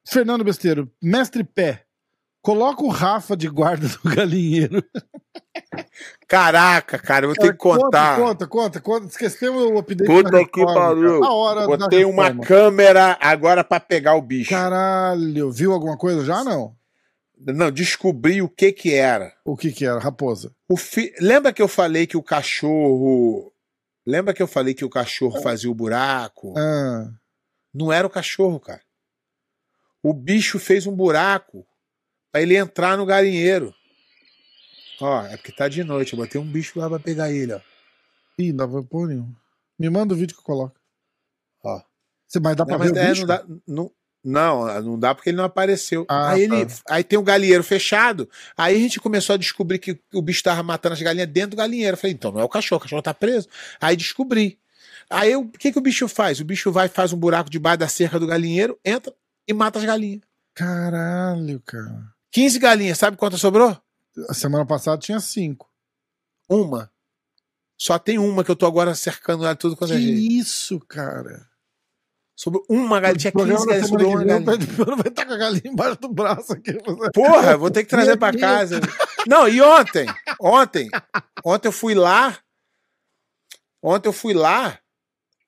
[0.08, 1.86] Fernando Besteiro, mestre pé.
[2.42, 4.84] Coloca o Rafa de guarda do galinheiro.
[6.26, 8.16] Caraca, cara, eu vou ter que contar.
[8.18, 9.06] Conta, conta, conta.
[9.06, 10.06] Esquecemos o update.
[10.08, 11.20] Puta da que pariu.
[11.20, 11.66] cara.
[11.66, 14.50] Botei uma câmera agora pra pegar o bicho.
[14.50, 16.42] Caralho, viu alguma coisa já?
[16.42, 16.74] Não.
[17.38, 19.32] Não, descobri o que que era.
[19.44, 19.98] O que que era?
[19.98, 20.52] Raposa.
[20.68, 21.12] O fi...
[21.20, 23.52] Lembra que eu falei que o cachorro.
[24.06, 26.54] Lembra que eu falei que o cachorro fazia o buraco?
[26.56, 27.08] Ah,
[27.72, 28.80] Não era o cachorro, cara.
[30.02, 31.64] O bicho fez um buraco
[32.32, 33.74] pra ele entrar no galinheiro.
[35.00, 36.14] Ó, é porque tá de noite.
[36.14, 37.60] Eu botei um bicho lá pra pegar ele, ó.
[38.38, 39.32] ih, não vai pôr nenhum.
[39.78, 40.74] Me manda o vídeo que eu coloco.
[41.62, 41.82] Ó.
[42.26, 43.90] Você, mas dá pra Não, ver é, não, dá, não,
[44.24, 46.06] não, não dá porque ele não apareceu.
[46.08, 46.74] Ah, aí, ele, tá.
[46.88, 48.28] aí tem o galinheiro fechado.
[48.56, 51.56] Aí a gente começou a descobrir que o bicho tava matando as galinhas dentro do
[51.56, 51.94] galinheiro.
[51.94, 53.48] Eu falei, então não é o cachorro, o cachorro tá preso.
[53.80, 54.58] Aí descobri.
[55.10, 56.40] Aí o que, que o bicho faz?
[56.40, 59.12] O bicho vai, faz um buraco debaixo da cerca do galinheiro, entra
[59.46, 60.22] e mata as galinhas.
[60.54, 62.11] Caralho, cara.
[62.32, 63.76] 15 galinhas, sabe quantas sobrou?
[64.28, 65.70] A semana passada tinha cinco.
[66.48, 66.90] Uma.
[67.78, 70.32] Só tem uma que eu tô agora cercando ela tudo quanto Que é jeito.
[70.32, 71.48] isso, cara?
[72.34, 74.44] Sobrou uma galinha, tinha 15 Programa da galinhas, sobrou uma galinha.
[74.76, 76.72] Pano vai estar com a galinha embaixo do braço aqui.
[77.12, 78.80] Porra, vou ter que trazer pra casa.
[79.26, 80.06] Não, e ontem?
[80.40, 80.90] Ontem.
[81.44, 82.38] Ontem eu fui lá.
[83.82, 84.78] Ontem eu fui lá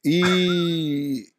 [0.04, 1.32] e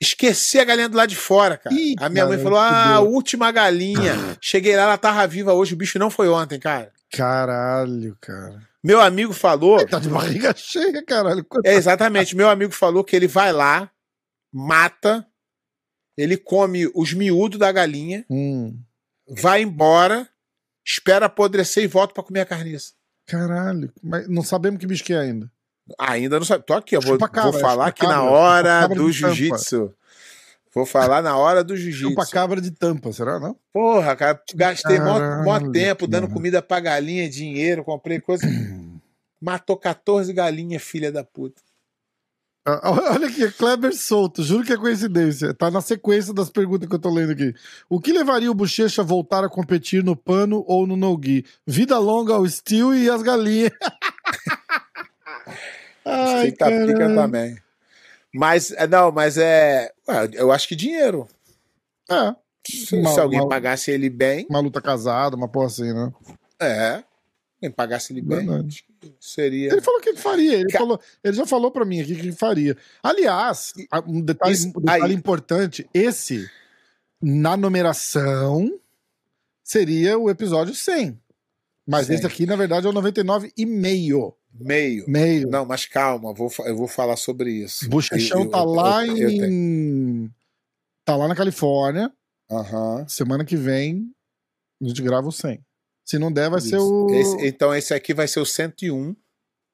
[0.00, 1.74] esqueci a galinha do lado de fora, cara.
[1.74, 4.14] Ih, a minha mãe falou: ah, última galinha.
[4.40, 6.92] Cheguei lá, ela tava viva hoje, o bicho não foi ontem, cara.
[7.12, 8.62] Caralho, cara.
[8.82, 9.84] Meu amigo falou.
[9.86, 11.44] Tá de barriga cheia, caralho.
[11.64, 12.36] É, exatamente.
[12.36, 13.90] Meu amigo falou que ele vai lá,
[14.52, 15.26] mata,
[16.16, 18.78] ele come os miúdos da galinha, Hum,
[19.28, 20.28] vai embora,
[20.86, 22.92] espera apodrecer e volta pra comer a carniça.
[23.26, 23.92] caralho.
[24.02, 25.50] Mas não sabemos que bicho que é ainda.
[25.98, 26.64] Ainda não sabe.
[26.64, 29.92] Tô aqui, eu vou, vou falar aqui na hora do jiu-jitsu.
[30.74, 32.10] Vou falar na hora do jiu-jitsu.
[32.10, 33.56] Chupa cabra de tampa, será não?
[33.72, 38.46] Porra, cara, gastei mó, mó tempo dando comida pra galinha, dinheiro, comprei coisa.
[39.40, 41.62] Matou 14 galinhas, filha da puta.
[42.66, 45.54] Ah, Olha aqui, Kleber Souto, juro que é coincidência.
[45.54, 47.54] Tá na sequência das perguntas que eu tô lendo aqui.
[47.88, 51.46] O que levaria o Bochecha a voltar a competir no pano ou no no-gi?
[51.66, 53.70] Vida longa ao Steel e as galinhas.
[56.04, 57.14] Ai, Fica pica caralho.
[57.14, 57.56] também.
[58.34, 59.90] Mas, é, não, mas é.
[60.34, 61.26] Eu acho que dinheiro.
[62.10, 62.34] É,
[62.66, 66.12] Se, Uma- se alguém uma- pagasse ele bem, uma luta casada, uma porra assim, né?
[66.60, 67.02] é.
[67.60, 68.84] Quem pagasse ele bem, Verdade.
[69.18, 69.72] seria.
[69.72, 72.20] Ele falou que ele faria, ele, Ca- falou, ele já falou pra mim aqui que
[72.20, 72.76] ele faria.
[73.02, 73.72] Aliás,
[74.06, 76.48] um detalhe, Isso- um detalhe importante: esse,
[77.20, 78.70] na numeração,
[79.64, 81.18] seria o episódio 100.
[81.86, 82.14] Mas Sim.
[82.14, 84.34] esse aqui, na verdade, é o 99 e meio.
[84.52, 85.04] Meio.
[85.08, 85.48] Meio.
[85.48, 87.88] Não, mas calma, vou, eu vou falar sobre isso.
[87.88, 90.30] Bochechão Eu- eu- tá lá eu- em.
[91.04, 92.12] Tá lá na Califórnia.
[93.06, 94.10] Semana que vem
[94.82, 95.60] a gente grava o 100.
[96.04, 97.06] Se não der, vai ser Isso.
[97.06, 97.14] o.
[97.14, 99.14] Esse- então esse aqui vai ser o 101.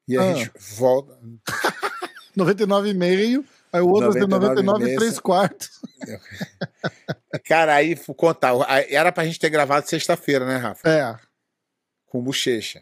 [0.07, 0.33] E a Ah.
[0.33, 1.17] gente volta.
[2.35, 3.45] 99,5.
[3.73, 5.19] Aí o outro vai ser 99 99 e 3 meses.
[5.19, 5.69] quartos.
[7.45, 8.53] Cara, aí vou contar.
[8.89, 10.87] Era pra gente ter gravado sexta-feira, né, Rafa?
[10.89, 11.17] É.
[12.07, 12.81] Com bochecha.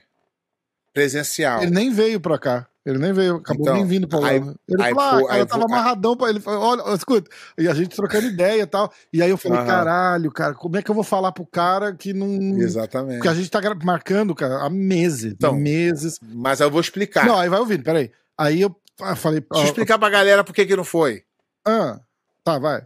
[0.93, 1.61] Presencial.
[1.63, 2.67] Ele nem veio pra cá.
[2.85, 4.27] Ele nem veio, acabou Então, nem vindo pra lá.
[4.27, 6.41] aí- ele aí falou, ah, vou- cara, aí eu tava amarradão pra ele.
[6.41, 7.31] Falou, Olha, escuta.
[7.57, 8.91] E a gente trocando ideia e tal.
[9.11, 12.11] E aí eu falei, caralho, cara, como é que eu vou falar pro cara que
[12.11, 12.59] não.
[12.59, 13.15] Exatamente.
[13.15, 15.31] Porque a gente tá marcando, cara, há meses.
[15.31, 16.19] Então, meses.
[16.21, 17.25] Mas eu vou explicar.
[17.25, 18.11] Não, aí vai ouvindo, peraí.
[18.37, 19.39] Aí eu ah, falei.
[19.39, 21.23] Deixa eu ó, explicar pra galera por que que não foi.
[21.65, 22.01] ah,
[22.43, 22.85] tá, vai.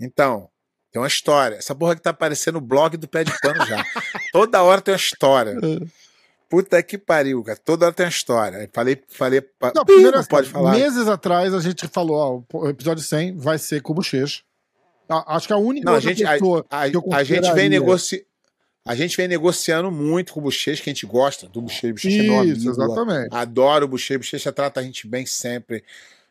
[0.00, 0.48] Então,
[0.92, 1.56] tem uma história.
[1.56, 3.84] Essa porra que tá aparecendo o blog do pé de pano já.
[4.32, 5.56] Toda hora tem uma história.
[6.54, 7.58] Puta que pariu, cara.
[7.64, 8.58] Toda hora tem uma história.
[8.58, 9.42] Aí Falei, falei.
[9.74, 10.72] Não, primeiro, não pode falar.
[10.72, 14.42] meses atrás a gente falou, ó, o episódio 100 vai ser com o Bochecha.
[15.08, 17.28] A- Acho que a única Não, a gente, a, pessoa a- que eu a gente
[17.30, 18.26] vem consideraria- negoci...
[18.86, 21.92] A gente vem negociando muito com o Bochecha, que a gente gosta do Bochecha.
[21.94, 22.70] Bochecha é amigo.
[22.70, 23.28] exatamente.
[23.34, 24.18] Adoro o Bochecha.
[24.18, 25.82] Bochecha trata a gente bem sempre.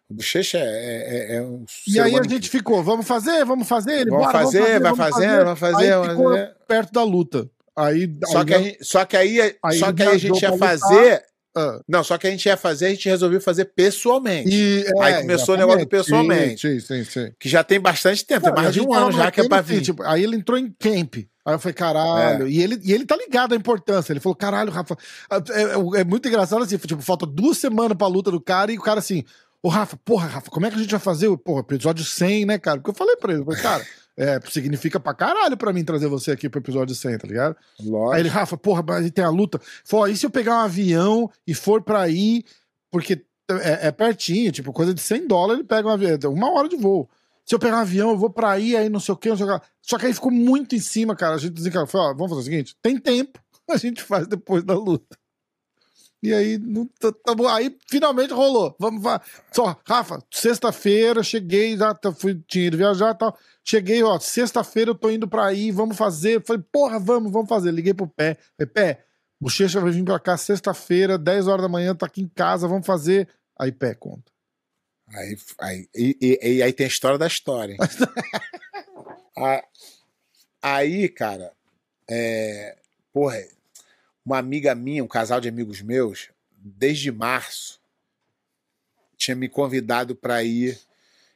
[0.08, 4.02] O Bochecha é, é, é um E aí a gente ficou, vamos fazer, vamos fazer,
[4.02, 6.56] ele Vamos bora, fazer, vai vamos fazendo, vai fazer, Aí vamos ficou fazer.
[6.68, 7.50] perto da luta.
[7.76, 10.42] Aí, Só aí que, a gente, só que aí, aí só que aí a gente
[10.42, 11.24] ia fazer.
[11.58, 14.50] ah, Não, só que a gente ia fazer, a gente resolveu fazer pessoalmente.
[14.54, 15.90] e, é, Aí começou o negócio exatamente.
[16.06, 16.62] pessoalmente.
[16.62, 17.32] Sim, sim, sim.
[17.40, 19.42] Que já tem bastante tempo, tem Não, e a mais de um ano já que
[19.42, 19.82] é pra vir.
[19.82, 21.16] tipo, aí ele entrou em camp.
[21.46, 22.48] Aí eu falei, caralho.
[22.48, 24.14] E, ele, e ele tá ligado à importância.
[24.14, 24.96] Ele falou, caralho, Rafa.
[25.30, 28.78] É, é- é muito engraçado assim, tipo, falta duas semanas pra luta do cara e
[28.78, 29.24] o cara assim,
[29.62, 31.28] ô Rafa, porra, Rafa, como é que a gente vai fazer?
[31.28, 32.78] o Porra, episódio 100, né, cara?
[32.78, 33.86] Porque eu falei pra ele, eu falei, cara,
[34.18, 37.56] é, significa pra caralho pra mim trazer você aqui pro episódio 100, tá ligado?
[37.80, 38.12] Lógico.
[38.12, 39.60] Aí ele, Rafa, porra, mas tem a luta.
[39.84, 42.44] Falou, ó, e se eu pegar um avião e for pra aí,
[42.92, 46.52] porque é, é pertinho, tipo, coisa de 100 dólares, ele pega um avião, é uma
[46.52, 47.10] hora de voo.
[47.46, 49.36] Se eu pegar um avião, eu vou pra aí, aí não sei o que, não
[49.36, 49.54] sei o que.
[49.54, 49.62] lá.
[49.82, 51.36] Só que aí ficou muito em cima, cara.
[51.36, 54.64] A gente cara, falou, ó, vamos fazer o seguinte, tem tempo, a gente faz depois
[54.64, 55.18] da luta.
[56.24, 57.46] E aí, não, tá, tá bom.
[57.50, 58.74] aí finalmente rolou.
[58.80, 59.22] Vamos, va-
[59.52, 63.38] só, Rafa, sexta-feira, cheguei, já tá- fui, tinha ido viajar e tal.
[63.62, 66.42] Cheguei, ó, sexta-feira eu tô indo pra aí, vamos fazer.
[66.46, 67.72] Falei, porra, vamos, vamos fazer.
[67.72, 68.38] Liguei pro pé.
[68.58, 69.04] Falei, pé,
[69.40, 72.88] bochecha vai vir pra cá sexta-feira, 10 horas da manhã, tá aqui em casa, vamos
[72.88, 73.28] fazer.
[73.60, 74.32] Aí, pé, conta.
[75.10, 77.76] Aí, aí, e, e- e aí tem a história da história.
[80.62, 81.52] aí, cara,
[82.10, 82.78] é,
[83.12, 83.38] porra,
[84.26, 87.80] uma amiga minha, um casal de amigos meus, desde março,
[89.18, 90.80] tinha me convidado para ir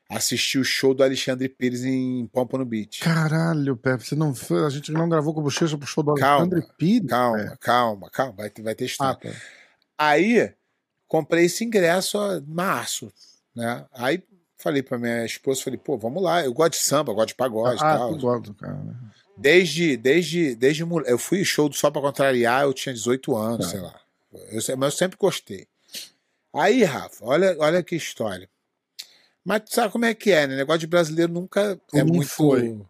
[0.10, 3.02] assistir o show do Alexandre Pires em Pompano Beach.
[3.02, 6.14] Caralho, pé, você não foi, a gente não gravou com o bochecha pro show do
[6.16, 7.10] Calma, Alexandre Pires?
[7.10, 9.18] Calma, calma, calma, vai, ter- vai ter Ah, história.
[9.20, 9.30] tá.
[9.98, 10.54] Aí
[11.08, 13.12] comprei esse ingresso em março,
[13.54, 13.86] né?
[13.94, 14.24] Aí
[14.58, 17.82] falei pra minha esposa, falei, pô, vamos lá, eu gosto de samba, gosto de pagode
[17.82, 18.14] e Ah, tal.
[18.14, 18.96] tu gosta, cara.
[19.38, 23.72] Desde, desde, desde eu fui show do Só pra Contrariar, eu tinha 18 anos, Tá.
[23.72, 24.00] sei lá.
[24.34, 25.68] Eu, mas eu sempre gostei.
[26.54, 28.50] Aí, Rafa, olha, olha que história.
[29.46, 30.56] Mas tu sabe como é que é, né?
[30.56, 32.30] Negócio de brasileiro nunca é Não muito.
[32.30, 32.82] foi.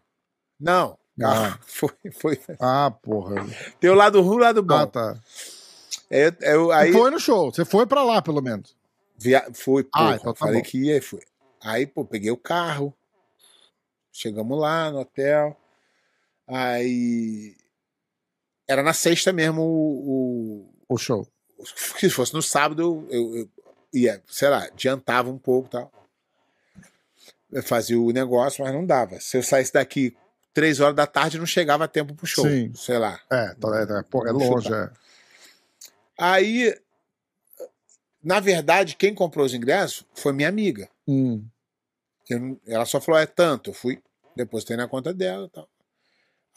[0.58, 0.98] Não.
[1.22, 1.58] Ah.
[1.66, 2.40] Foi, foi.
[2.60, 3.44] Ah, porra.
[3.80, 4.74] Tem o lado ruim e o lado bom.
[4.74, 5.18] Ah, tá.
[6.08, 8.74] É, eu, aí, Você foi no show, você foi pra lá, pelo menos.
[9.16, 9.44] Via...
[9.52, 10.68] Fui, Ah, então tá falei bom.
[10.68, 11.20] que ia e fui.
[11.60, 12.94] Aí, pô, peguei o carro,
[14.12, 15.56] chegamos lá no hotel,
[16.48, 17.54] aí
[18.66, 21.26] era na sexta mesmo o, O show.
[21.58, 21.64] o-
[21.98, 23.48] se fosse no sábado eu, eu-
[23.92, 25.92] ia, sei lá, adiantava um pouco e tal.
[27.50, 29.18] Eu fazia o negócio, mas não dava.
[29.20, 30.14] Se eu saísse daqui
[30.52, 32.44] três horas da tarde, não chegava a tempo pro show.
[32.46, 32.70] Sim.
[32.74, 33.18] Sei lá.
[33.30, 34.90] É, tá- é, é, pô, é longe, é.
[36.18, 36.78] Aí,
[38.22, 40.88] na verdade, quem comprou os ingressos foi minha amiga.
[41.06, 41.42] Hum.
[42.28, 43.70] Eu ela só falou, é tanto.
[43.70, 44.02] Eu fui,
[44.36, 45.68] depositei na conta dela e tal.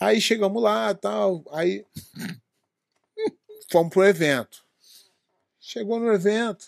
[0.01, 1.45] Aí chegamos lá tal.
[1.51, 1.85] Aí
[3.71, 4.65] fomos pro evento.
[5.59, 6.65] Chegou no evento.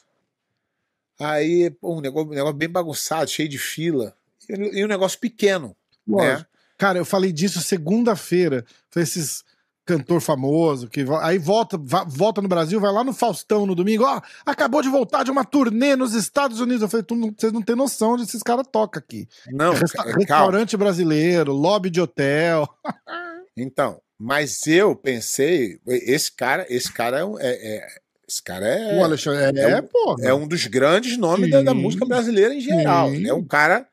[1.20, 4.16] Aí, pô, um negócio, negócio bem bagunçado, cheio de fila.
[4.48, 6.46] E, um negócio pequeno, né?
[6.78, 8.66] Cara, eu falei disso segunda-feira.
[8.92, 9.44] Foi esses
[9.86, 11.78] cantor famoso que aí volta,
[12.08, 15.44] volta no Brasil, vai lá no Faustão no domingo, ó, acabou de voltar de uma
[15.44, 16.82] turnê nos Estados Unidos.
[16.82, 19.28] Eu falei, tu não- vocês não têm noção de esses caras tocam aqui.
[19.52, 20.20] Não, É resta- ca- calma.
[20.20, 22.68] restaurante brasileiro, lobby de hotel.
[23.56, 27.88] Então, mas eu pensei, esse cara, esse cara é, um- é- é-
[28.28, 30.16] esse cara é, o Alexandre, é, é um- pô.
[30.22, 33.12] é um dos grandes nomes da, da música brasileira em geral.
[33.12, 33.28] Sim.
[33.28, 33.88] É um cara.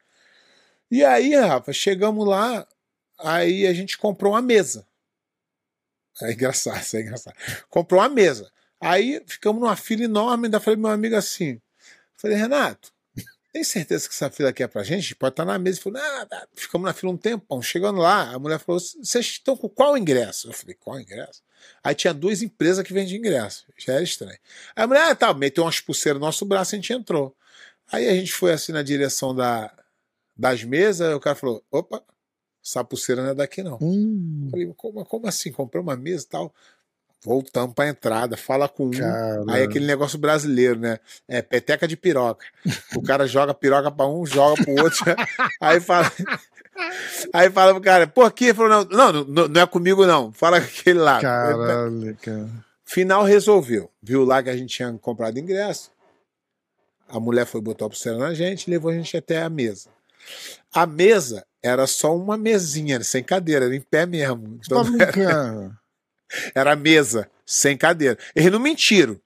[0.91, 2.67] E aí, Rafa, chegamos lá,
[3.19, 4.87] aí a gente comprou uma mesa.
[6.23, 7.37] É engraçado, isso é engraçado.
[7.69, 8.51] Comprou uma mesa.
[8.81, 11.61] Aí ficamos numa fila enorme, ainda falei meu amigo assim.
[12.17, 12.93] Falei, Renato,
[13.53, 15.15] tem certeza que essa fila aqui é pra gente?
[15.15, 15.81] Pode estar na mesa.
[15.81, 16.47] Falou, não, não.
[16.55, 17.61] ficamos na fila um tempão.
[17.61, 20.49] Chegando lá, a mulher falou: vocês estão com qual ingresso?
[20.49, 21.43] Eu falei, qual ingresso?
[21.83, 23.67] Aí tinha duas empresas que vendiam ingresso.
[23.77, 24.39] Já era estranho.
[24.77, 27.37] Aí a mulher, ah, tá, meteu umas pulseiras no nosso braço e a gente entrou.
[27.91, 29.73] Aí a gente foi assim na direção da,
[30.37, 32.03] das mesas, o cara falou: opa,
[32.65, 33.79] essa pulseira não é daqui não.
[33.81, 35.51] Hum, Falei, como, como assim?
[35.51, 36.55] Comprei uma mesa e tal.
[37.23, 38.91] Voltamos pra entrada, fala com um.
[38.91, 39.45] cara.
[39.49, 40.99] Aí aquele negócio brasileiro, né?
[41.29, 42.47] É peteca de piroca.
[42.97, 45.05] O cara joga piroca pra um, joga pro outro.
[45.61, 46.11] aí fala.
[47.35, 50.33] Aí fala pro cara, pô, aqui, ele falou, não, não, não, é comigo, não.
[50.33, 51.21] Fala com aquele lá.
[51.21, 52.49] Caralho, cara.
[52.85, 53.91] Final resolveu.
[54.03, 55.91] Viu lá que a gente tinha comprado ingresso.
[57.07, 59.91] A mulher foi botar a pulseira na gente levou a gente até a mesa.
[60.73, 64.59] A mesa era só uma mesinha, sem cadeira, era em pé mesmo.
[64.69, 65.75] Tá Então, brincando.
[66.55, 68.19] era mesa, sem cadeira.
[68.35, 69.19] Eles não mentiram.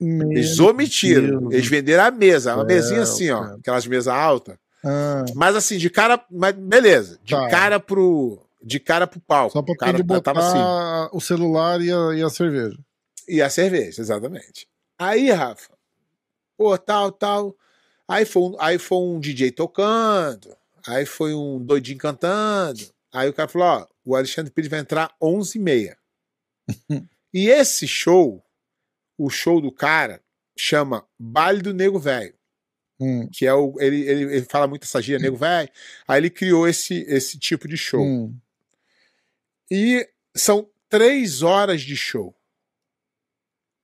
[0.00, 1.40] Meu Eles omitiram.
[1.40, 1.54] Deus.
[1.54, 3.42] Eles venderam a mesa, uma céu, mesinha assim, ó.
[3.42, 3.54] cara.
[3.56, 4.56] Aquelas mesas altas.
[4.84, 6.22] Ah, Mas assim, de cara.
[6.30, 7.18] Mas beleza.
[7.24, 7.48] De Tá.
[7.48, 8.38] cara pro.
[8.62, 9.52] De cara pro palco.
[9.52, 11.10] só pra o cara ele botar tava assim.
[11.16, 12.76] o celular e a, e a cerveja.
[13.28, 14.68] E a cerveja, exatamente.
[14.98, 15.70] Aí, Rafa,
[16.58, 17.56] pô, tal, tal.
[18.08, 20.54] Aí foi aí foi um DJ tocando.
[20.88, 22.80] Aí foi um doidinho cantando.
[23.12, 25.96] Aí o cara falou: ó, o Alexandre Pires vai entrar 11h30.
[27.32, 28.44] e esse show,
[29.18, 30.22] o show do cara,
[30.58, 32.34] chama Baile do Nego Velho.
[32.98, 33.74] Hum, que é o.
[33.78, 35.68] Ele, ele, ele fala muito essa gíria, nego velho.
[36.08, 38.00] Aí ele criou esse, esse tipo de show.
[38.02, 38.34] hum.
[39.70, 42.34] E são três horas de show.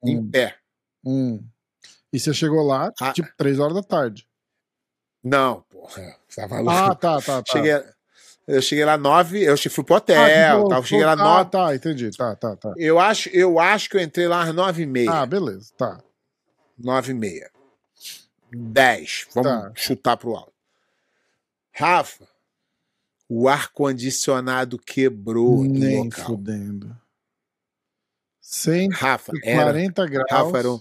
[0.05, 0.31] Em Hum.
[0.31, 0.57] pé.
[1.05, 1.45] Hum.
[2.13, 3.13] E você chegou lá, Ah.
[3.13, 4.27] tipo, três horas da tarde.
[5.23, 6.17] Não, porra.
[6.29, 6.71] Você tá maluco?
[6.71, 7.53] Ah, tá, tá, tá.
[7.53, 7.73] cheguei,
[8.47, 11.51] eu cheguei lá nove, eu fui pro hotel, Ah, tal, cheguei lá ah, nove.
[11.51, 12.11] tá, entendi.
[12.17, 12.73] Tá, tá, tá.
[12.77, 15.11] Eu acho, eu acho que eu entrei lá às nove e meia.
[15.13, 16.01] Ah, beleza, tá.
[16.79, 17.51] Nove e meia.
[18.51, 19.27] Dez.
[19.35, 19.73] Vamos Tá.
[19.75, 20.53] chutar pro alto.
[21.75, 22.27] Rafa,
[23.29, 26.27] o ar-condicionado quebrou no Nem local.
[26.27, 26.97] fudendo.
[28.41, 30.31] 140 Rafa, era, graus.
[30.31, 30.81] Rafa era, um,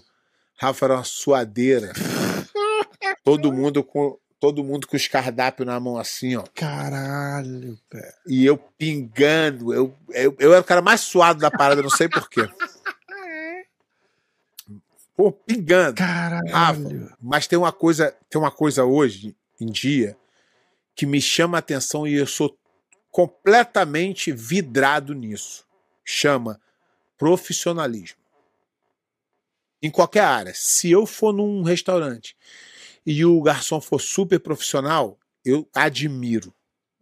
[0.58, 1.92] Rafa era uma suadeira.
[3.24, 6.42] todo mundo com todo mundo com os cardápios na mão assim, ó.
[6.52, 8.12] Caralho, pé.
[8.26, 9.72] E eu pingando.
[9.72, 12.48] Eu, eu, eu era o cara mais suado da parada, não sei porquê.
[15.14, 15.94] Pô, pingando.
[15.94, 17.16] Caralho.
[17.22, 20.16] mas tem uma coisa, tem uma coisa hoje em dia
[20.92, 22.58] que me chama a atenção e eu sou
[23.12, 25.64] completamente vidrado nisso.
[26.04, 26.60] Chama
[27.16, 28.18] profissionalismo.
[29.80, 30.52] Em qualquer área.
[30.52, 32.36] Se eu for num restaurante
[33.04, 36.54] e o garçom for super profissional, eu admiro.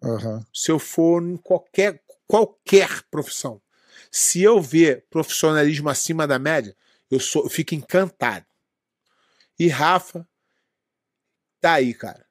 [0.03, 0.45] Aham.
[0.53, 3.61] Se eu for em qualquer qualquer profissão,
[4.11, 6.77] se eu ver profissionalismo acima da média,
[7.11, 8.47] eu, sou, eu fico encantado.
[9.59, 10.27] E Rafa,
[11.61, 12.25] tá aí, cara.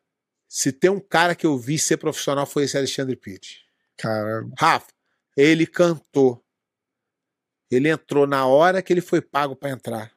[0.47, 3.63] Se tem um cara que eu vi ser profissional foi esse Alexandre Pitt.
[3.97, 4.51] Caralho.
[4.57, 4.91] Rafa,
[5.37, 6.43] ele cantou.
[7.69, 10.11] Ele entrou na hora que ele foi pago para entrar.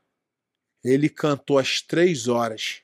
[0.83, 2.82] Ele cantou às três horas.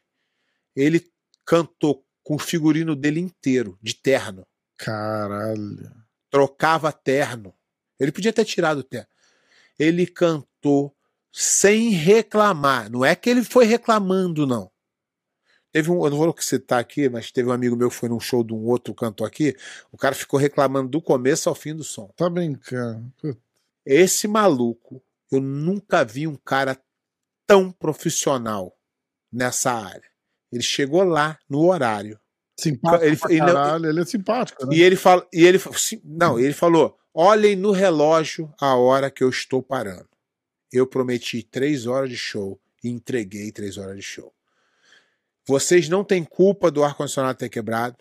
[0.78, 1.04] Ele
[1.44, 4.46] cantou com o figurino dele inteiro, de terno.
[4.76, 5.90] Caralho.
[6.30, 7.52] Trocava terno.
[7.98, 9.08] Ele podia ter tirado o terno.
[9.76, 10.94] Ele cantou
[11.32, 12.88] sem reclamar.
[12.88, 14.70] Não é que ele foi reclamando, não.
[15.72, 18.20] Teve um, eu não vou citar aqui, mas teve um amigo meu que foi num
[18.20, 19.56] show de um outro cantor aqui.
[19.90, 22.08] O cara ficou reclamando do começo ao fim do som.
[22.16, 23.12] Tá brincando.
[23.84, 26.80] Esse maluco, eu nunca vi um cara
[27.46, 28.78] tão profissional
[29.32, 30.08] nessa área.
[30.52, 32.18] Ele chegou lá no horário.
[32.58, 34.76] Simpático Ele- ele caralho, ele é simpático, né?
[34.76, 35.60] E ele fala, e ele
[36.04, 40.08] não, ele falou: olhem no relógio a hora que eu estou parando.
[40.72, 44.32] Eu prometi três horas de show e entreguei três horas de show.
[45.46, 47.96] Vocês não têm culpa do ar-condicionado ter quebrado.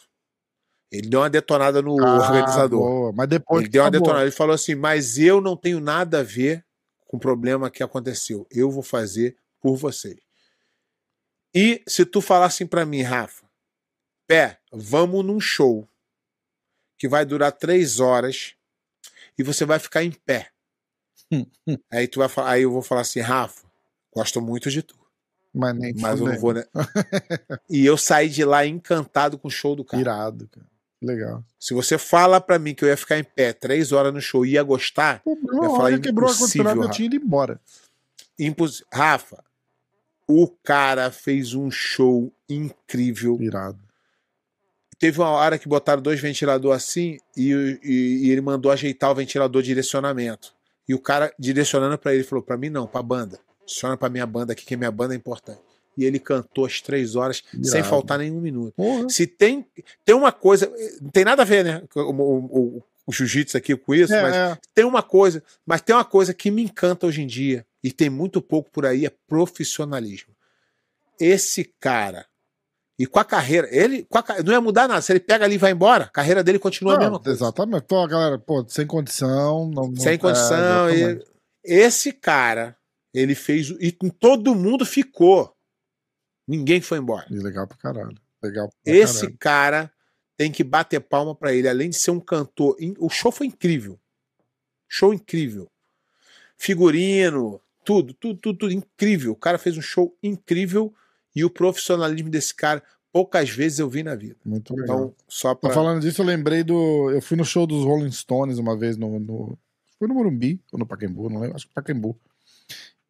[0.91, 2.79] Ele deu uma detonada no Ah, organizador.
[2.79, 3.11] boa.
[3.13, 4.23] Mas depois Ele deu uma detonada.
[4.23, 6.65] Ele falou assim: mas eu não tenho nada a ver
[7.05, 8.45] com o problema que aconteceu.
[8.51, 10.17] Eu vou fazer por vocês.
[11.59, 13.43] E se tu falar assim pra mim, Rafa,
[14.27, 15.89] pé, vamos num show
[16.99, 18.53] que vai durar três horas
[19.35, 20.51] e você vai ficar em pé.
[21.91, 23.65] aí tu vai falar, aí eu vou falar assim, Rafa,
[24.13, 24.95] gosto muito de tu,
[25.51, 26.63] Mas nem mas eu não vou, né?
[27.67, 29.99] e eu saí de lá encantado com o show do cara.
[29.99, 30.67] Irado, cara.
[31.01, 31.43] Legal.
[31.59, 34.45] Se você fala pra mim que eu ia ficar em pé três horas no show
[34.45, 37.59] e ia gostar, Pô, ia uma falar quebrou a impossível, condicionado, eu tinha ido embora.
[38.37, 38.83] Imposs...
[38.93, 39.43] Rafa,
[40.27, 43.37] o cara fez um show incrível.
[43.41, 43.79] Irado.
[44.99, 47.51] Teve uma hora que botaram dois ventiladores assim e,
[47.83, 50.53] e- e ele mandou ajeitar o ventilador de direcionamento.
[50.89, 53.39] E o cara direcionando pra ele falou: pra mim não, pra banda.
[53.65, 55.59] Direciona pra minha banda aqui, que minha banda é importante.
[55.97, 58.73] E ele cantou as três horas sem faltar nenhum minuto.
[58.75, 59.09] Porra.
[59.09, 59.65] Se tem,
[60.05, 60.71] tem uma coisa,
[61.01, 61.83] não tem nada a ver, né?
[61.95, 62.37] O, o,
[62.77, 64.57] o- o jiu-jitsu aqui com isso, mas É, é.
[64.75, 68.09] tem uma coisa, mas tem uma coisa que me encanta hoje em dia, e tem
[68.09, 70.35] muito pouco por aí, é profissionalismo.
[71.19, 72.25] Esse cara,
[72.99, 75.01] e com a carreira, ele com a não ia mudar nada.
[75.01, 77.37] Se ele pega ali e vai embora, a carreira dele continua a Não, mesma coisa.
[77.43, 77.83] Exatamente.
[77.85, 79.69] Pô, galera, pô, sem condição.
[79.69, 80.87] Não, não- Sem condição.
[80.89, 81.31] é, e- exatamente.
[81.63, 82.77] esse cara,
[83.13, 83.69] ele fez.
[83.79, 85.55] E todo mundo ficou.
[86.47, 87.25] Ninguém foi embora.
[87.29, 88.15] E legal pra caralho.
[88.43, 89.37] Legal pra Esse caralho.
[89.39, 89.93] cara
[90.37, 91.67] tem que bater palma pra ele.
[91.67, 92.77] Além de ser um cantor.
[92.99, 93.99] O show foi incrível.
[94.87, 95.67] Show incrível.
[96.57, 99.31] Figurino, tudo, tudo, tudo, tudo incrível.
[99.31, 100.93] O cara fez um show incrível
[101.33, 102.83] e o profissionalismo desse cara,
[103.13, 104.35] poucas vezes eu vi na vida.
[104.43, 104.97] Muito legal.
[104.97, 105.71] Então, só Tô pra.
[105.73, 107.09] falando disso, eu lembrei do.
[107.11, 109.17] Eu fui no show dos Rolling Stones uma vez no.
[109.19, 109.57] no...
[109.97, 112.19] Foi no Morumbi, ou no Pacaembu, não lembro, acho que Pacaembu.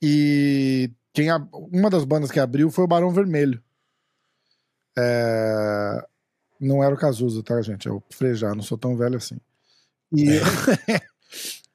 [0.01, 3.61] E quem a- uma das bandas que abriu foi o Barão Vermelho.
[4.97, 6.05] É,
[6.59, 7.87] Não era o Cazuza, tá, gente?
[7.87, 9.37] É o Frejá, não sou tão velho assim.
[10.15, 10.25] E,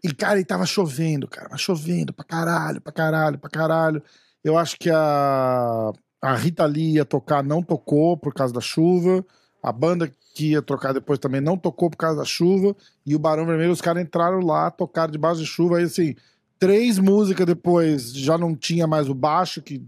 [0.05, 4.03] e cara, e tava chovendo, cara, mas chovendo pra caralho, pra caralho, pra caralho.
[4.43, 9.25] Eu acho que a, a Rita Lee ia tocar, não tocou por causa da chuva.
[9.63, 12.75] A banda que ia tocar depois também não tocou por causa da chuva.
[13.07, 15.79] E o Barão Vermelho, os caras entraram lá, tocaram debaixo de chuva.
[15.79, 16.17] Aí, assim,
[16.59, 19.87] três músicas depois já não tinha mais o baixo, que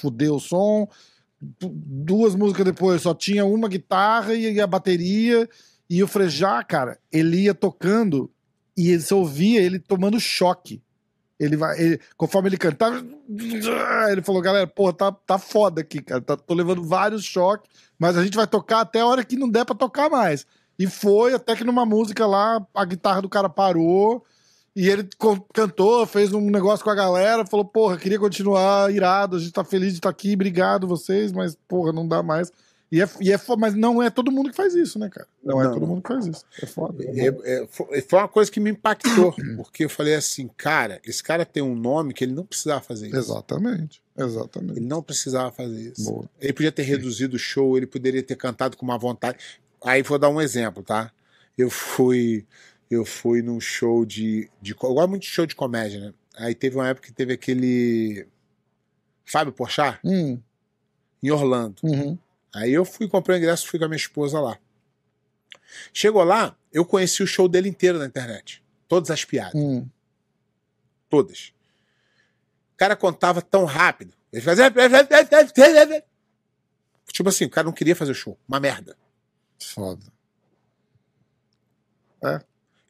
[0.00, 0.88] fudeu o som.
[1.40, 5.46] Duas músicas depois só tinha uma guitarra e a bateria.
[5.90, 8.30] E o Frejá, cara, ele ia tocando
[8.76, 10.82] e você ouvia ele tomando choque.
[11.38, 13.04] Ele vai, ele- conforme ele cantava,
[14.10, 16.20] ele falou, galera, porra, tá, tá foda aqui, cara.
[16.20, 19.48] Tá, tô levando vários choques, mas a gente vai tocar até a hora que não
[19.48, 20.46] der pra tocar mais.
[20.78, 24.24] E foi até que numa música lá, a guitarra do cara parou
[24.74, 25.08] e ele
[25.54, 29.64] cantou, fez um negócio com a galera, falou, porra, queria continuar irado, a gente tá
[29.64, 32.52] feliz de estar aqui, obrigado vocês, mas porra, não dá mais.
[32.90, 35.26] E é, e é mas não é todo mundo que faz isso, né, cara?
[35.42, 35.72] Não, é Não.
[35.74, 36.44] todo mundo que faz isso.
[36.62, 37.02] É foda.
[37.04, 41.20] É, é, foi foi uma coisa que me impactou, porque eu falei assim, cara, esse
[41.22, 43.16] cara tem um nome que ele não precisava fazer isso.
[43.16, 44.78] Exatamente, exatamente.
[44.78, 46.04] Ele não precisava fazer isso.
[46.10, 46.30] Boa.
[46.40, 49.38] Ele podia ter reduzido o show, ele poderia ter cantado com uma vontade.
[49.84, 51.10] Aí vou dar um exemplo, tá?
[51.58, 52.46] Eu fui
[52.88, 56.14] eu fui num show de, de eu gosto muito de show de comédia, né?
[56.36, 58.28] Aí teve uma época que teve aquele
[59.24, 60.38] Fábio Porchat Hum,
[61.20, 61.76] em Orlando.
[61.82, 62.16] uhum.
[62.56, 64.58] Aí eu fui comprei o ingresso, fui com a minha esposa lá.
[65.92, 68.62] Chegou lá, eu conheci o show dele inteiro na internet.
[68.88, 69.86] Todas as piadas, Hum.
[71.10, 71.52] todas.
[72.72, 74.14] O cara contava tão rápido.
[74.32, 74.72] Ele fazia
[77.12, 78.38] Tipo assim, o cara não queria fazer o show.
[78.48, 78.96] Uma merda.
[79.58, 80.04] Foda.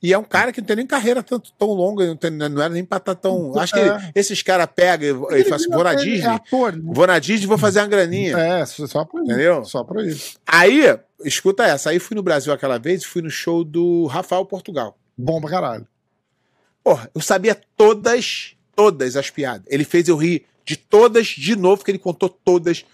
[0.07, 2.63] E é um cara que não tem nem carreira tanto, tão longa, não, tem- não
[2.63, 3.59] era nem pra estar tão.
[3.59, 4.13] Acho que É.
[4.15, 6.83] esses caras pegam e, e falam assim: vou na Ele Disney, É ator, né?
[6.95, 8.37] vou na Disney e vou fazer uma graninha.
[8.39, 9.31] É, só pra isso.
[9.33, 9.65] Entendeu?
[9.65, 10.37] Só pra isso.
[10.47, 14.45] Aí, escuta essa, aí fui no Brasil aquela vez e fui no show do Rafael
[14.47, 14.97] Portugal.
[15.19, 15.87] Bom pra caralho.
[16.85, 19.67] Porra, eu sabia todas, todas as piadas.
[19.69, 22.85] Ele fez eu rir de todas de novo, que ele contou todas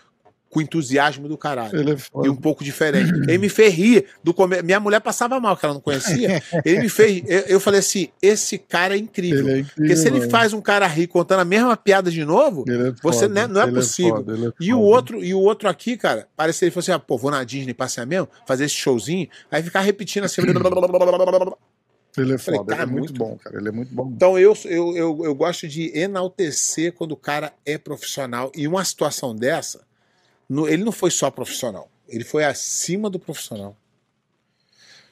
[0.53, 1.74] com entusiasmo do caralho.
[1.74, 2.31] Ele é E foda.
[2.31, 3.11] um pouco diferente.
[3.27, 4.61] Ele me fez rir do come...
[4.61, 6.43] Minha mulher passava mal, que ela não conhecia.
[6.62, 7.23] Ele me fez.
[7.27, 9.49] Eu, eu falei assim: esse cara é incrível.
[9.49, 10.31] É incrível, Porque se ele mano.
[10.31, 13.65] faz um cara rir contando a mesma piada de novo, é você né, não é
[13.65, 14.16] Ele possível.
[14.16, 16.93] foda, é e o outro, e o outro aqui, cara, parece que ele falou assim:
[16.93, 20.43] ah, pô, vou na Disney passear mesmo, fazer esse showzinho, aí ficar repetindo assim.
[22.16, 22.77] Ele é Falei, foda.
[22.77, 23.57] cara, ele é muito muito bom, cara.
[23.59, 24.12] Ele é muito bom.
[24.15, 28.53] Então eu, eu, eu, eu gosto de enaltecer quando o cara é profissional.
[28.55, 29.81] E uma situação dessa,
[30.53, 33.77] no- ele não foi só profissional, ele foi acima do profissional.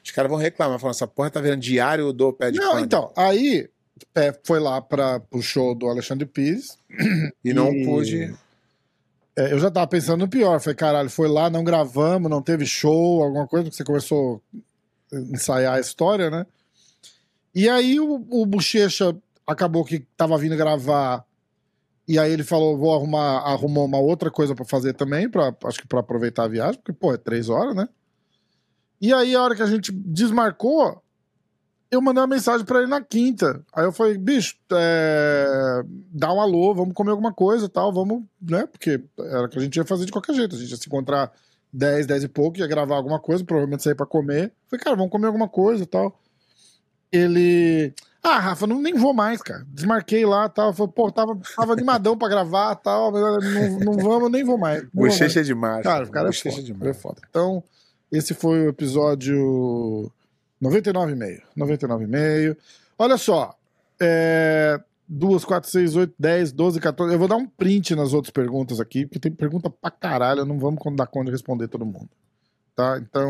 [0.03, 2.85] Os caras vão reclamar, falando, essa porra tá vendo diário do pé de Não, pano.
[2.85, 3.69] então, aí
[4.15, 6.75] é, foi lá para o show do Alexandre Pires.
[7.45, 8.35] E não e- pude.
[9.35, 10.59] É, eu já tava pensando no pior.
[10.59, 14.41] Falei, caralho, foi lá, não gravamos, não teve show, alguma coisa, porque você começou
[15.13, 16.45] a ensaiar a história, né?
[17.53, 19.15] E aí o, o Bochecha
[19.45, 21.23] acabou que tava vindo gravar.
[22.11, 25.79] E aí ele falou: vou arrumar, arrumou uma outra coisa pra fazer também, pra, acho
[25.79, 27.87] que pra aproveitar a viagem, porque, pô, é três horas, né?
[28.99, 31.01] E aí, a hora que a gente desmarcou,
[31.89, 33.63] eu mandei uma mensagem pra ele na quinta.
[33.73, 38.65] Aí eu falei, bicho, é, dá um alô, vamos comer alguma coisa tal, vamos, né?
[38.65, 40.53] Porque era o que a gente ia fazer de qualquer jeito.
[40.53, 41.31] A gente ia se encontrar
[41.71, 44.51] 10, 10 e pouco, ia gravar alguma coisa, provavelmente sair pra comer.
[44.67, 46.19] Falei, cara, vamos comer alguma coisa tal.
[47.09, 47.93] Ele.
[48.23, 49.65] Ah, Rafa, não, nem vou mais, cara.
[49.67, 50.71] Desmarquei lá tal.
[50.73, 53.11] Falei, pô, tava, tava animadão pra gravar e tal.
[53.11, 53.21] mas
[53.79, 54.83] Não, não vamos, nem vou mais.
[54.93, 55.83] Bochecha é demais.
[55.83, 57.01] Cara, o cara é Bochecha foda, é o cara é demais.
[57.01, 57.21] foda.
[57.27, 57.63] Então,
[58.11, 60.11] esse foi o episódio
[60.61, 61.41] 99,5.
[61.57, 62.57] 99,5.
[62.99, 63.55] Olha só.
[63.99, 64.79] É...
[65.13, 67.13] 2, 4, 6, 8, 10, 12, 14.
[67.13, 70.45] Eu vou dar um print nas outras perguntas aqui, porque tem pergunta pra caralho.
[70.45, 72.09] Não vamos dar conta de responder todo mundo.
[72.75, 72.97] Tá?
[72.97, 73.29] Então.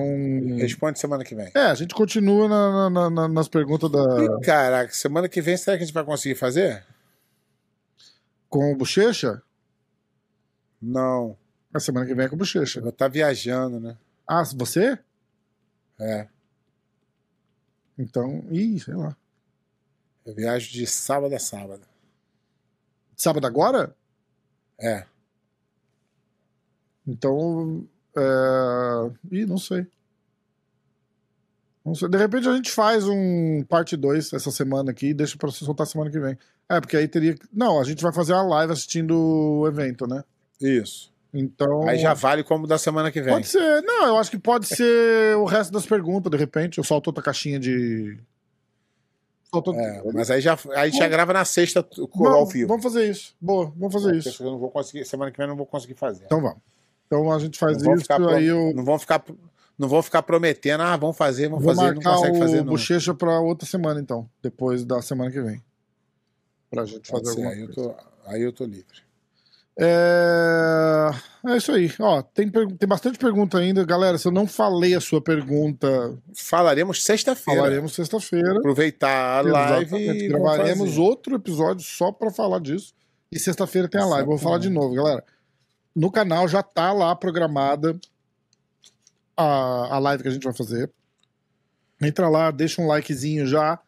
[0.57, 1.51] Responde semana que vem.
[1.55, 4.23] É, a gente continua na- na- na- nas perguntas da...
[4.23, 6.85] Ih, Caraca, semana que vem será que a gente vai conseguir fazer?
[8.49, 9.41] com o Bochecha.
[10.81, 11.37] Não.
[11.73, 12.79] A semana que vem é com o Bochecha.
[12.79, 13.97] Eu vou estar viajando, né?
[14.27, 14.99] Ah, você?
[15.97, 16.27] É.
[17.97, 18.43] Então.
[18.51, 19.15] Ih, sei lá.
[20.25, 21.81] Eu viajo de sábado a sábado.
[23.15, 23.95] Sábado agora?
[24.77, 25.05] É.
[27.07, 27.87] Então.
[28.15, 29.11] É...
[29.31, 29.87] Ih, não sei.
[31.85, 32.09] Não sei.
[32.09, 35.65] De repente a gente faz um parte 2 essa semana aqui e deixa pra você
[35.65, 36.37] soltar semana que vem.
[36.69, 37.35] É, porque aí teria.
[37.51, 40.23] Não, a gente vai fazer uma live assistindo o evento, né?
[40.61, 41.11] Isso.
[41.33, 41.87] Então.
[41.87, 43.33] Aí já vale como da semana que vem.
[43.33, 43.81] Pode ser.
[43.83, 46.77] Não, eu acho que pode ser o resto das perguntas, de repente.
[46.77, 48.17] Eu solto outra caixinha de.
[49.49, 49.73] Solto...
[49.73, 51.85] É, mas aí já, aí já grava na sexta
[52.15, 52.69] ao vivo.
[52.69, 53.35] Vamos fazer isso.
[53.41, 54.41] Boa, vamos fazer É, isso.
[54.41, 56.23] Eu não vou conseguir, semana que vem eu não vou conseguir fazer.
[56.23, 56.59] Então vamos.
[57.11, 59.21] Então a gente faz não, vão isso, ficar pro- aí eu não vão ficar
[59.77, 62.57] não vão ficar prometendo, ah, vamos fazer, vamos vou fazer, não marcar consegue o fazer
[62.57, 62.65] não.
[62.65, 64.29] bochecha pra outra semana, então.
[64.41, 65.61] Depois da semana que vem.
[66.69, 67.89] Pra gente Pode fazer ser, alguma aí, eu coisa.
[67.89, 68.85] tô, aí eu tô livre.
[69.79, 71.09] É...
[71.47, 71.91] é isso aí.
[71.99, 73.83] Ó, tem, per- tem bastante pergunta ainda.
[73.83, 77.59] Galera, se eu não falei a sua pergunta, Falaremos sexta-feira.
[77.61, 78.57] falaremos sexta-feira.
[78.59, 80.25] Aproveitar a live Exatamente.
[80.25, 82.93] e Gravaremos outro episódio só pra falar disso.
[83.31, 84.27] E sexta-feira tem a live.
[84.27, 85.23] Vou falar de novo, galera.
[85.95, 87.99] No canal já tá lá programada
[89.35, 90.89] a, a live que a gente vai fazer.
[92.01, 93.79] Entra lá, deixa um likezinho já.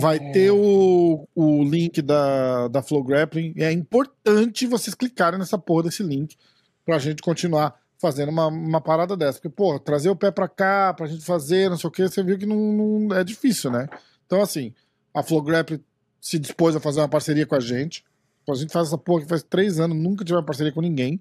[0.00, 3.54] Vai ter o, o link da, da Flow Grappling.
[3.56, 6.36] É importante vocês clicarem nessa porra desse link
[6.84, 9.34] pra gente continuar fazendo uma, uma parada dessa.
[9.38, 12.22] Porque, porra, trazer o pé pra cá, pra gente fazer, não sei o que, você
[12.24, 13.88] viu que não, não- é difícil, né?
[14.26, 14.72] Então, assim,
[15.14, 15.80] a Flow Grappling
[16.20, 18.04] se dispôs a fazer uma parceria com a gente.
[18.48, 21.20] A gente faz essa porra que faz três anos, nunca tive uma parceria com ninguém.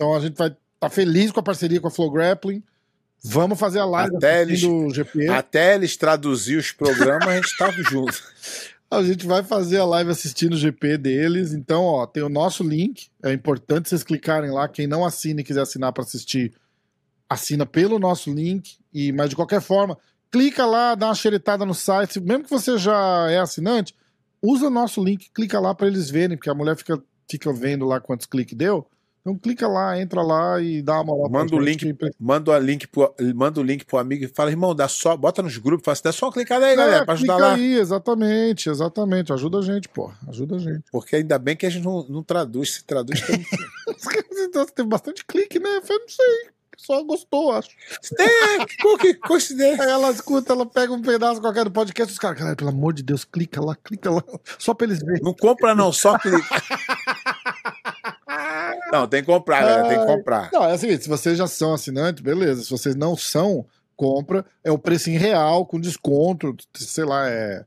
[0.00, 2.62] Então, a gente vai estar tá feliz com a parceria com a Flow Grappling.
[3.22, 5.28] Vamos fazer a live Até assistindo o GP.
[5.28, 8.18] Até eles traduzir os programas, a gente tava junto.
[8.90, 11.52] A gente vai fazer a live assistindo o GP deles.
[11.52, 13.08] Então, ó, tem o nosso link.
[13.22, 14.66] É importante vocês clicarem lá.
[14.70, 16.54] Quem não assina e quiser assinar para assistir,
[17.28, 18.78] assina pelo nosso link.
[18.94, 19.98] E, mas de qualquer forma,
[20.30, 22.18] clica lá, dá uma xeretada no site.
[22.20, 23.94] Mesmo que você já é assinante,
[24.40, 26.98] usa o nosso link, clica lá para eles verem, porque a mulher fica,
[27.30, 28.88] fica vendo lá quantos cliques deu.
[29.30, 32.86] Então clica lá, entra lá e dá uma pra Manda o link, manda o link
[32.88, 35.92] pro, manda o link pro amigo e fala, irmão, dá só, bota nos grupos, fala
[35.92, 37.54] assim, dá só uma clicada aí, galera, É, pra ajudar lá.
[37.54, 39.32] aí, exatamente, exatamente.
[39.32, 40.10] Ajuda a gente, pô.
[40.28, 40.82] Ajuda a gente.
[40.90, 43.44] Porque ainda bem que a gente não, não traduz, se traduz tem,
[44.48, 45.76] Então, Teve bastante clique, né?
[45.76, 46.50] Eu falei, não sei.
[46.76, 47.68] Só gostou, acho.
[48.16, 48.26] tem
[48.80, 49.84] co- que coincidência.
[49.84, 52.94] Aí ela escuta, ela pega um pedaço qualquer do podcast, os caras, cara, pelo amor
[52.94, 54.24] de Deus, clica lá, clica lá,
[54.58, 55.20] só pra eles verem.
[55.22, 56.38] Não compra não, só clica.
[58.92, 60.50] Não, tem que comprar, galera, tem que comprar.
[60.52, 62.62] Não, é assim, se vocês já são assinantes, beleza.
[62.62, 63.64] Se vocês não são,
[63.96, 64.44] compra.
[64.64, 67.64] É o preço em real, com desconto, sei lá, é.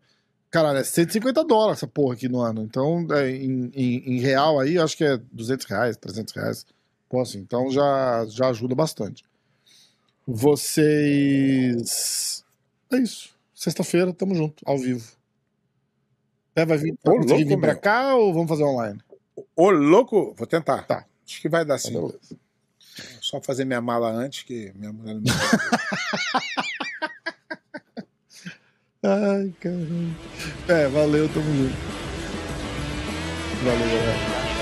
[0.51, 2.61] Caralho, é 150 dólares essa porra aqui no ano.
[2.61, 6.65] Então, é, em, em, em real aí, acho que é 200 reais, 300 reais
[7.13, 9.23] Pô, assim, então já, já ajuda bastante.
[10.25, 12.43] Vocês.
[12.91, 13.35] É isso.
[13.53, 15.11] Sexta-feira, tamo junto, ao vivo.
[16.55, 17.79] É, vai vir, Ô, louco, vir pra meu.
[17.79, 18.99] cá ou vamos fazer online?
[19.55, 20.87] Ô, louco, vou tentar.
[20.87, 21.05] Tá.
[21.27, 21.93] Acho que vai dar Tá, sim.
[21.93, 22.19] beleza.
[23.21, 25.29] Só fazer minha mala antes, que minha mulher não me
[29.05, 30.15] Ai, caramba.
[30.67, 31.75] É, valeu, tamo junto.
[33.63, 34.52] Valeu, galera.